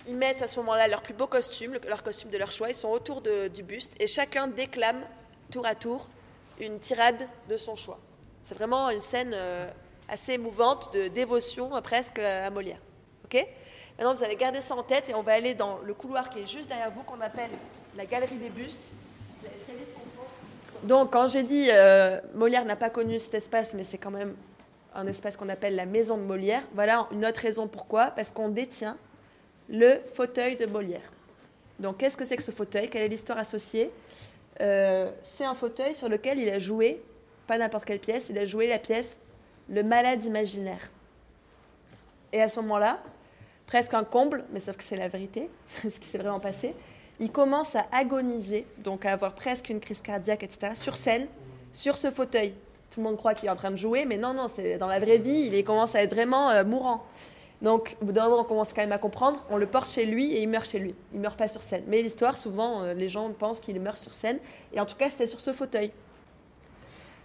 Ils 0.08 0.16
mettent 0.16 0.42
à 0.42 0.48
ce 0.48 0.58
moment-là 0.60 0.88
leur 0.88 1.02
plus 1.02 1.14
beau 1.14 1.26
costume, 1.26 1.74
le- 1.74 1.80
leur 1.88 2.02
costume 2.02 2.30
de 2.30 2.38
leur 2.38 2.50
choix. 2.50 2.68
Ils 2.68 2.74
sont 2.74 2.88
autour 2.90 3.22
du 3.22 3.62
buste 3.62 3.92
et 4.00 4.06
chacun 4.06 4.48
déclame 4.48 5.00
tour 5.50 5.66
à 5.66 5.74
tour 5.74 6.08
une 6.60 6.78
tirade 6.80 7.28
de 7.48 7.56
son 7.56 7.76
choix. 7.76 7.98
C'est 8.42 8.54
vraiment 8.54 8.90
une 8.90 9.00
scène 9.00 9.32
euh, 9.34 9.70
assez 10.08 10.32
émouvante 10.32 10.92
de 10.92 11.08
dévotion 11.08 11.74
euh, 11.76 11.80
presque 11.80 12.18
à 12.18 12.50
Molière. 12.50 12.80
Ok? 13.24 13.46
Maintenant, 13.98 14.14
vous 14.14 14.24
allez 14.24 14.36
garder 14.36 14.60
ça 14.60 14.74
en 14.74 14.82
tête 14.82 15.08
et 15.08 15.14
on 15.14 15.22
va 15.22 15.32
aller 15.32 15.54
dans 15.54 15.78
le 15.78 15.94
couloir 15.94 16.28
qui 16.30 16.40
est 16.40 16.46
juste 16.46 16.68
derrière 16.68 16.90
vous, 16.90 17.02
qu'on 17.02 17.20
appelle 17.20 17.50
la 17.96 18.06
galerie 18.06 18.36
des 18.36 18.48
bustes. 18.50 18.80
Donc, 20.82 21.12
quand 21.12 21.28
j'ai 21.28 21.42
dit 21.44 21.68
euh, 21.70 22.20
Molière 22.34 22.64
n'a 22.64 22.74
pas 22.76 22.90
connu 22.90 23.20
cet 23.20 23.34
espace, 23.34 23.72
mais 23.74 23.84
c'est 23.84 23.98
quand 23.98 24.10
même 24.10 24.34
un 24.94 25.06
espace 25.06 25.36
qu'on 25.36 25.48
appelle 25.48 25.76
la 25.76 25.86
maison 25.86 26.16
de 26.16 26.22
Molière. 26.22 26.62
Voilà 26.74 27.06
une 27.12 27.24
autre 27.24 27.40
raison 27.40 27.68
pourquoi. 27.68 28.06
Parce 28.08 28.30
qu'on 28.30 28.48
détient 28.48 28.96
le 29.68 30.00
fauteuil 30.14 30.56
de 30.56 30.66
Molière. 30.66 31.12
Donc, 31.78 31.98
qu'est-ce 31.98 32.16
que 32.16 32.24
c'est 32.24 32.36
que 32.36 32.42
ce 32.42 32.50
fauteuil? 32.50 32.88
Quelle 32.88 33.02
est 33.02 33.08
l'histoire 33.08 33.38
associée? 33.38 33.90
Euh, 34.60 35.10
C'est 35.22 35.44
un 35.44 35.54
fauteuil 35.54 35.94
sur 35.94 36.08
lequel 36.08 36.38
il 36.38 36.48
a 36.50 36.58
joué, 36.58 37.02
pas 37.46 37.58
n'importe 37.58 37.84
quelle 37.84 37.98
pièce, 37.98 38.26
il 38.28 38.38
a 38.38 38.44
joué 38.44 38.66
la 38.66 38.78
pièce 38.78 39.18
Le 39.68 39.82
malade 39.82 40.24
imaginaire. 40.24 40.90
Et 42.32 42.40
à 42.40 42.48
ce 42.48 42.60
moment-là, 42.60 43.00
presque 43.66 43.94
un 43.94 44.04
comble, 44.04 44.44
mais 44.52 44.60
sauf 44.60 44.76
que 44.76 44.84
c'est 44.84 44.96
la 44.96 45.08
vérité, 45.08 45.48
ce 45.82 45.98
qui 45.98 46.06
s'est 46.06 46.18
vraiment 46.18 46.40
passé, 46.40 46.74
il 47.20 47.30
commence 47.30 47.74
à 47.76 47.86
agoniser, 47.92 48.66
donc 48.82 49.04
à 49.04 49.12
avoir 49.12 49.34
presque 49.34 49.68
une 49.68 49.80
crise 49.80 50.00
cardiaque, 50.00 50.42
etc., 50.42 50.72
sur 50.74 50.96
scène, 50.96 51.26
sur 51.72 51.96
ce 51.96 52.10
fauteuil. 52.10 52.54
Tout 52.90 53.00
le 53.00 53.04
monde 53.04 53.16
croit 53.16 53.34
qu'il 53.34 53.48
est 53.48 53.52
en 53.52 53.56
train 53.56 53.70
de 53.70 53.76
jouer, 53.76 54.04
mais 54.04 54.18
non, 54.18 54.34
non, 54.34 54.48
c'est 54.48 54.76
dans 54.76 54.86
la 54.86 54.98
vraie 54.98 55.18
vie, 55.18 55.50
il 55.52 55.64
commence 55.64 55.94
à 55.94 56.02
être 56.02 56.14
vraiment 56.14 56.50
euh, 56.50 56.64
mourant. 56.64 57.04
Donc, 57.62 57.96
au 58.02 58.06
bout 58.06 58.12
d'un 58.12 58.24
moment, 58.24 58.40
on 58.40 58.44
commence 58.44 58.72
quand 58.72 58.82
même 58.82 58.92
à 58.92 58.98
comprendre, 58.98 59.44
on 59.48 59.56
le 59.56 59.66
porte 59.66 59.90
chez 59.92 60.04
lui 60.04 60.32
et 60.32 60.42
il 60.42 60.48
meurt 60.48 60.68
chez 60.68 60.80
lui. 60.80 60.96
Il 61.14 61.20
meurt 61.20 61.38
pas 61.38 61.46
sur 61.46 61.62
scène. 61.62 61.84
Mais 61.86 62.02
l'histoire, 62.02 62.36
souvent, 62.36 62.82
euh, 62.82 62.92
les 62.92 63.08
gens 63.08 63.30
pensent 63.30 63.60
qu'il 63.60 63.80
meurt 63.80 63.98
sur 63.98 64.14
scène. 64.14 64.38
Et 64.72 64.80
en 64.80 64.84
tout 64.84 64.96
cas, 64.96 65.08
c'était 65.08 65.28
sur 65.28 65.38
ce 65.38 65.52
fauteuil. 65.52 65.92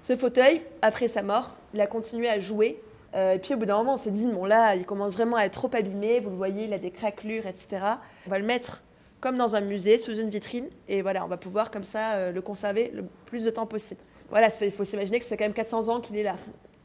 Ce 0.03 0.15
fauteuil, 0.15 0.61
après 0.83 1.07
sa 1.07 1.23
mort, 1.23 1.55
il 1.73 1.81
a 1.81 1.87
continué 1.87 2.29
à 2.29 2.39
jouer. 2.39 2.79
Euh, 3.15 3.33
et 3.33 3.39
puis 3.39 3.55
au 3.55 3.57
bout 3.57 3.65
d'un 3.65 3.77
moment, 3.77 3.95
on 3.95 3.97
s'est 3.97 4.11
dit, 4.11 4.25
bon 4.25 4.45
là, 4.45 4.75
il 4.75 4.85
commence 4.85 5.13
vraiment 5.13 5.37
à 5.37 5.45
être 5.45 5.53
trop 5.53 5.71
abîmé. 5.73 6.19
Vous 6.19 6.29
le 6.29 6.35
voyez, 6.35 6.65
il 6.65 6.73
a 6.73 6.77
des 6.77 6.91
craquelures, 6.91 7.47
etc. 7.47 7.79
On 8.27 8.29
va 8.29 8.37
le 8.37 8.45
mettre 8.45 8.83
comme 9.19 9.37
dans 9.37 9.55
un 9.55 9.61
musée, 9.61 9.97
sous 9.97 10.19
une 10.19 10.29
vitrine. 10.29 10.67
Et 10.87 11.01
voilà, 11.01 11.25
on 11.25 11.27
va 11.27 11.37
pouvoir 11.37 11.71
comme 11.71 11.83
ça 11.83 12.13
euh, 12.13 12.31
le 12.31 12.41
conserver 12.41 12.91
le 12.93 13.05
plus 13.25 13.43
de 13.43 13.49
temps 13.49 13.65
possible. 13.65 14.01
Voilà, 14.29 14.49
il 14.61 14.71
faut 14.71 14.83
s'imaginer 14.83 15.17
que 15.17 15.25
ça 15.25 15.29
fait 15.29 15.37
quand 15.37 15.45
même 15.45 15.53
400 15.53 15.87
ans 15.87 15.99
qu'il 15.99 16.15
est 16.15 16.23
là. 16.23 16.35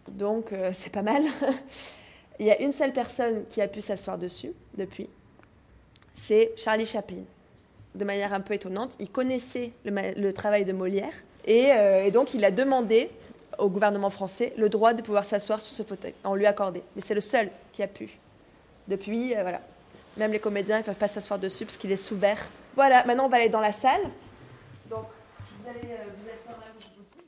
Donc 0.08 0.52
c'est 0.72 0.90
pas 0.90 1.02
mal. 1.02 1.22
il 2.38 2.46
y 2.46 2.50
a 2.50 2.60
une 2.60 2.72
seule 2.72 2.92
personne 2.92 3.44
qui 3.50 3.60
a 3.60 3.68
pu 3.68 3.80
s'asseoir 3.80 4.18
dessus 4.18 4.52
depuis. 4.76 5.08
C'est 6.14 6.52
Charlie 6.56 6.86
Chaplin. 6.86 7.22
De 7.94 8.04
manière 8.04 8.32
un 8.32 8.40
peu 8.40 8.54
étonnante, 8.54 8.96
il 8.98 9.10
connaissait 9.10 9.72
le, 9.84 10.30
travail 10.32 10.64
de 10.64 10.72
Molière. 10.72 11.12
Et, 11.44 11.72
euh, 11.72 12.04
et 12.04 12.10
donc 12.10 12.34
il 12.34 12.44
a 12.44 12.50
demandé 12.50 13.10
au 13.58 13.68
gouvernement 13.68 14.10
français 14.10 14.52
le 14.56 14.68
droit 14.68 14.94
de 14.94 15.02
pouvoir 15.02 15.24
s'asseoir 15.24 15.60
sur 15.60 15.76
ce 15.76 15.82
fauteuil. 15.82 16.14
On 16.24 16.34
lui 16.34 16.46
a 16.46 16.50
accordé. 16.50 16.82
Mais 16.96 17.02
c'est 17.02 17.14
le 17.14 17.20
seul 17.20 17.50
qui 17.72 17.82
a 17.82 17.86
pu. 17.86 18.18
Depuis, 18.88 19.36
euh, 19.36 19.42
voilà. 19.42 19.60
Même 20.16 20.32
les 20.32 20.38
comédiens, 20.38 20.78
ne 20.78 20.82
peuvent 20.82 20.94
pas 20.94 21.08
s'asseoir 21.08 21.38
dessus 21.38 21.64
parce 21.64 21.76
qu'il 21.76 21.92
est 21.92 21.96
sous 21.96 22.16
verre. 22.16 22.50
Voilà, 22.74 23.04
maintenant 23.04 23.26
on 23.26 23.28
va 23.28 23.36
aller 23.38 23.48
dans 23.48 23.60
la 23.60 23.72
salle. 23.72 24.02
Donc, 24.90 25.06
vous 25.58 25.68
allez 25.68 25.92
euh, 25.92 26.04
là 26.48 26.54
où 26.76 26.80
je 26.80 26.86
vous 26.88 27.04
dis. 27.16 27.24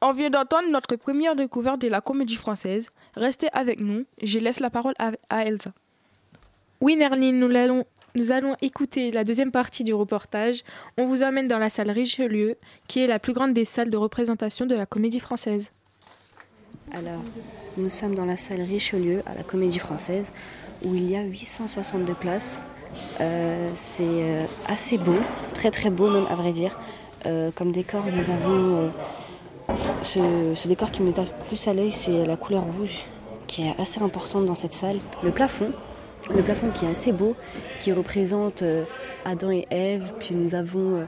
On 0.00 0.12
vient 0.12 0.30
d'entendre 0.30 0.68
notre 0.70 0.94
première 0.94 1.34
découverte 1.34 1.80
de 1.80 1.88
la 1.88 2.00
comédie 2.00 2.36
française. 2.36 2.90
Restez 3.16 3.48
avec 3.52 3.80
nous. 3.80 4.04
Je 4.22 4.38
laisse 4.38 4.60
la 4.60 4.70
parole 4.70 4.94
à, 4.98 5.10
à 5.28 5.44
Elsa. 5.44 5.72
Oui, 6.80 6.94
Nerline, 6.94 7.36
nous 7.40 7.54
allons, 7.56 7.84
nous 8.14 8.30
allons 8.30 8.54
écouter 8.62 9.10
la 9.10 9.24
deuxième 9.24 9.50
partie 9.50 9.82
du 9.82 9.92
reportage. 9.92 10.62
On 10.98 11.06
vous 11.06 11.24
emmène 11.24 11.48
dans 11.48 11.58
la 11.58 11.68
salle 11.68 11.90
Richelieu, 11.90 12.56
qui 12.86 13.00
est 13.00 13.08
la 13.08 13.18
plus 13.18 13.32
grande 13.32 13.54
des 13.54 13.64
salles 13.64 13.90
de 13.90 13.96
représentation 13.96 14.66
de 14.66 14.76
la 14.76 14.86
comédie 14.86 15.18
française. 15.18 15.72
Alors, 16.92 17.22
nous 17.76 17.90
sommes 17.90 18.14
dans 18.14 18.24
la 18.24 18.36
salle 18.36 18.62
Richelieu 18.62 19.22
à 19.26 19.34
la 19.34 19.42
Comédie 19.42 19.78
Française 19.78 20.32
où 20.84 20.94
il 20.94 21.10
y 21.10 21.16
a 21.16 21.22
862 21.22 22.14
places. 22.14 22.62
Euh, 23.20 23.70
c'est 23.74 24.04
euh, 24.04 24.46
assez 24.66 24.96
beau, 24.96 25.18
très 25.54 25.70
très 25.70 25.90
beau 25.90 26.08
même 26.08 26.26
à 26.30 26.34
vrai 26.34 26.52
dire. 26.52 26.78
Euh, 27.26 27.50
comme 27.54 27.72
décor, 27.72 28.04
nous 28.06 28.30
avons 28.30 28.76
euh, 28.76 28.88
ce, 30.02 30.68
décor 30.68 30.90
qui 30.90 31.02
me 31.02 31.12
tape 31.12 31.28
plus 31.48 31.68
à 31.68 31.74
l'œil, 31.74 31.90
c'est 31.90 32.24
la 32.24 32.36
couleur 32.36 32.64
rouge 32.64 33.04
qui 33.46 33.62
est 33.62 33.74
assez 33.78 34.00
importante 34.02 34.44
dans 34.44 34.54
cette 34.54 34.72
salle. 34.72 34.98
Le 35.22 35.30
plafond, 35.30 35.72
le 36.34 36.42
plafond 36.42 36.70
qui 36.74 36.84
est 36.84 36.90
assez 36.90 37.12
beau, 37.12 37.34
qui 37.80 37.92
représente 37.92 38.62
euh, 38.62 38.84
Adam 39.24 39.50
et 39.50 39.66
Ève. 39.70 40.12
Puis 40.18 40.34
nous 40.34 40.54
avons 40.54 40.96
euh, 40.96 41.04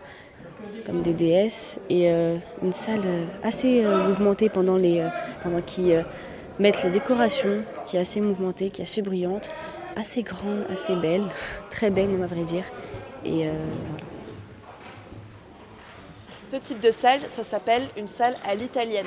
comme 0.87 1.03
des 1.03 1.15
déesses 1.15 1.79
et 1.89 2.11
euh, 2.11 2.37
une 2.63 2.73
salle 2.73 3.03
assez 3.43 3.83
mouvementée 3.83 4.49
pendant 4.49 4.77
les 4.77 5.07
pendant 5.43 5.61
qui 5.61 5.93
euh, 5.93 6.03
mettent 6.59 6.83
les 6.83 6.91
décorations 6.91 7.63
qui 7.87 7.97
est 7.97 8.01
assez 8.01 8.21
mouvementée 8.21 8.71
qui 8.71 8.81
est 8.81 8.85
assez 8.85 9.03
brillante 9.03 9.49
assez 9.97 10.23
grande 10.23 10.65
assez 10.73 10.95
belle 10.97 11.25
très 11.71 11.91
belle 11.91 12.09
même 12.09 12.23
à 12.23 12.27
vrai 12.27 12.45
dire. 12.45 12.65
Ce 16.51 16.57
type 16.57 16.81
de 16.81 16.91
salle, 16.91 17.21
ça 17.31 17.45
s'appelle 17.45 17.89
une 17.97 18.09
salle 18.09 18.35
à 18.45 18.55
l'italienne. 18.55 19.07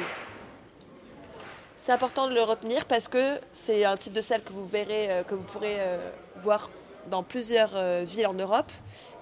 C'est 1.78 1.92
important 1.92 2.30
de 2.30 2.34
le 2.34 2.42
retenir 2.42 2.86
parce 2.86 3.10
que 3.10 3.40
c'est 3.52 3.84
un 3.84 3.98
type 3.98 4.14
de 4.14 4.22
salle 4.22 4.42
que 4.42 4.54
vous 4.54 4.66
verrez, 4.66 5.12
euh, 5.12 5.24
que 5.24 5.36
vous 5.36 5.44
pourrez 5.44 5.76
euh, 5.80 5.98
voir 6.38 6.70
dans 7.08 7.22
plusieurs 7.24 7.72
euh, 7.76 8.04
villes 8.06 8.28
en 8.28 8.34
Europe 8.34 8.72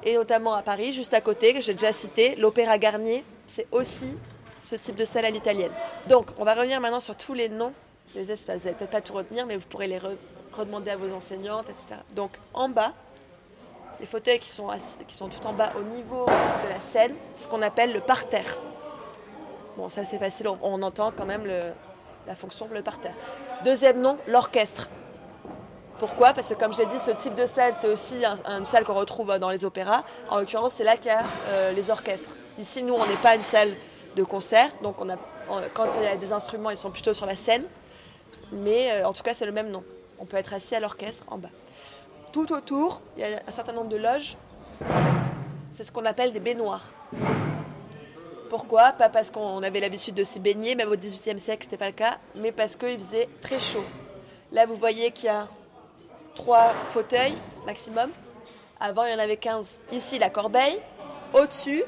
et 0.04 0.14
notamment 0.14 0.54
à 0.54 0.62
Paris, 0.62 0.94
juste 0.94 1.16
à 1.16 1.22
côté, 1.22 1.56
que 1.56 1.62
j'ai 1.62 1.74
déjà 1.74 1.92
cité, 1.94 2.36
l'Opéra 2.36 2.78
Garnier, 2.78 3.24
c'est 3.48 3.66
aussi 3.72 4.16
ce 4.62 4.76
type 4.76 4.96
de 4.96 5.06
salle 5.06 5.26
à 5.26 5.32
l'italienne. 5.32 5.72
Donc, 6.08 6.28
on 6.38 6.44
va 6.44 6.54
revenir 6.54 6.80
maintenant 6.80 7.00
sur 7.00 7.16
tous 7.16 7.34
les 7.34 7.50
noms 7.50 7.74
des 8.14 8.32
espaces. 8.32 8.60
Vous 8.60 8.66
n'allez 8.66 8.78
peut-être 8.78 8.92
pas 8.92 9.02
tout 9.02 9.14
retenir, 9.14 9.48
mais 9.48 9.58
vous 9.58 9.66
pourrez 9.68 9.88
les 9.88 9.98
re- 9.98 10.16
redemander 10.54 10.92
à 10.92 10.98
vos 10.98 11.12
enseignantes, 11.12 11.68
etc. 11.72 12.00
Donc, 12.12 12.34
en 12.54 12.70
bas, 12.70 12.94
les 14.02 14.08
fauteuils 14.08 14.39
qui 14.39 14.49
sont, 14.49 14.68
tout 15.30 15.47
en 15.47 15.54
bas 15.54 15.72
au 15.80 15.84
niveau 15.84 16.26
de 16.26 16.70
la 16.70 16.80
scène, 16.82 17.14
ce 17.39 17.47
qu'on 17.47 17.62
appelle 17.62 17.93
le 17.93 18.02
parterre. 18.02 18.58
Bon, 19.78 19.89
ça 19.89 20.04
c'est 20.06 20.18
facile, 20.18 20.47
on, 20.49 20.82
entend 20.82 21.12
quand 21.16 21.26
même 21.28 21.45
la 22.28 22.36
fonction 22.36 22.68
le 22.72 22.82
parterre. 22.82 23.14
Deuxième 23.64 24.02
nom, 24.02 24.18
l'orchestre. 24.28 24.89
Pourquoi? 25.99 26.34
Parce 26.34 26.49
que 26.49 26.56
comme 26.56 26.74
j'ai 26.74 26.88
dit, 26.88 26.99
ce 26.99 27.12
type 27.12 27.36
de 27.36 27.45
salle, 27.45 27.76
c'est 27.80 27.88
aussi 27.88 28.26
un- 28.26 28.39
une 28.58 28.66
salle 28.66 28.84
qu'on 28.84 28.95
retrouve 28.95 29.38
dans 29.38 29.52
les 29.52 29.64
opéras. 29.66 30.04
En 30.30 30.39
l'occurrence, 30.39 30.74
c'est 30.74 30.84
là 30.84 30.97
qu'il 30.97 31.06
y 31.08 31.10
a 31.12 31.22
euh, 31.49 31.72
les 31.72 31.91
orchestres. 31.91 32.36
Ici, 32.58 32.82
nous, 32.82 32.95
on 32.95 33.06
n'est 33.06 33.22
pas 33.22 33.36
une 33.36 33.43
salle 33.43 33.72
de 34.16 34.24
concert, 34.24 34.70
donc 34.82 34.95
quand 35.76 35.86
il 35.99 36.04
y 36.04 36.08
a 36.08 36.16
des 36.18 36.34
instruments, 36.34 36.72
ils 36.72 36.78
sont 36.78 36.89
plutôt 36.89 37.14
sur 37.14 37.28
la 37.28 37.36
scène. 37.36 37.66
Mais 38.52 38.91
euh, 38.93 39.08
en 39.08 39.14
tout 39.14 39.22
cas, 39.22 39.36
c'est 39.36 39.45
le 39.45 39.52
même 39.52 39.70
nom. 39.70 39.84
On 40.20 40.26
peut 40.26 40.38
être 40.38 40.54
assis 40.56 40.76
à 40.76 40.80
l'orchestre 40.80 41.24
en 41.28 41.38
bas. 41.38 41.49
Tout 42.32 42.54
autour, 42.54 43.02
il 43.18 43.22
y 43.22 43.26
a 43.26 43.42
un 43.46 43.52
certain 43.52 43.74
nombre 43.74 43.90
de 43.90 43.98
loges. 43.98 44.38
C'est 45.74 45.84
ce 45.84 45.92
qu'on 45.92 46.06
appelle 46.06 46.32
des 46.32 46.40
baignoires. 46.40 46.94
Pourquoi? 48.50 48.94
Pas 48.94 49.10
parce 49.10 49.32
qu'on 49.32 49.62
avait 49.64 49.80
l'habitude 49.82 50.16
de 50.16 50.24
s'y 50.24 50.40
baigner, 50.40 50.76
même 50.76 50.90
au 50.90 50.96
XVIIIe 50.96 51.40
siècle, 51.40 51.64
ce 51.64 51.68
n'était 51.68 51.78
pas 51.78 51.88
le 51.88 51.94
cas, 51.94 52.18
mais 52.36 52.52
parce 52.52 52.78
qu'il 52.78 52.98
faisait 53.00 53.28
très 53.42 53.60
chaud. 53.60 53.84
Là, 54.52 54.66
vous 54.66 54.76
voyez 54.76 55.12
qu'il 55.12 55.26
y 55.26 55.30
a 55.30 55.48
trois 56.36 56.74
fauteuils 56.92 57.36
maximum. 57.66 58.10
Avant, 58.80 59.06
il 59.06 59.12
y 59.12 59.16
en 59.16 59.20
avait 59.20 59.38
15. 59.38 59.80
Ici, 59.92 60.18
la 60.18 60.30
corbeille. 60.30 60.80
Au-dessus, 61.34 61.84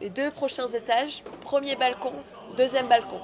les 0.00 0.10
deux 0.10 0.30
prochains 0.30 0.68
étages, 0.68 1.22
premier 1.42 1.76
balcon, 1.76 2.12
deuxième 2.56 2.88
balcon. 2.88 3.20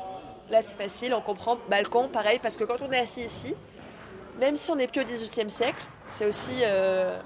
Là, 0.50 0.60
c'est 0.62 0.76
facile, 0.76 1.14
on 1.14 1.20
comprend. 1.20 1.56
Balcon, 1.68 2.08
pareil, 2.08 2.38
parce 2.38 2.56
que 2.56 2.64
quand 2.64 2.82
on 2.82 2.92
est 2.92 2.98
assis 2.98 3.22
ici, 3.22 3.54
même 4.38 4.56
si 4.56 4.70
on 4.70 4.76
n'est 4.76 4.86
plus 4.86 5.00
au 5.00 5.04
XVIIIe 5.04 5.50
siècle, 5.50 5.86
c'est 6.10 6.26
aussi 6.26 6.50
euh, 6.62 7.18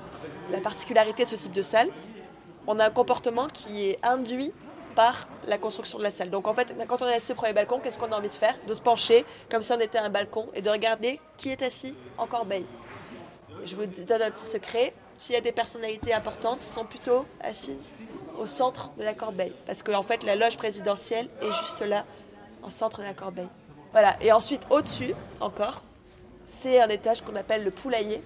la 0.51 0.61
particularité 0.61 1.25
de 1.25 1.29
ce 1.29 1.37
type 1.37 1.53
de 1.53 1.63
salle, 1.63 1.89
on 2.67 2.79
a 2.79 2.87
un 2.87 2.91
comportement 2.91 3.49
qui 3.49 3.89
est 3.89 3.99
induit 4.05 4.53
par 4.95 5.29
la 5.47 5.59
construction 5.59 5.99
de 5.99 6.03
la 6.03 6.11
salle. 6.11 6.31
Donc 6.31 6.49
en 6.49 6.55
fait, 6.55 6.75
quand 6.89 7.03
on 7.03 7.07
est 7.07 7.15
assis 7.15 7.33
au 7.33 7.35
premier 7.35 7.53
balcon, 7.53 7.81
qu'est-ce 7.81 7.99
qu'on 7.99 8.13
a 8.13 8.17
envie 8.17 8.29
de 8.29 8.35
faire? 8.35 8.55
De 8.67 8.75
se 8.75 8.83
pencher 8.83 9.25
comme 9.51 9.63
si 9.63 9.73
on 9.73 9.81
était 9.81 9.99
un 9.99 10.11
balcon 10.11 10.49
et 10.55 10.63
de 10.63 10.71
regarder 10.71 11.21
qui 11.37 11.51
est 11.51 11.63
assis 11.63 11.95
en 12.19 12.27
corbeille. 12.27 12.67
Je 13.65 13.75
vous 13.77 13.87
donne 13.87 14.23
un 14.23 14.31
petit 14.31 14.45
secret, 14.45 14.93
s'il 15.17 15.35
y 15.35 15.39
a 15.39 15.41
des 15.41 15.53
personnalités 15.53 16.13
importantes, 16.13 16.59
elles 16.63 16.69
sont 16.69 16.85
plutôt 16.85 17.27
assises 17.41 17.91
au 18.39 18.47
centre 18.47 18.91
de 18.99 19.05
la 19.05 19.15
corbeille. 19.15 19.53
Parce 19.67 19.83
qu'en 19.83 20.03
fait, 20.03 20.23
la 20.23 20.37
loge 20.37 20.57
présidentielle 20.57 21.29
est 21.43 21.53
juste 21.53 21.81
là, 21.81 22.05
en 22.63 22.71
centre 22.71 22.99
de 22.99 23.05
la 23.05 23.15
corbeille. 23.15 23.49
Voilà, 23.93 24.17
et 24.21 24.33
ensuite 24.33 24.67
au-dessus, 24.71 25.15
encore, 25.41 25.83
c'est 26.49 26.81
un 26.81 26.89
étage 26.89 27.21
qu'on 27.21 27.37
appelle 27.37 27.63
le 27.63 27.71
poulailler. 27.71 28.23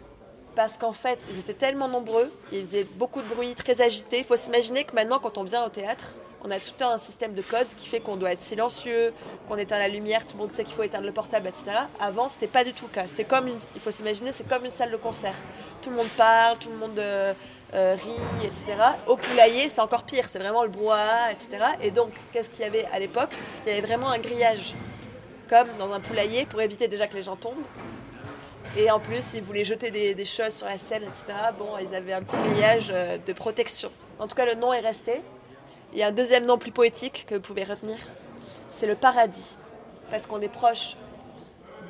parce 0.55 0.77
qu'en 0.77 0.93
fait, 0.93 1.19
ils 1.31 1.39
étaient 1.39 1.55
tellement 1.55 1.89
nombreux, 1.89 2.31
ils 2.53 2.63
faisaient 2.63 2.85
beaucoup 2.85 3.23
de 3.23 3.27
bruit, 3.27 3.55
très 3.55 3.81
agités. 3.81 4.19
Il 4.19 4.25
faut 4.25 4.37
s'imaginer 4.37 4.85
que 4.85 4.95
maintenant, 4.95 5.19
quand 5.19 5.39
on 5.39 5.45
vient 5.45 5.65
au 5.65 5.71
théâtre, 5.71 6.15
on 6.45 6.51
a 6.51 6.59
tout 6.59 6.85
un 6.85 6.99
système 6.99 7.33
de 7.33 7.41
code 7.41 7.69
qui 7.77 7.89
fait 7.89 8.01
qu'on 8.01 8.17
doit 8.17 8.33
être 8.33 8.41
silencieux, 8.41 9.15
qu'on 9.49 9.57
éteint 9.57 9.79
la 9.79 9.89
lumière, 9.89 10.27
tout 10.27 10.37
le 10.37 10.43
monde 10.43 10.53
sait 10.53 10.65
qu'il 10.65 10.75
faut 10.75 10.83
éteindre 10.83 11.07
le 11.07 11.13
portable, 11.13 11.49
etc. 11.49 11.87
Avant, 11.99 12.29
c'était 12.29 12.49
pas 12.49 12.65
du 12.65 12.75
tout 12.75 12.85
le 12.87 12.95
cas. 12.95 13.07
C'était 13.07 13.25
comme 13.25 13.49
une, 13.49 13.59
il 13.75 13.81
faut 13.81 13.91
s'imaginer, 13.91 14.31
c'est 14.33 14.47
comme 14.47 14.65
une 14.65 14.71
salle 14.71 14.91
de 14.91 14.97
concert. 14.97 15.35
Tout 15.81 15.89
le 15.89 15.97
monde 15.97 16.11
parle, 16.17 16.59
tout 16.59 16.69
le 16.69 16.77
monde 16.77 16.99
euh, 16.99 17.33
euh, 17.73 17.95
rit, 17.95 18.47
etc. 18.47 18.77
Au 19.07 19.17
poulailler, 19.17 19.71
c'est 19.71 19.81
encore 19.81 20.03
pire. 20.03 20.27
C'est 20.29 20.39
vraiment 20.39 20.65
le 20.65 20.69
brouhaha, 20.69 21.33
etc. 21.33 21.65
Et 21.81 21.91
donc, 21.91 22.11
qu'est-ce 22.33 22.51
qu'il 22.51 22.61
y 22.61 22.67
avait 22.67 22.87
à 22.93 22.99
l'époque? 22.99 23.31
Il 23.65 23.71
y 23.71 23.73
avait 23.73 23.87
vraiment 23.87 24.11
un 24.11 24.19
grillage, 24.19 24.75
comme 25.49 25.69
dans 25.79 25.91
un 25.93 26.01
poulailler, 26.01 26.45
pour 26.45 26.61
éviter 26.61 26.89
déjà 26.89 27.07
que 27.07 27.17
les 27.17 27.23
gens 27.23 27.37
tombent. 27.37 27.65
Et 28.77 28.91
en 28.91 28.99
plus, 28.99 29.35
ils 29.35 29.43
voulaient 29.43 29.65
jeter 29.65 29.91
des, 29.91 30.25
choses 30.25 30.55
sur 30.55 30.67
la 30.67 30.79
scène, 30.79 31.03
etc. 31.03 31.51
Bon, 31.59 31.77
ils 31.79 31.95
avaient 31.95 32.15
un 32.15 32.23
petit 32.23 32.37
grillage 32.37 32.91
euh, 32.91 33.19
de 33.19 33.33
protection. 33.35 33.91
En 34.19 34.27
tout 34.27 34.35
cas, 34.35 34.47
le 34.47 34.55
nom 34.55 34.73
est 34.73 34.81
resté. 34.81 35.21
Il 35.93 35.99
y 35.99 36.03
a 36.03 36.07
un 36.07 36.13
deuxième 36.13 36.47
nom 36.47 36.57
plus 36.57 36.73
poétique 36.73 37.27
que 37.29 37.35
vous 37.35 37.43
pouvez 37.43 37.65
retenir. 37.65 37.99
C'est 38.71 38.87
le 38.87 38.95
paradis. 38.95 39.59
Parce 40.11 40.27
qu'on 40.27 40.41
est 40.41 40.49
proche 40.49 40.97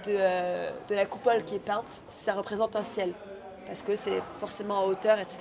de, 0.05 0.17
euh, 0.19 0.71
de 0.89 0.97
la 0.97 1.07
coupole 1.07 1.45
qui 1.45 1.55
est 1.55 1.61
peinte. 1.61 2.03
Ça 2.09 2.35
représente 2.35 2.75
un 2.75 2.83
ciel. 2.83 3.13
Parce 3.67 3.83
que 3.83 3.95
c'est 3.95 4.21
forcément 4.41 4.81
en 4.81 4.87
hauteur, 4.87 5.21
etc. 5.21 5.39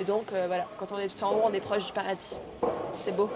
Et 0.00 0.04
donc, 0.04 0.32
euh, 0.32 0.48
voilà, 0.48 0.66
quand 0.78 0.90
on 0.90 0.98
est 0.98 1.16
tout 1.16 1.22
en 1.22 1.30
haut, 1.30 1.42
on 1.44 1.52
est 1.52 1.60
proche 1.60 1.86
du 1.86 1.92
paradis. 1.92 2.38
C'est 3.04 3.14
beau. 3.14 3.30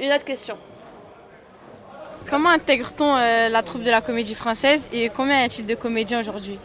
Une 0.00 0.10
autre 0.10 0.24
question. 0.24 0.56
Comment 2.28 2.50
intègre-t-on 2.50 3.16
euh, 3.16 3.48
la 3.48 3.62
troupe 3.62 3.82
de 3.82 3.90
la 3.90 4.00
comédie 4.00 4.34
française 4.34 4.88
et 4.92 5.10
combien 5.10 5.40
y 5.40 5.44
a-t-il 5.44 5.66
de 5.66 5.74
comédiens 5.74 6.20
aujourd'hui? 6.20 6.58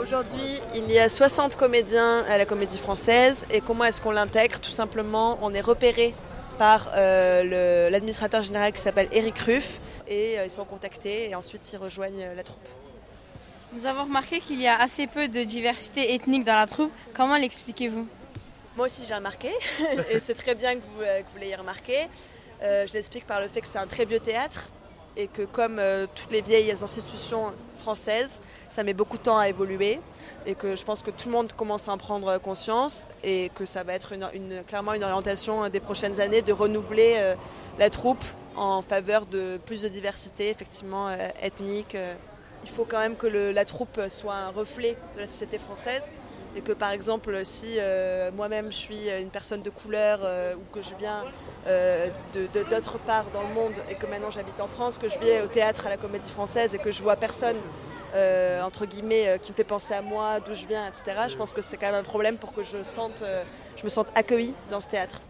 Aujourd'hui, 0.00 0.60
il 0.74 0.90
y 0.90 0.98
a 0.98 1.08
60 1.08 1.56
comédiens 1.56 2.24
à 2.28 2.38
la 2.38 2.46
Comédie 2.46 2.78
Française. 2.78 3.44
Et 3.50 3.60
comment 3.60 3.84
est-ce 3.84 4.00
qu'on 4.00 4.10
l'intègre? 4.10 4.60
Tout 4.60 4.70
simplement, 4.70 5.38
on 5.42 5.52
est 5.52 5.60
repéré 5.60 6.14
par 6.58 6.90
euh, 6.96 7.90
l'administrateur 7.90 8.42
général 8.42 8.72
qui 8.72 8.80
s'appelle 8.80 9.08
Eric 9.12 9.38
Ruff. 9.38 9.80
Et 10.08 10.38
euh, 10.38 10.46
ils 10.46 10.50
sont 10.50 10.64
contactés 10.64 11.28
et 11.30 11.34
ensuite 11.34 11.70
ils 11.72 11.76
rejoignent 11.76 12.28
la 12.34 12.42
troupe. 12.42 12.66
Nous 13.74 13.84
avons 13.84 14.04
remarqué 14.04 14.40
qu'il 14.40 14.60
y 14.60 14.66
a 14.66 14.80
assez 14.80 15.06
peu 15.06 15.28
de 15.28 15.44
diversité 15.44 16.14
ethnique 16.14 16.44
dans 16.44 16.54
la 16.54 16.66
troupe. 16.66 16.92
Comment 17.14 17.36
l'expliquez-vous? 17.36 18.06
Moi 18.76 18.86
aussi 18.86 19.02
j'ai 19.06 19.14
remarqué, 19.14 19.50
et 20.10 20.20
c'est 20.20 20.34
très 20.34 20.54
bien 20.54 20.76
que 20.76 20.82
vous, 20.94 21.02
euh, 21.02 21.20
que 21.20 21.26
vous 21.34 21.38
l'ayez 21.38 21.56
remarqué. 21.56 22.06
Euh, 22.62 22.86
je 22.86 22.92
l'explique 22.94 23.26
par 23.26 23.40
le 23.40 23.48
fait 23.48 23.60
que 23.60 23.66
c'est 23.66 23.78
un 23.78 23.86
très 23.86 24.04
vieux 24.04 24.20
théâtre 24.20 24.68
et 25.16 25.28
que 25.28 25.42
comme 25.42 25.78
euh, 25.78 26.06
toutes 26.14 26.30
les 26.32 26.40
vieilles 26.40 26.72
institutions 26.72 27.52
françaises, 27.82 28.40
ça 28.70 28.82
met 28.82 28.94
beaucoup 28.94 29.16
de 29.16 29.22
temps 29.22 29.38
à 29.38 29.48
évoluer 29.48 30.00
et 30.46 30.54
que 30.54 30.74
je 30.76 30.84
pense 30.84 31.02
que 31.02 31.10
tout 31.10 31.28
le 31.28 31.32
monde 31.32 31.52
commence 31.52 31.88
à 31.88 31.92
en 31.92 31.98
prendre 31.98 32.38
conscience 32.38 33.06
et 33.22 33.50
que 33.54 33.64
ça 33.64 33.82
va 33.82 33.94
être 33.94 34.12
une- 34.12 34.62
clairement 34.66 34.92
une 34.94 35.04
orientation 35.04 35.64
euh, 35.64 35.68
des 35.68 35.80
prochaines 35.80 36.20
années 36.20 36.42
de 36.42 36.52
renouveler 36.52 37.34
la 37.78 37.90
troupe 37.90 38.22
en 38.56 38.82
faveur 38.82 39.24
de 39.26 39.58
plus 39.64 39.82
de 39.82 39.88
diversité 39.88 40.50
effectivement 40.50 41.10
ethnique. 41.40 41.96
Il 42.64 42.70
faut 42.70 42.84
quand 42.84 42.98
même 42.98 43.14
que 43.14 43.28
la 43.28 43.64
troupe 43.64 44.00
soit 44.08 44.34
un 44.34 44.50
reflet 44.50 44.96
de 45.14 45.20
la 45.20 45.26
société 45.28 45.58
française 45.58 46.02
et 46.56 46.60
que 46.60 46.72
par 46.72 46.90
exemple 46.90 47.44
si 47.44 47.76
euh, 47.78 48.30
moi-même 48.34 48.72
je 48.72 48.76
suis 48.76 49.08
une 49.10 49.30
personne 49.30 49.62
de 49.62 49.70
couleur 49.70 50.20
euh, 50.22 50.54
ou 50.54 50.62
que 50.74 50.82
je 50.82 50.94
viens 50.98 51.24
euh, 51.66 52.08
de- 52.34 52.46
de- 52.52 52.64
d'autre 52.70 52.98
part 52.98 53.24
dans 53.32 53.42
le 53.42 53.54
monde 53.54 53.74
et 53.90 53.94
que 53.94 54.06
maintenant 54.06 54.30
j'habite 54.30 54.60
en 54.60 54.66
France, 54.68 54.98
que 54.98 55.08
je 55.08 55.18
viens 55.18 55.44
au 55.44 55.46
théâtre 55.48 55.86
à 55.86 55.90
la 55.90 55.96
comédie 55.96 56.30
française 56.30 56.74
et 56.74 56.78
que 56.78 56.90
je 56.92 57.02
vois 57.02 57.16
personne 57.16 57.56
euh, 58.14 58.62
entre 58.62 58.86
guillemets 58.86 59.28
euh, 59.28 59.38
qui 59.38 59.52
me 59.52 59.56
fait 59.56 59.64
penser 59.64 59.92
à 59.92 60.00
moi, 60.00 60.40
d'où 60.40 60.54
je 60.54 60.64
viens, 60.66 60.86
etc. 60.88 61.28
Je 61.28 61.36
pense 61.36 61.52
que 61.52 61.60
c'est 61.60 61.76
quand 61.76 61.86
même 61.86 61.96
un 62.00 62.02
problème 62.02 62.38
pour 62.38 62.54
que 62.54 62.62
je, 62.62 62.82
sente, 62.82 63.20
euh, 63.20 63.44
je 63.76 63.84
me 63.84 63.90
sente 63.90 64.08
accueillie 64.14 64.54
dans 64.70 64.80
ce 64.80 64.88
théâtre. 64.88 65.20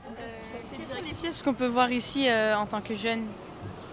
Quelles 0.76 0.86
sont 0.86 1.02
les 1.04 1.14
pièces 1.14 1.42
qu'on 1.42 1.54
peut 1.54 1.66
voir 1.66 1.90
ici 1.90 2.28
euh, 2.28 2.56
en 2.56 2.66
tant 2.66 2.80
que 2.80 2.94
jeune? 2.94 3.26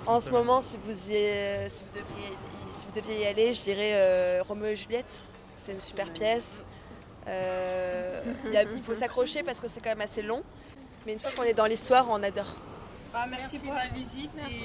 En 0.06 0.20
ce 0.20 0.30
moment, 0.30 0.62
si 0.62 0.78
vous, 0.86 0.92
y, 0.92 1.68
si 1.70 1.84
vous, 1.84 2.00
devriez, 2.00 2.38
si 2.74 2.86
vous 2.86 3.02
deviez 3.02 3.24
y 3.24 3.26
aller, 3.26 3.54
je 3.56 3.62
dirais 3.64 3.92
euh, 3.94 4.44
Roméo 4.48 4.68
et 4.68 4.76
Juliette. 4.76 5.20
C'est 5.58 5.72
une 5.72 5.82
super 5.82 6.12
pièce. 6.12 6.62
Euh, 7.28 8.22
il 8.46 8.52
y 8.54 8.58
a- 8.58 8.64
il 8.64 8.82
faut 8.82 8.94
s'accrocher 8.94 9.44
parce 9.44 9.60
que 9.60 9.68
c'est 9.68 9.80
quand 9.82 9.90
même 9.90 10.02
assez 10.02 10.22
long. 10.22 10.44
Mais 11.06 11.14
une 11.14 11.20
fois 11.20 11.32
qu'on 11.36 11.44
est 11.44 11.54
dans 11.54 11.66
l'histoire, 11.66 12.08
on 12.10 12.22
adore. 12.24 12.56
Bah, 13.14 13.26
merci, 13.30 13.60
pour 13.60 13.74
la 13.74 13.88
visite 13.88 14.32
et 14.50 14.62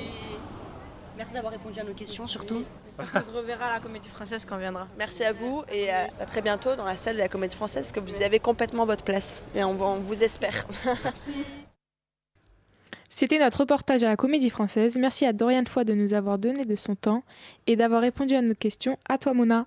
Merci 1.16 1.34
d'avoir 1.34 1.52
répondu 1.52 1.78
à 1.78 1.84
nos 1.84 1.92
questions 1.92 2.26
surtout. 2.26 2.64
on 2.98 3.20
se 3.22 3.30
reverra 3.30 3.66
à 3.66 3.72
la 3.74 3.80
comédie 3.80 4.08
française 4.08 4.46
quand 4.48 4.56
on 4.56 4.58
viendra. 4.58 4.86
Merci 4.96 5.22
à 5.24 5.32
vous 5.34 5.62
et 5.70 5.90
à, 5.90 6.08
à 6.18 6.24
très 6.24 6.40
bientôt 6.40 6.76
dans 6.76 6.84
la 6.86 6.96
salle 6.96 7.16
de 7.16 7.20
la 7.20 7.28
Comédie 7.28 7.56
Française, 7.56 7.92
que 7.92 8.00
vous 8.00 8.22
avez 8.22 8.38
complètement 8.38 8.86
votre 8.86 9.04
place. 9.04 9.42
Et 9.54 9.62
on, 9.62 9.72
on 9.72 9.98
vous 9.98 10.22
espère. 10.24 10.66
Merci. 11.04 11.34
C'était 13.10 13.38
notre 13.38 13.60
reportage 13.60 14.02
à 14.02 14.08
la 14.08 14.16
Comédie 14.16 14.48
Française. 14.50 14.96
Merci 14.96 15.26
à 15.26 15.32
Dorian 15.34 15.64
Foy 15.66 15.84
de 15.84 15.92
nous 15.92 16.14
avoir 16.14 16.38
donné 16.38 16.64
de 16.64 16.76
son 16.76 16.94
temps 16.94 17.22
et 17.66 17.76
d'avoir 17.76 18.00
répondu 18.00 18.34
à 18.34 18.40
nos 18.40 18.54
questions. 18.54 18.98
À 19.06 19.18
toi, 19.18 19.34
Mona. 19.34 19.66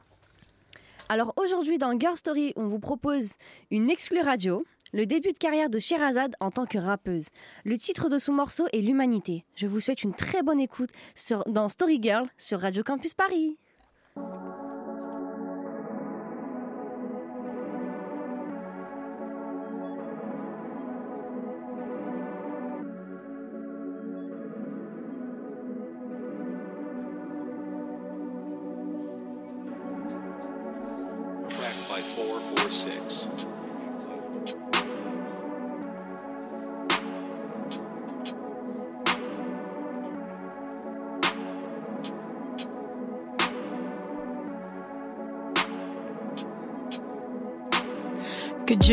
Alors 1.09 1.33
aujourd'hui 1.37 1.77
dans 1.77 1.97
Girl 1.99 2.15
Story, 2.15 2.53
on 2.55 2.67
vous 2.67 2.79
propose 2.79 3.33
une 3.71 3.89
exclue 3.89 4.21
radio, 4.21 4.65
le 4.93 5.05
début 5.05 5.33
de 5.33 5.37
carrière 5.37 5.69
de 5.69 5.79
Sherazade 5.79 6.35
en 6.39 6.51
tant 6.51 6.65
que 6.65 6.77
rappeuse. 6.77 7.27
Le 7.65 7.77
titre 7.77 8.09
de 8.09 8.17
son 8.17 8.33
morceau 8.33 8.65
est 8.73 8.81
L'Humanité. 8.81 9.43
Je 9.55 9.67
vous 9.67 9.79
souhaite 9.79 10.03
une 10.03 10.13
très 10.13 10.43
bonne 10.43 10.59
écoute 10.59 10.91
dans 11.47 11.67
Story 11.67 11.99
Girl 12.01 12.27
sur 12.37 12.59
Radio 12.59 12.83
Campus 12.83 13.13
Paris. 13.13 13.57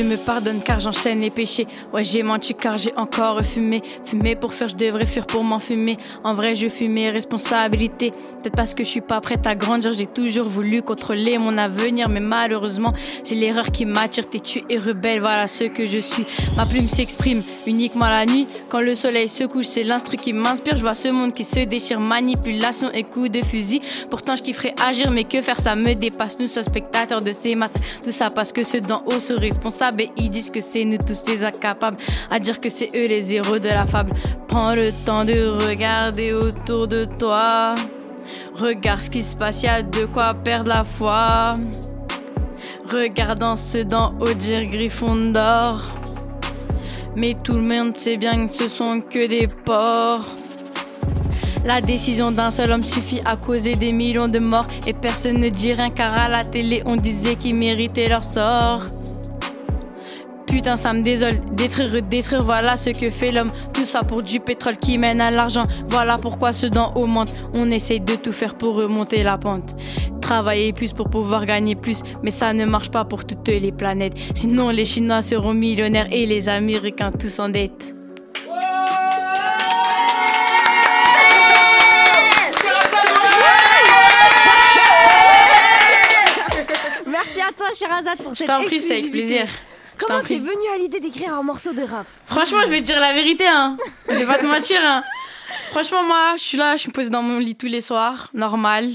Dieu 0.01 0.09
me 0.09 0.17
pardonne 0.17 0.63
car 0.63 0.81
j'enchaîne 0.81 1.21
les 1.21 1.29
péchés. 1.29 1.67
Ouais, 1.93 2.05
j'ai 2.05 2.23
menti 2.23 2.55
car 2.55 2.79
j'ai 2.79 2.95
encore 2.97 3.45
fumé. 3.45 3.83
Fumé 4.03 4.35
pour 4.35 4.55
faire, 4.55 4.71
je 4.71 4.75
devrais 4.75 5.05
fuir 5.05 5.27
pour 5.27 5.45
m'enfumer. 5.45 5.99
En 6.25 6.33
vrai, 6.33 6.55
je 6.55 6.71
fuis 6.71 6.89
mes 6.89 7.11
responsabilités. 7.11 8.11
Peut-être 8.11 8.57
parce 8.57 8.73
que 8.73 8.83
je 8.83 8.89
suis 8.89 9.03
pas 9.03 9.21
prête 9.21 9.47
à 9.47 9.55
grandir. 9.55 9.93
J'ai 9.93 10.07
toujours 10.07 10.49
voulu 10.49 10.81
contrôler 10.81 11.37
mon 11.37 11.59
avenir. 11.59 12.09
Mais 12.09 12.21
malheureusement, 12.21 12.95
c'est 13.25 13.35
l'erreur 13.35 13.71
qui 13.71 13.85
m'attire. 13.85 14.27
Têtu 14.31 14.63
et 14.71 14.79
rebelle, 14.79 15.21
voilà 15.21 15.47
ce 15.47 15.65
que 15.65 15.87
je 15.87 15.99
suis. 15.99 16.25
Ma 16.57 16.65
plume 16.65 16.89
s'exprime 16.89 17.43
uniquement 17.67 18.09
la 18.09 18.25
nuit. 18.25 18.47
Quand 18.71 18.81
le 18.81 18.95
soleil 18.95 19.29
se 19.29 19.45
couche, 19.45 19.67
c'est 19.67 19.85
l'instru 19.85 20.17
qui 20.17 20.33
m'inspire. 20.33 20.79
Je 20.79 20.83
vois 20.83 20.95
ce 20.95 21.09
monde 21.09 21.35
qui 21.35 21.45
se 21.45 21.61
déchire. 21.61 22.01
Manipulation 22.01 22.89
et 22.95 23.05
coups 23.05 23.31
de 23.31 23.43
fusil. 23.45 23.83
Pourtant, 24.09 24.35
je 24.35 24.43
kifferais 24.43 24.75
agir. 24.83 25.11
Mais 25.11 25.25
que 25.25 25.43
faire, 25.43 25.61
ça 25.61 25.77
me 25.77 25.93
dépasse. 25.93 26.39
Nous 26.39 26.49
sommes 26.49 26.65
spectateurs 26.65 27.21
de 27.21 27.33
ces 27.33 27.55
masses. 27.55 27.75
Tout 28.03 28.13
ça 28.13 28.31
parce 28.31 28.51
que 28.51 28.65
ceux 28.65 28.81
d'en 28.81 29.03
haut 29.05 29.21
se 29.21 29.35
responsables 29.35 29.90
et 29.99 30.11
ils 30.17 30.31
disent 30.31 30.51
que 30.51 30.61
c'est 30.61 30.85
nous 30.85 30.99
tous 30.99 31.27
les 31.27 31.45
incapables 31.45 31.97
à 32.31 32.39
dire 32.39 32.61
que 32.61 32.69
c'est 32.69 32.89
eux 32.95 33.09
les 33.09 33.35
héros 33.35 33.59
de 33.59 33.69
la 33.69 33.87
fable. 33.87 34.13
Prends 34.49 34.75
le 34.75 34.93
temps 35.05 35.25
de 35.25 35.67
regarder 35.67 36.33
autour 36.33 36.87
de 36.87 37.05
toi. 37.05 37.75
Regarde 38.55 39.01
ce 39.01 39.11
qui 39.11 39.23
se 39.23 39.35
passe, 39.35 39.63
y 39.63 39.67
a 39.67 39.83
de 39.83 40.05
quoi 40.07 40.35
perdre 40.35 40.69
la 40.69 40.83
foi. 40.83 41.55
Regardant 42.91 43.55
d'en 43.87 44.15
haut 44.21 44.35
dire 44.35 44.67
Gryffondor. 44.67 45.87
Mais 47.17 47.37
tout 47.43 47.55
le 47.55 47.63
monde 47.63 47.97
sait 47.97 48.17
bien 48.17 48.47
que 48.47 48.55
ce 48.55 48.69
sont 48.69 49.01
que 49.01 49.27
des 49.27 49.47
porcs. 49.65 50.27
La 51.65 51.81
décision 51.81 52.33
d'un 52.33 52.51
seul 52.51 52.73
homme 52.73 52.85
suffit 52.85 53.21
à 53.25 53.37
causer 53.37 53.75
des 53.75 53.93
millions 53.93 54.29
de 54.29 54.39
morts 54.39 54.67
et 54.87 54.95
personne 54.95 55.39
ne 55.39 55.49
dit 55.51 55.75
rien 55.75 55.91
car 55.91 56.15
à 56.15 56.29
la 56.29 56.45
télé 56.45 56.83
on 56.87 56.97
disait 56.97 57.37
qu'ils 57.37 57.55
méritaient 57.55 58.09
leur 58.09 58.25
sort. 58.25 58.85
Putain, 60.51 60.77
ça 60.77 60.93
me 60.93 61.03
désole. 61.03 61.35
Détruire, 61.53 62.03
détruire, 62.03 62.43
voilà 62.43 62.77
ce 62.77 62.91
que 62.91 63.09
fait 63.11 63.33
l'homme. 63.33 63.51
Tout 63.73 63.85
ça 63.85 64.03
pour 64.03 64.23
du 64.23 64.41
pétrole 64.41 64.77
qui 64.77 64.99
mène 64.99 65.21
à 65.21 65.31
l'argent. 65.31 65.63
Voilà 65.89 66.17
pourquoi 66.17 66.53
ceux 66.53 66.71
d'en 66.71 66.93
haut 66.95 67.07
mentent. 67.07 67.33
On 67.55 67.71
essaye 67.71 68.01
de 68.01 68.17
tout 68.17 68.33
faire 68.33 68.57
pour 68.57 68.75
remonter 68.75 69.23
la 69.23 69.39
pente. 69.39 69.77
Travailler 70.21 70.73
plus 70.73 70.93
pour 70.93 71.09
pouvoir 71.09 71.47
gagner 71.47 71.77
plus. 71.77 72.03
Mais 72.23 72.31
ça 72.31 72.53
ne 72.53 72.65
marche 72.65 72.91
pas 72.91 73.05
pour 73.05 73.25
toutes 73.25 73.49
les 73.49 73.73
planètes. 73.73 74.15
Sinon, 74.35 74.71
les 74.71 74.85
Chinois 74.85 75.23
seront 75.23 75.55
millionnaires 75.55 76.09
et 76.11 76.27
les 76.27 76.49
Américains 76.49 77.13
tous 77.13 77.39
en 77.39 77.49
dette. 77.49 77.95
Sherazade 87.75 88.19
pour 88.19 88.33
Je 88.33 88.39
cette 88.39 88.47
t'en 88.47 88.65
prie, 88.65 88.83
c'est 88.83 88.99
avec 88.99 89.11
plaisir. 89.11 89.47
Comment 90.01 90.23
t'es 90.23 90.39
venue 90.39 90.69
à 90.75 90.79
l'idée 90.79 91.01
d'écrire 91.01 91.35
un 91.35 91.43
morceau 91.43 91.73
de 91.73 91.83
rap 91.83 92.07
Franchement, 92.27 92.61
je 92.65 92.69
vais 92.69 92.81
te 92.81 92.87
dire 92.87 93.01
la 93.01 93.13
vérité, 93.13 93.47
hein. 93.47 93.77
Je 94.09 94.15
vais 94.15 94.27
pas 94.27 94.39
te 94.39 94.47
mentir, 94.47 94.79
hein. 94.83 95.03
Franchement, 95.71 96.03
moi, 96.03 96.35
je 96.37 96.43
suis 96.43 96.59
là, 96.59 96.77
je 96.77 96.83
suis 96.83 96.91
posée 96.91 97.11
dans 97.11 97.23
mon 97.23 97.39
lit 97.39 97.55
tous 97.55 97.67
les 97.67 97.81
soirs, 97.81 98.31
normal. 98.35 98.95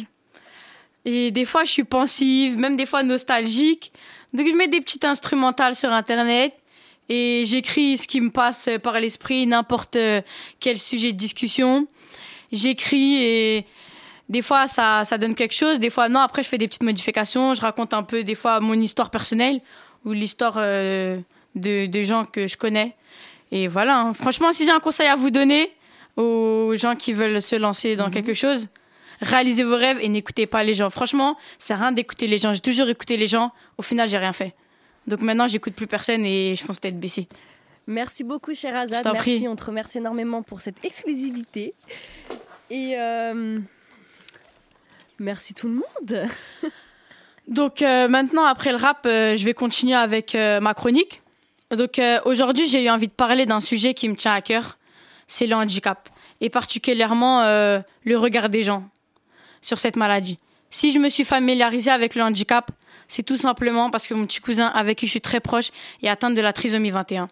Et 1.05 1.31
des 1.31 1.45
fois, 1.45 1.63
je 1.63 1.71
suis 1.71 1.83
pensive, 1.83 2.57
même 2.57 2.75
des 2.75 2.85
fois 2.85 3.03
nostalgique. 3.03 3.91
Donc, 4.33 4.47
je 4.47 4.53
mets 4.53 4.67
des 4.67 4.81
petites 4.81 5.05
instrumentales 5.05 5.75
sur 5.75 5.91
Internet 5.91 6.53
et 7.07 7.43
j'écris 7.45 7.97
ce 7.97 8.07
qui 8.07 8.19
me 8.19 8.31
passe 8.31 8.69
par 8.81 8.99
l'esprit, 8.99 9.45
n'importe 9.45 9.97
quel 10.59 10.79
sujet 10.79 11.13
de 11.13 11.17
discussion. 11.17 11.87
J'écris 12.51 13.23
et 13.23 13.65
des 14.27 14.41
fois, 14.41 14.67
ça, 14.67 15.05
ça 15.05 15.17
donne 15.17 15.35
quelque 15.35 15.53
chose. 15.53 15.79
Des 15.79 15.89
fois, 15.89 16.09
non. 16.09 16.19
Après, 16.19 16.41
je 16.41 16.49
fais 16.49 16.57
des 16.57 16.67
petites 16.67 16.83
modifications. 16.83 17.53
Je 17.53 17.61
raconte 17.61 17.93
un 17.93 18.03
peu, 18.03 18.23
des 18.23 18.35
fois, 18.35 18.59
mon 18.59 18.73
histoire 18.73 19.11
personnelle 19.11 19.61
ou 20.05 20.13
l'histoire 20.13 20.55
euh, 20.57 21.19
de, 21.55 21.87
de 21.87 22.03
gens 22.03 22.25
que 22.25 22.47
je 22.47 22.57
connais. 22.57 22.95
Et 23.51 23.67
voilà. 23.67 23.99
hein. 23.99 24.13
Franchement, 24.13 24.53
si 24.53 24.65
j'ai 24.65 24.71
un 24.71 24.79
conseil 24.79 25.07
à 25.07 25.15
vous 25.15 25.31
donner 25.31 25.71
aux 26.17 26.73
gens 26.75 26.95
qui 26.95 27.11
veulent 27.13 27.41
se 27.41 27.55
lancer 27.55 27.95
dans 27.95 28.09
quelque 28.09 28.33
chose, 28.33 28.67
réalisez 29.21 29.63
vos 29.63 29.75
rêves 29.77 29.97
et 30.01 30.09
n'écoutez 30.09 30.45
pas 30.47 30.63
les 30.63 30.73
gens. 30.73 30.89
Franchement, 30.89 31.37
c'est 31.57 31.73
rien 31.75 31.91
d'écouter 31.91 32.27
les 32.27 32.37
gens. 32.39 32.53
J'ai 32.53 32.61
toujours 32.61 32.87
écouté 32.89 33.17
les 33.17 33.27
gens. 33.27 33.51
Au 33.77 33.81
final, 33.81 34.07
j'ai 34.07 34.17
rien 34.17 34.33
fait. 34.33 34.53
Donc 35.07 35.21
maintenant, 35.21 35.47
j'écoute 35.47 35.73
plus 35.73 35.87
personne 35.87 36.25
et 36.25 36.55
je 36.55 36.63
fonce 36.63 36.79
tête 36.81 36.99
baissée. 36.99 37.27
Merci 37.87 38.23
beaucoup, 38.23 38.51
Je 38.53 38.59
Sherazade. 38.61 39.03
t'en 39.03 39.13
Merci, 39.13 39.37
prie. 39.39 39.47
on 39.47 39.55
te 39.55 39.63
remercie 39.65 39.99
énormément 39.99 40.41
pour 40.41 40.61
cette 40.61 40.83
exclusivité. 40.83 41.75
Et 42.71 42.95
euh, 42.97 43.59
merci 45.19 45.53
tout 45.53 45.67
le 45.67 45.75
monde. 45.75 46.27
Donc 47.47 47.81
euh, 47.81 48.07
maintenant, 48.07 48.45
après 48.45 48.71
le 48.71 48.77
rap, 48.77 49.05
euh, 49.05 49.37
je 49.37 49.45
vais 49.45 49.53
continuer 49.53 49.93
avec 49.93 50.33
euh, 50.35 50.59
ma 50.59 50.73
chronique. 50.73 51.21
Donc 51.75 51.99
aujourd'hui, 52.25 52.67
j'ai 52.67 52.85
eu 52.85 52.89
envie 52.89 53.07
de 53.07 53.13
parler 53.13 53.45
d'un 53.47 53.59
sujet 53.59 53.95
qui 53.95 54.07
me 54.07 54.15
tient 54.15 54.33
à 54.33 54.41
cœur, 54.41 54.77
c'est 55.27 55.47
le 55.47 55.55
handicap, 55.55 56.09
et 56.39 56.51
particulièrement 56.51 57.41
le 57.41 58.15
regard 58.15 58.49
des 58.49 58.61
gens 58.61 58.87
sur 59.61 59.79
cette 59.79 59.95
maladie. 59.95 60.37
Si 60.69 60.91
je 60.91 60.99
me 60.99 61.09
suis 61.09 61.25
familiarisée 61.25 61.89
avec 61.89 62.13
le 62.13 62.21
handicap, 62.21 62.69
c'est 63.07 63.23
tout 63.23 63.35
simplement 63.35 63.89
parce 63.89 64.07
que 64.07 64.13
mon 64.13 64.27
petit 64.27 64.41
cousin 64.41 64.67
avec 64.67 64.99
qui 64.99 65.07
je 65.07 65.11
suis 65.11 65.21
très 65.21 65.39
proche 65.39 65.71
est 66.03 66.07
atteint 66.07 66.29
de 66.29 66.39
la 66.39 66.53
trisomie 66.53 66.91
21. 66.91 67.29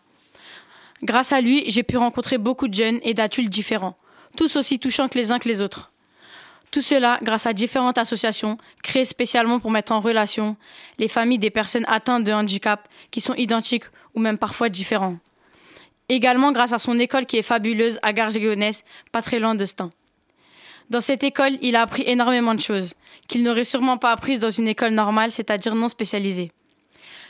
Grâce 1.03 1.31
à 1.31 1.39
lui, 1.39 1.63
j'ai 1.67 1.83
pu 1.83 1.95
rencontrer 1.97 2.39
beaucoup 2.39 2.67
de 2.67 2.73
jeunes 2.73 2.99
et 3.03 3.13
d'adultes 3.13 3.51
différents, 3.51 3.95
tous 4.35 4.55
aussi 4.55 4.79
touchants 4.79 5.09
que 5.09 5.19
les 5.19 5.31
uns 5.31 5.37
que 5.37 5.47
les 5.47 5.61
autres. 5.61 5.92
Tout 6.73 6.81
cela 6.81 7.19
grâce 7.21 7.45
à 7.45 7.53
différentes 7.53 7.99
associations 7.99 8.57
créées 8.81 9.05
spécialement 9.05 9.59
pour 9.59 9.69
mettre 9.69 9.91
en 9.91 9.99
relation 9.99 10.57
les 10.97 11.07
familles 11.07 11.37
des 11.37 11.51
personnes 11.51 11.85
atteintes 11.87 12.23
de 12.23 12.31
handicap 12.31 12.87
qui 13.11 13.21
sont 13.21 13.35
identiques 13.35 13.83
ou 14.15 14.19
même 14.19 14.39
parfois 14.39 14.69
différents. 14.69 15.17
Également 16.09 16.51
grâce 16.51 16.73
à 16.73 16.79
son 16.79 16.97
école 16.97 17.27
qui 17.27 17.37
est 17.37 17.43
fabuleuse 17.43 17.99
à 18.01 18.11
Garges-Gonesse, 18.11 18.83
pas 19.11 19.21
très 19.21 19.37
loin 19.37 19.53
de 19.53 19.67
Stein. 19.67 19.91
Dans 20.89 20.99
cette 20.99 21.23
école, 21.23 21.59
il 21.61 21.75
a 21.75 21.83
appris 21.83 22.05
énormément 22.07 22.55
de 22.55 22.59
choses 22.59 22.95
qu'il 23.27 23.43
n'aurait 23.43 23.65
sûrement 23.65 23.99
pas 23.99 24.11
apprises 24.11 24.39
dans 24.39 24.49
une 24.49 24.67
école 24.67 24.93
normale, 24.93 25.31
c'est-à-dire 25.31 25.75
non 25.75 25.89
spécialisée. 25.89 26.51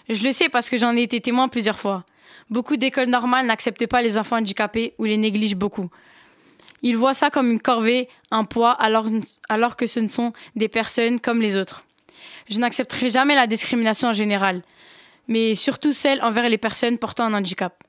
Je 0.07 0.23
le 0.23 0.31
sais 0.31 0.47
parce 0.47 0.69
que 0.69 0.77
j'en 0.77 0.95
ai 0.95 1.01
été 1.01 1.19
témoin 1.19 1.49
plusieurs 1.49 1.79
fois. 1.79 2.05
Beaucoup 2.49 2.77
d'écoles 2.77 3.09
normales 3.09 3.45
n'acceptent 3.45 3.87
pas 3.87 4.01
les 4.01 4.17
enfants 4.17 4.37
handicapés 4.37 4.93
ou 4.99 5.03
les 5.03 5.17
négligent 5.17 5.57
beaucoup. 5.57 5.89
Ils 6.83 6.97
voient 6.97 7.13
ça 7.13 7.29
comme 7.29 7.49
une 7.49 7.61
corvée, 7.61 8.09
un 8.29 8.43
poids, 8.43 8.71
alors, 8.71 9.07
alors 9.49 9.75
que 9.77 9.87
ce 9.87 9.99
ne 10.01 10.09
sont 10.09 10.33
des 10.55 10.67
personnes 10.67 11.19
comme 11.19 11.41
les 11.41 11.55
autres. 11.55 11.85
Je 12.49 12.59
n'accepterai 12.59 13.09
jamais 13.09 13.35
la 13.35 13.47
discrimination 13.47 14.09
en 14.09 14.13
général, 14.13 14.61
mais 15.27 15.55
surtout 15.55 15.93
celle 15.93 16.21
envers 16.21 16.49
les 16.49 16.57
personnes 16.57 16.97
portant 16.97 17.23
un 17.23 17.33
handicap. 17.33 17.81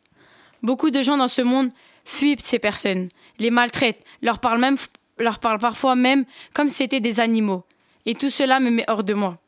Beaucoup 0.62 0.90
de 0.90 1.03
gens 1.03 1.16
dans 1.16 1.28
ce 1.28 1.42
monde 1.42 1.70
fuient 2.05 2.36
ces 2.42 2.61
personnes, 2.61 3.09
les 3.38 3.51
maltraitent, 3.51 4.03
leur 4.22 4.38
parlent, 4.38 4.61
même, 4.61 4.76
leur 5.18 5.40
parlent 5.40 5.59
parfois 5.59 5.97
même 5.97 6.24
comme 6.55 6.68
si 6.68 6.76
c'était 6.76 7.01
des 7.01 7.18
animaux. 7.18 7.64
Et 8.07 8.14
tout 8.14 8.30
cela 8.30 8.61
me 8.61 8.70
met 8.70 8.84
hors 8.88 9.03
de 9.03 9.14
moi. 9.14 9.38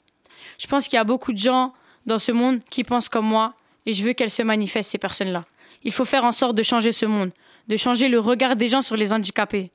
Je 0.58 0.66
pense 0.66 0.88
qu'il 0.88 0.96
y 0.96 1.00
a 1.00 1.04
beaucoup 1.04 1.32
de 1.32 1.38
gens 1.38 1.72
dans 2.06 2.18
ce 2.18 2.32
monde 2.32 2.60
qui 2.70 2.82
pensent 2.82 3.08
comme 3.08 3.26
moi, 3.26 3.54
et 3.84 3.92
je 3.92 4.02
veux 4.02 4.12
qu'elles 4.12 4.30
se 4.30 4.42
manifestent, 4.42 4.90
ces 4.90 4.98
personnes-là. 4.98 5.44
Il 5.84 5.92
faut 5.92 6.04
faire 6.04 6.24
en 6.24 6.32
sorte 6.32 6.56
de 6.56 6.62
changer 6.62 6.92
ce 6.92 7.06
monde, 7.06 7.30
de 7.68 7.76
changer 7.76 8.08
le 8.08 8.18
regard 8.18 8.56
des 8.56 8.68
gens 8.68 8.82
sur 8.82 8.96
les 8.96 9.12
handicapés. 9.12 9.70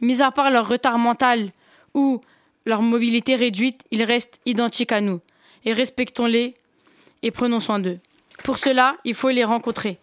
Mis 0.00 0.22
à 0.22 0.30
part 0.30 0.50
leur 0.50 0.68
retard 0.68 0.98
mental 0.98 1.50
ou 1.94 2.20
leur 2.64 2.82
mobilité 2.82 3.34
réduite, 3.36 3.82
ils 3.90 4.02
restent 4.02 4.40
identiques 4.46 4.92
à 4.92 5.00
nous. 5.00 5.20
Et 5.64 5.72
respectons-les 5.72 6.54
et 7.22 7.30
prenons 7.30 7.60
soin 7.60 7.78
d'eux. 7.78 7.98
Pour 8.44 8.58
cela, 8.58 8.96
il 9.04 9.14
faut 9.14 9.30
les 9.30 9.44
rencontrer, 9.44 9.98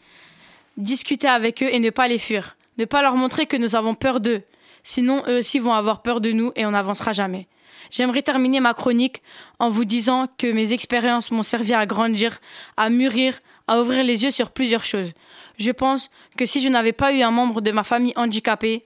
discuter 0.77 1.27
avec 1.27 1.61
eux 1.61 1.69
et 1.71 1.79
ne 1.79 1.89
pas 1.89 2.07
les 2.07 2.19
fuir. 2.19 2.55
Ne 2.77 2.85
pas 2.85 3.01
leur 3.01 3.15
montrer 3.15 3.45
que 3.45 3.57
nous 3.57 3.75
avons 3.75 3.95
peur 3.95 4.21
d'eux. 4.21 4.41
Sinon, 4.83 5.23
eux 5.27 5.39
aussi 5.39 5.59
vont 5.59 5.73
avoir 5.73 6.01
peur 6.01 6.21
de 6.21 6.31
nous 6.31 6.53
et 6.55 6.65
on 6.65 6.71
n'avancera 6.71 7.11
jamais. 7.11 7.47
J'aimerais 7.91 8.21
terminer 8.21 8.59
ma 8.59 8.73
chronique 8.73 9.21
en 9.59 9.69
vous 9.69 9.85
disant 9.85 10.27
que 10.37 10.51
mes 10.51 10.73
expériences 10.73 11.31
m'ont 11.31 11.43
servi 11.43 11.73
à 11.73 11.85
grandir, 11.85 12.39
à 12.77 12.89
mûrir, 12.89 13.39
à 13.67 13.81
ouvrir 13.81 14.03
les 14.03 14.23
yeux 14.23 14.31
sur 14.31 14.51
plusieurs 14.51 14.83
choses. 14.83 15.11
Je 15.57 15.71
pense 15.71 16.09
que 16.37 16.45
si 16.45 16.61
je 16.61 16.69
n'avais 16.69 16.93
pas 16.93 17.13
eu 17.13 17.21
un 17.21 17.31
membre 17.31 17.61
de 17.61 17.71
ma 17.71 17.83
famille 17.83 18.13
handicapé, 18.15 18.85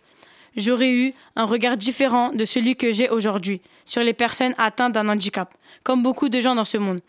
j'aurais 0.56 0.92
eu 0.92 1.14
un 1.36 1.46
regard 1.46 1.78
différent 1.78 2.30
de 2.30 2.46
celui 2.46 2.76
que 2.76 2.92
j'ai 2.92 3.10
aujourd'hui 3.10 3.62
sur 3.86 4.04
les 4.04 4.14
personnes 4.14 4.56
atteintes 4.58 4.94
d'un 4.94 5.10
handicap, 5.10 5.54
comme 5.84 6.04
beaucoup 6.04 6.30
de 6.30 6.40
gens 6.42 6.56
dans 6.56 6.66
ce 6.66 6.78
monde. 6.78 7.02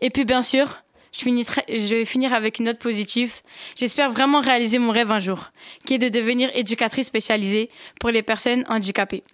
Et 0.00 0.10
puis 0.10 0.24
bien 0.24 0.42
sûr, 0.42 0.82
je, 1.12 1.20
finirai- 1.24 1.64
je 1.68 1.94
vais 1.94 2.04
finir 2.04 2.32
avec 2.34 2.58
une 2.58 2.66
note 2.66 2.78
positive. 2.78 3.40
J'espère 3.76 4.10
vraiment 4.10 4.40
réaliser 4.40 4.78
mon 4.78 4.92
rêve 4.92 5.10
un 5.10 5.20
jour, 5.20 5.50
qui 5.86 5.94
est 5.94 5.98
de 5.98 6.08
devenir 6.08 6.50
éducatrice 6.54 7.06
spécialisée 7.06 7.70
pour 7.98 8.10
les 8.10 8.22
personnes 8.22 8.64
handicapées. 8.68 9.24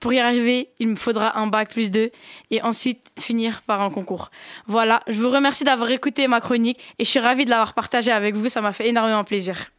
Pour 0.00 0.12
y 0.12 0.20
arriver, 0.20 0.70
il 0.78 0.88
me 0.88 0.96
faudra 0.96 1.38
un 1.38 1.48
bac 1.48 1.70
plus 1.70 1.90
2 1.90 2.10
et 2.50 2.62
ensuite 2.62 3.00
finir 3.18 3.62
par 3.62 3.82
un 3.82 3.90
concours. 3.90 4.30
Voilà, 4.66 5.02
je 5.08 5.20
vous 5.20 5.30
remercie 5.30 5.64
d'avoir 5.64 5.90
écouté 5.90 6.28
ma 6.28 6.40
chronique 6.40 6.78
et 6.98 7.04
je 7.04 7.10
suis 7.10 7.18
ravie 7.18 7.44
de 7.44 7.50
l'avoir 7.50 7.74
partagée 7.74 8.12
avec 8.12 8.34
vous, 8.34 8.48
ça 8.48 8.60
m'a 8.60 8.72
fait 8.72 8.88
énormément 8.88 9.24
plaisir. 9.24 9.70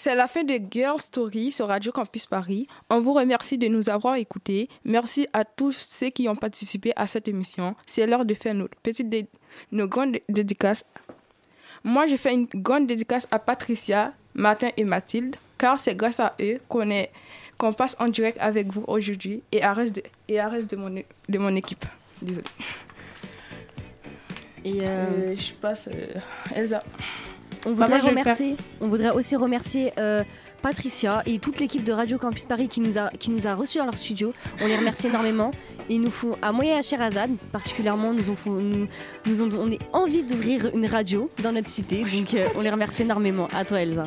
C'est 0.00 0.14
la 0.14 0.28
fin 0.28 0.44
de 0.44 0.60
Girl 0.70 1.00
Story 1.00 1.50
sur 1.50 1.66
Radio 1.66 1.90
Campus 1.90 2.26
Paris. 2.26 2.68
On 2.88 3.00
vous 3.00 3.12
remercie 3.12 3.58
de 3.58 3.66
nous 3.66 3.90
avoir 3.90 4.14
écoutés. 4.14 4.68
Merci 4.84 5.26
à 5.32 5.44
tous 5.44 5.74
ceux 5.76 6.10
qui 6.10 6.28
ont 6.28 6.36
participé 6.36 6.92
à 6.94 7.08
cette 7.08 7.26
émission. 7.26 7.74
C'est 7.84 8.06
l'heure 8.06 8.24
de 8.24 8.32
faire 8.34 8.54
notre 8.54 8.76
petite 8.80 9.12
nos 9.72 9.88
grandes 9.88 10.18
dédicaces. 10.28 10.84
Moi, 11.82 12.06
je 12.06 12.14
fais 12.14 12.32
une 12.32 12.46
grande 12.54 12.86
dédicace 12.86 13.26
à 13.32 13.40
Patricia, 13.40 14.12
Martin 14.34 14.68
et 14.76 14.84
Mathilde, 14.84 15.34
car 15.58 15.80
c'est 15.80 15.96
grâce 15.96 16.20
à 16.20 16.36
eux 16.40 16.58
qu'on 16.68 16.88
est 16.90 17.10
qu'on 17.58 17.72
passe 17.72 17.96
en 17.98 18.08
direct 18.08 18.38
avec 18.40 18.68
vous 18.68 18.84
aujourd'hui 18.86 19.42
et 19.52 19.62
à 19.62 19.72
reste 19.74 19.96
de, 19.96 20.02
et 20.28 20.38
à 20.40 20.48
reste 20.48 20.70
de 20.70 20.76
mon, 20.76 20.90
de 20.90 21.38
mon 21.38 21.54
équipe. 21.56 21.84
Désolée. 22.22 22.44
Et 24.64 24.80
Euh, 24.88 25.34
je 25.36 25.52
passe 25.54 25.88
euh, 25.92 26.20
Elsa. 26.54 26.82
On 27.66 27.70
voudrait, 27.72 27.98
remercier, 27.98 28.56
on 28.80 28.86
voudrait 28.88 29.10
aussi 29.10 29.34
remercier 29.34 29.92
euh, 29.98 30.22
Patricia 30.62 31.22
et 31.26 31.38
toute 31.40 31.58
l'équipe 31.58 31.82
de 31.82 31.92
Radio 31.92 32.16
Campus 32.16 32.44
Paris 32.44 32.68
qui 32.68 32.80
nous, 32.80 32.98
a, 32.98 33.10
qui 33.10 33.30
nous 33.30 33.46
a 33.48 33.54
reçus 33.54 33.78
dans 33.78 33.84
leur 33.84 33.96
studio. 33.96 34.32
On 34.62 34.66
les 34.66 34.76
remercie 34.76 35.06
énormément. 35.12 35.50
Ils 35.88 36.00
nous 36.00 36.10
font, 36.10 36.36
à 36.40 36.52
moi 36.52 36.64
et 36.64 36.72
à 36.72 36.82
Sherazade 36.82 37.30
particulièrement, 37.50 38.12
nous 38.12 38.30
ont, 38.30 38.36
font- 38.36 38.52
nous, 38.52 38.86
nous 39.26 39.42
ont 39.42 39.46
donné 39.48 39.78
envie 39.92 40.22
d'ouvrir 40.22 40.70
une 40.74 40.86
radio 40.86 41.30
dans 41.42 41.50
notre 41.52 41.68
cité. 41.68 42.04
Donc 42.04 42.34
euh, 42.34 42.46
on 42.56 42.60
les 42.60 42.70
remercie 42.70 43.02
énormément. 43.02 43.48
À 43.52 43.64
toi 43.64 43.80
Elsa. 43.80 44.06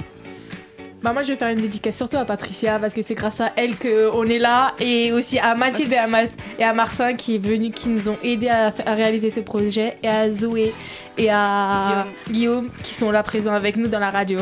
Bah 1.04 1.14
moi 1.14 1.24
je 1.24 1.30
vais 1.30 1.36
faire 1.36 1.48
une 1.50 1.60
dédicace 1.62 1.98
surtout 1.98 2.18
à 2.18 2.26
Patricia 2.26 2.78
parce 2.78 2.94
que 2.94 3.02
c'est 3.02 3.16
grâce 3.16 3.42
à 3.42 3.52
elle 3.56 3.76
qu'on 3.76 4.24
est 4.28 4.38
là 4.38 4.74
et 4.80 5.12
aussi 5.12 5.40
à 5.40 5.56
Mathilde 5.56 5.92
et 5.94 5.98
à, 5.98 6.06
Ma- 6.06 6.24
et 6.60 6.64
à 6.64 6.74
Martin 6.74 7.16
qui 7.16 7.36
est 7.36 7.40
venu, 7.40 7.72
qui 7.72 7.90
nous 7.90 8.08
ont 8.08 8.18
aidé 8.24 8.50
à, 8.50 8.72
réaliser 8.94 9.32
ce 9.32 9.40
projet 9.40 9.98
et 10.04 10.08
à 10.08 10.32
Zoé 10.32 10.72
et 11.18 11.30
à 11.32 12.06
Guillaume, 12.30 12.70
qui 12.84 12.94
sont 12.94 13.10
là 13.10 13.24
présents 13.24 13.54
avec 13.56 13.78
nous 13.78 13.88
dans 13.88 13.98
la 14.00 14.12
radio. 14.12 14.42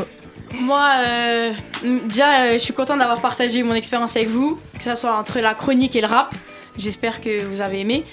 Moi, 0.52 0.86
euh, 1.06 1.52
déjà, 2.04 2.40
euh, 2.42 2.52
je 2.54 2.58
suis 2.58 2.74
contente 2.74 2.98
d'avoir 2.98 3.20
partagé 3.22 3.62
mon 3.62 3.74
expérience 3.74 4.16
avec 4.16 4.28
vous, 4.28 4.58
que 4.76 4.84
ce 4.84 4.94
soit 4.96 5.16
entre 5.16 5.38
la 5.40 5.54
chronique 5.54 5.96
et 5.96 6.00
le 6.02 6.08
rap. 6.08 6.34
J'espère 6.76 7.22
que 7.22 7.42
vous 7.44 7.60
avez 7.62 7.80
aimé. 7.80 8.04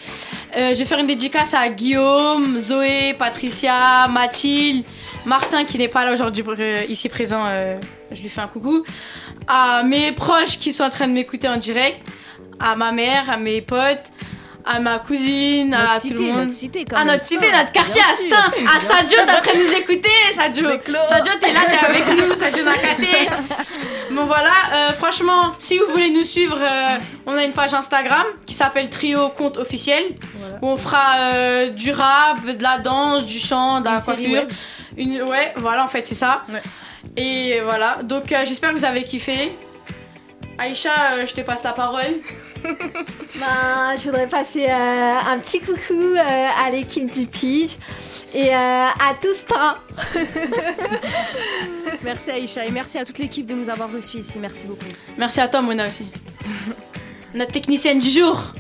Euh, 0.56 0.74
je 0.74 0.80
vais 0.80 0.86
faire 0.86 1.00
une 1.00 1.08
dédicace 1.08 1.54
à 1.54 1.68
Guillaume, 1.68 2.60
Zoé, 2.60 3.14
Patricia, 3.20 4.08
Mathilde, 4.08 4.86
Martin 5.26 5.66
qui 5.66 5.78
n'est 5.78 5.88
pas 5.90 6.06
là 6.06 6.14
aujourd'hui 6.14 6.44
euh, 6.48 6.84
ici 6.88 7.10
présent. 7.10 7.44
Je 8.12 8.22
lui 8.22 8.30
fais 8.30 8.42
un 8.42 8.48
coucou. 8.48 8.84
À 9.48 9.84
mes 9.84 10.12
proches 10.12 10.58
qui 10.60 10.74
sont 10.74 10.84
en 10.84 10.90
train 10.90 11.08
de 11.08 11.14
m'écouter 11.14 11.48
en 11.48 11.58
direct, 11.58 12.00
à 12.60 12.76
ma 12.76 12.92
mère, 12.92 13.30
à 13.30 13.38
mes 13.38 13.62
potes, 13.62 14.12
à 14.66 14.80
ma 14.80 15.00
cousine, 15.00 15.70
Notre 15.70 15.92
à 15.92 16.00
cité, 16.00 16.16
tout 16.16 16.22
le 16.22 16.28
monde. 16.28 16.38
notre 16.40 16.54
cité, 16.54 16.86
quand 16.86 16.98
à 16.98 17.06
notre 17.06 17.22
cité, 17.22 17.52
notre 17.52 17.72
quartier 17.72 18.02
à 18.02 18.16
Stein. 18.16 18.52
À 18.76 18.80
Sadio, 18.80 19.18
t'es 19.26 19.32
en 19.32 19.42
train 19.42 19.54
de 19.58 19.66
nous 19.66 19.74
écouter, 19.78 20.10
Sadio. 20.34 20.70
Sadio, 21.08 21.34
t'es 21.40 21.54
là, 21.54 21.62
t'es 21.68 21.86
avec 21.86 22.08
nous, 22.10 22.36
Sadio 22.36 22.64
Nakaté. 22.66 23.30
Bon 24.12 24.26
voilà, 24.26 24.52
euh, 24.74 24.94
franchement, 24.94 25.52
si 25.60 25.78
vous 25.78 25.86
voulez 25.92 26.10
nous 26.10 26.24
suivre, 26.24 26.58
euh, 26.60 26.98
on 27.26 27.34
a 27.34 27.44
une 27.44 27.54
page 27.54 27.74
Instagram 27.74 28.26
qui 28.46 28.54
s'appelle 28.54 28.90
Trio 28.90 29.30
Compte 29.30 29.58
Officiel. 29.58 30.04
Où 30.62 30.68
on 30.68 30.78
fera 30.78 31.18
euh, 31.20 31.70
du 31.70 31.92
rap, 31.92 32.44
de 32.46 32.64
la 32.64 32.80
danse, 32.80 33.26
du 33.26 33.38
chant, 33.38 33.80
de 33.80 33.86
la 33.86 33.96
Une 33.96 34.02
coiffure. 34.02 34.48
Une, 34.98 35.22
ouais, 35.22 35.54
voilà, 35.56 35.84
en 35.84 35.88
fait, 35.88 36.06
c'est 36.06 36.16
ça. 36.16 36.44
Et 37.18 37.60
voilà, 37.62 38.00
donc 38.04 38.32
euh, 38.32 38.46
j'espère 38.46 38.72
que 38.72 38.78
vous 38.78 38.86
avez 38.86 39.04
kiffé. 39.04 39.52
Aïcha, 40.60 41.14
euh, 41.14 41.26
je 41.26 41.34
te 41.34 41.42
passe 41.42 41.64
la 41.64 41.74
parole. 41.74 42.22
Ben, 43.40 43.96
je 43.98 44.06
voudrais 44.06 44.28
passer 44.28 44.66
euh, 44.66 44.72
un 44.72 45.38
petit 45.40 45.60
coucou 45.60 45.94
euh, 45.94 46.18
à 46.20 46.72
l'équipe 46.72 47.08
du 47.12 47.28
Pige 47.28 47.78
et 48.34 48.50
euh, 48.50 48.54
à 48.56 49.14
tous 49.22 49.46
temps. 49.46 49.76
Merci 52.04 52.32
Aïcha 52.32 52.66
et 52.66 52.72
merci 52.72 52.98
à 52.98 53.06
toute 53.06 53.20
l'équipe 53.20 53.46
de 53.46 53.54
nous 53.54 53.70
avoir 53.70 53.92
reçus 53.92 54.18
ici. 54.18 54.40
Merci 54.40 54.66
beaucoup. 54.66 54.86
Merci 55.18 55.40
à 55.40 55.48
toi, 55.48 55.62
Mona 55.62 55.88
aussi. 55.88 56.08
Notre 57.34 57.52
technicienne 57.52 58.00
du 58.00 58.10
jour. 58.10 58.54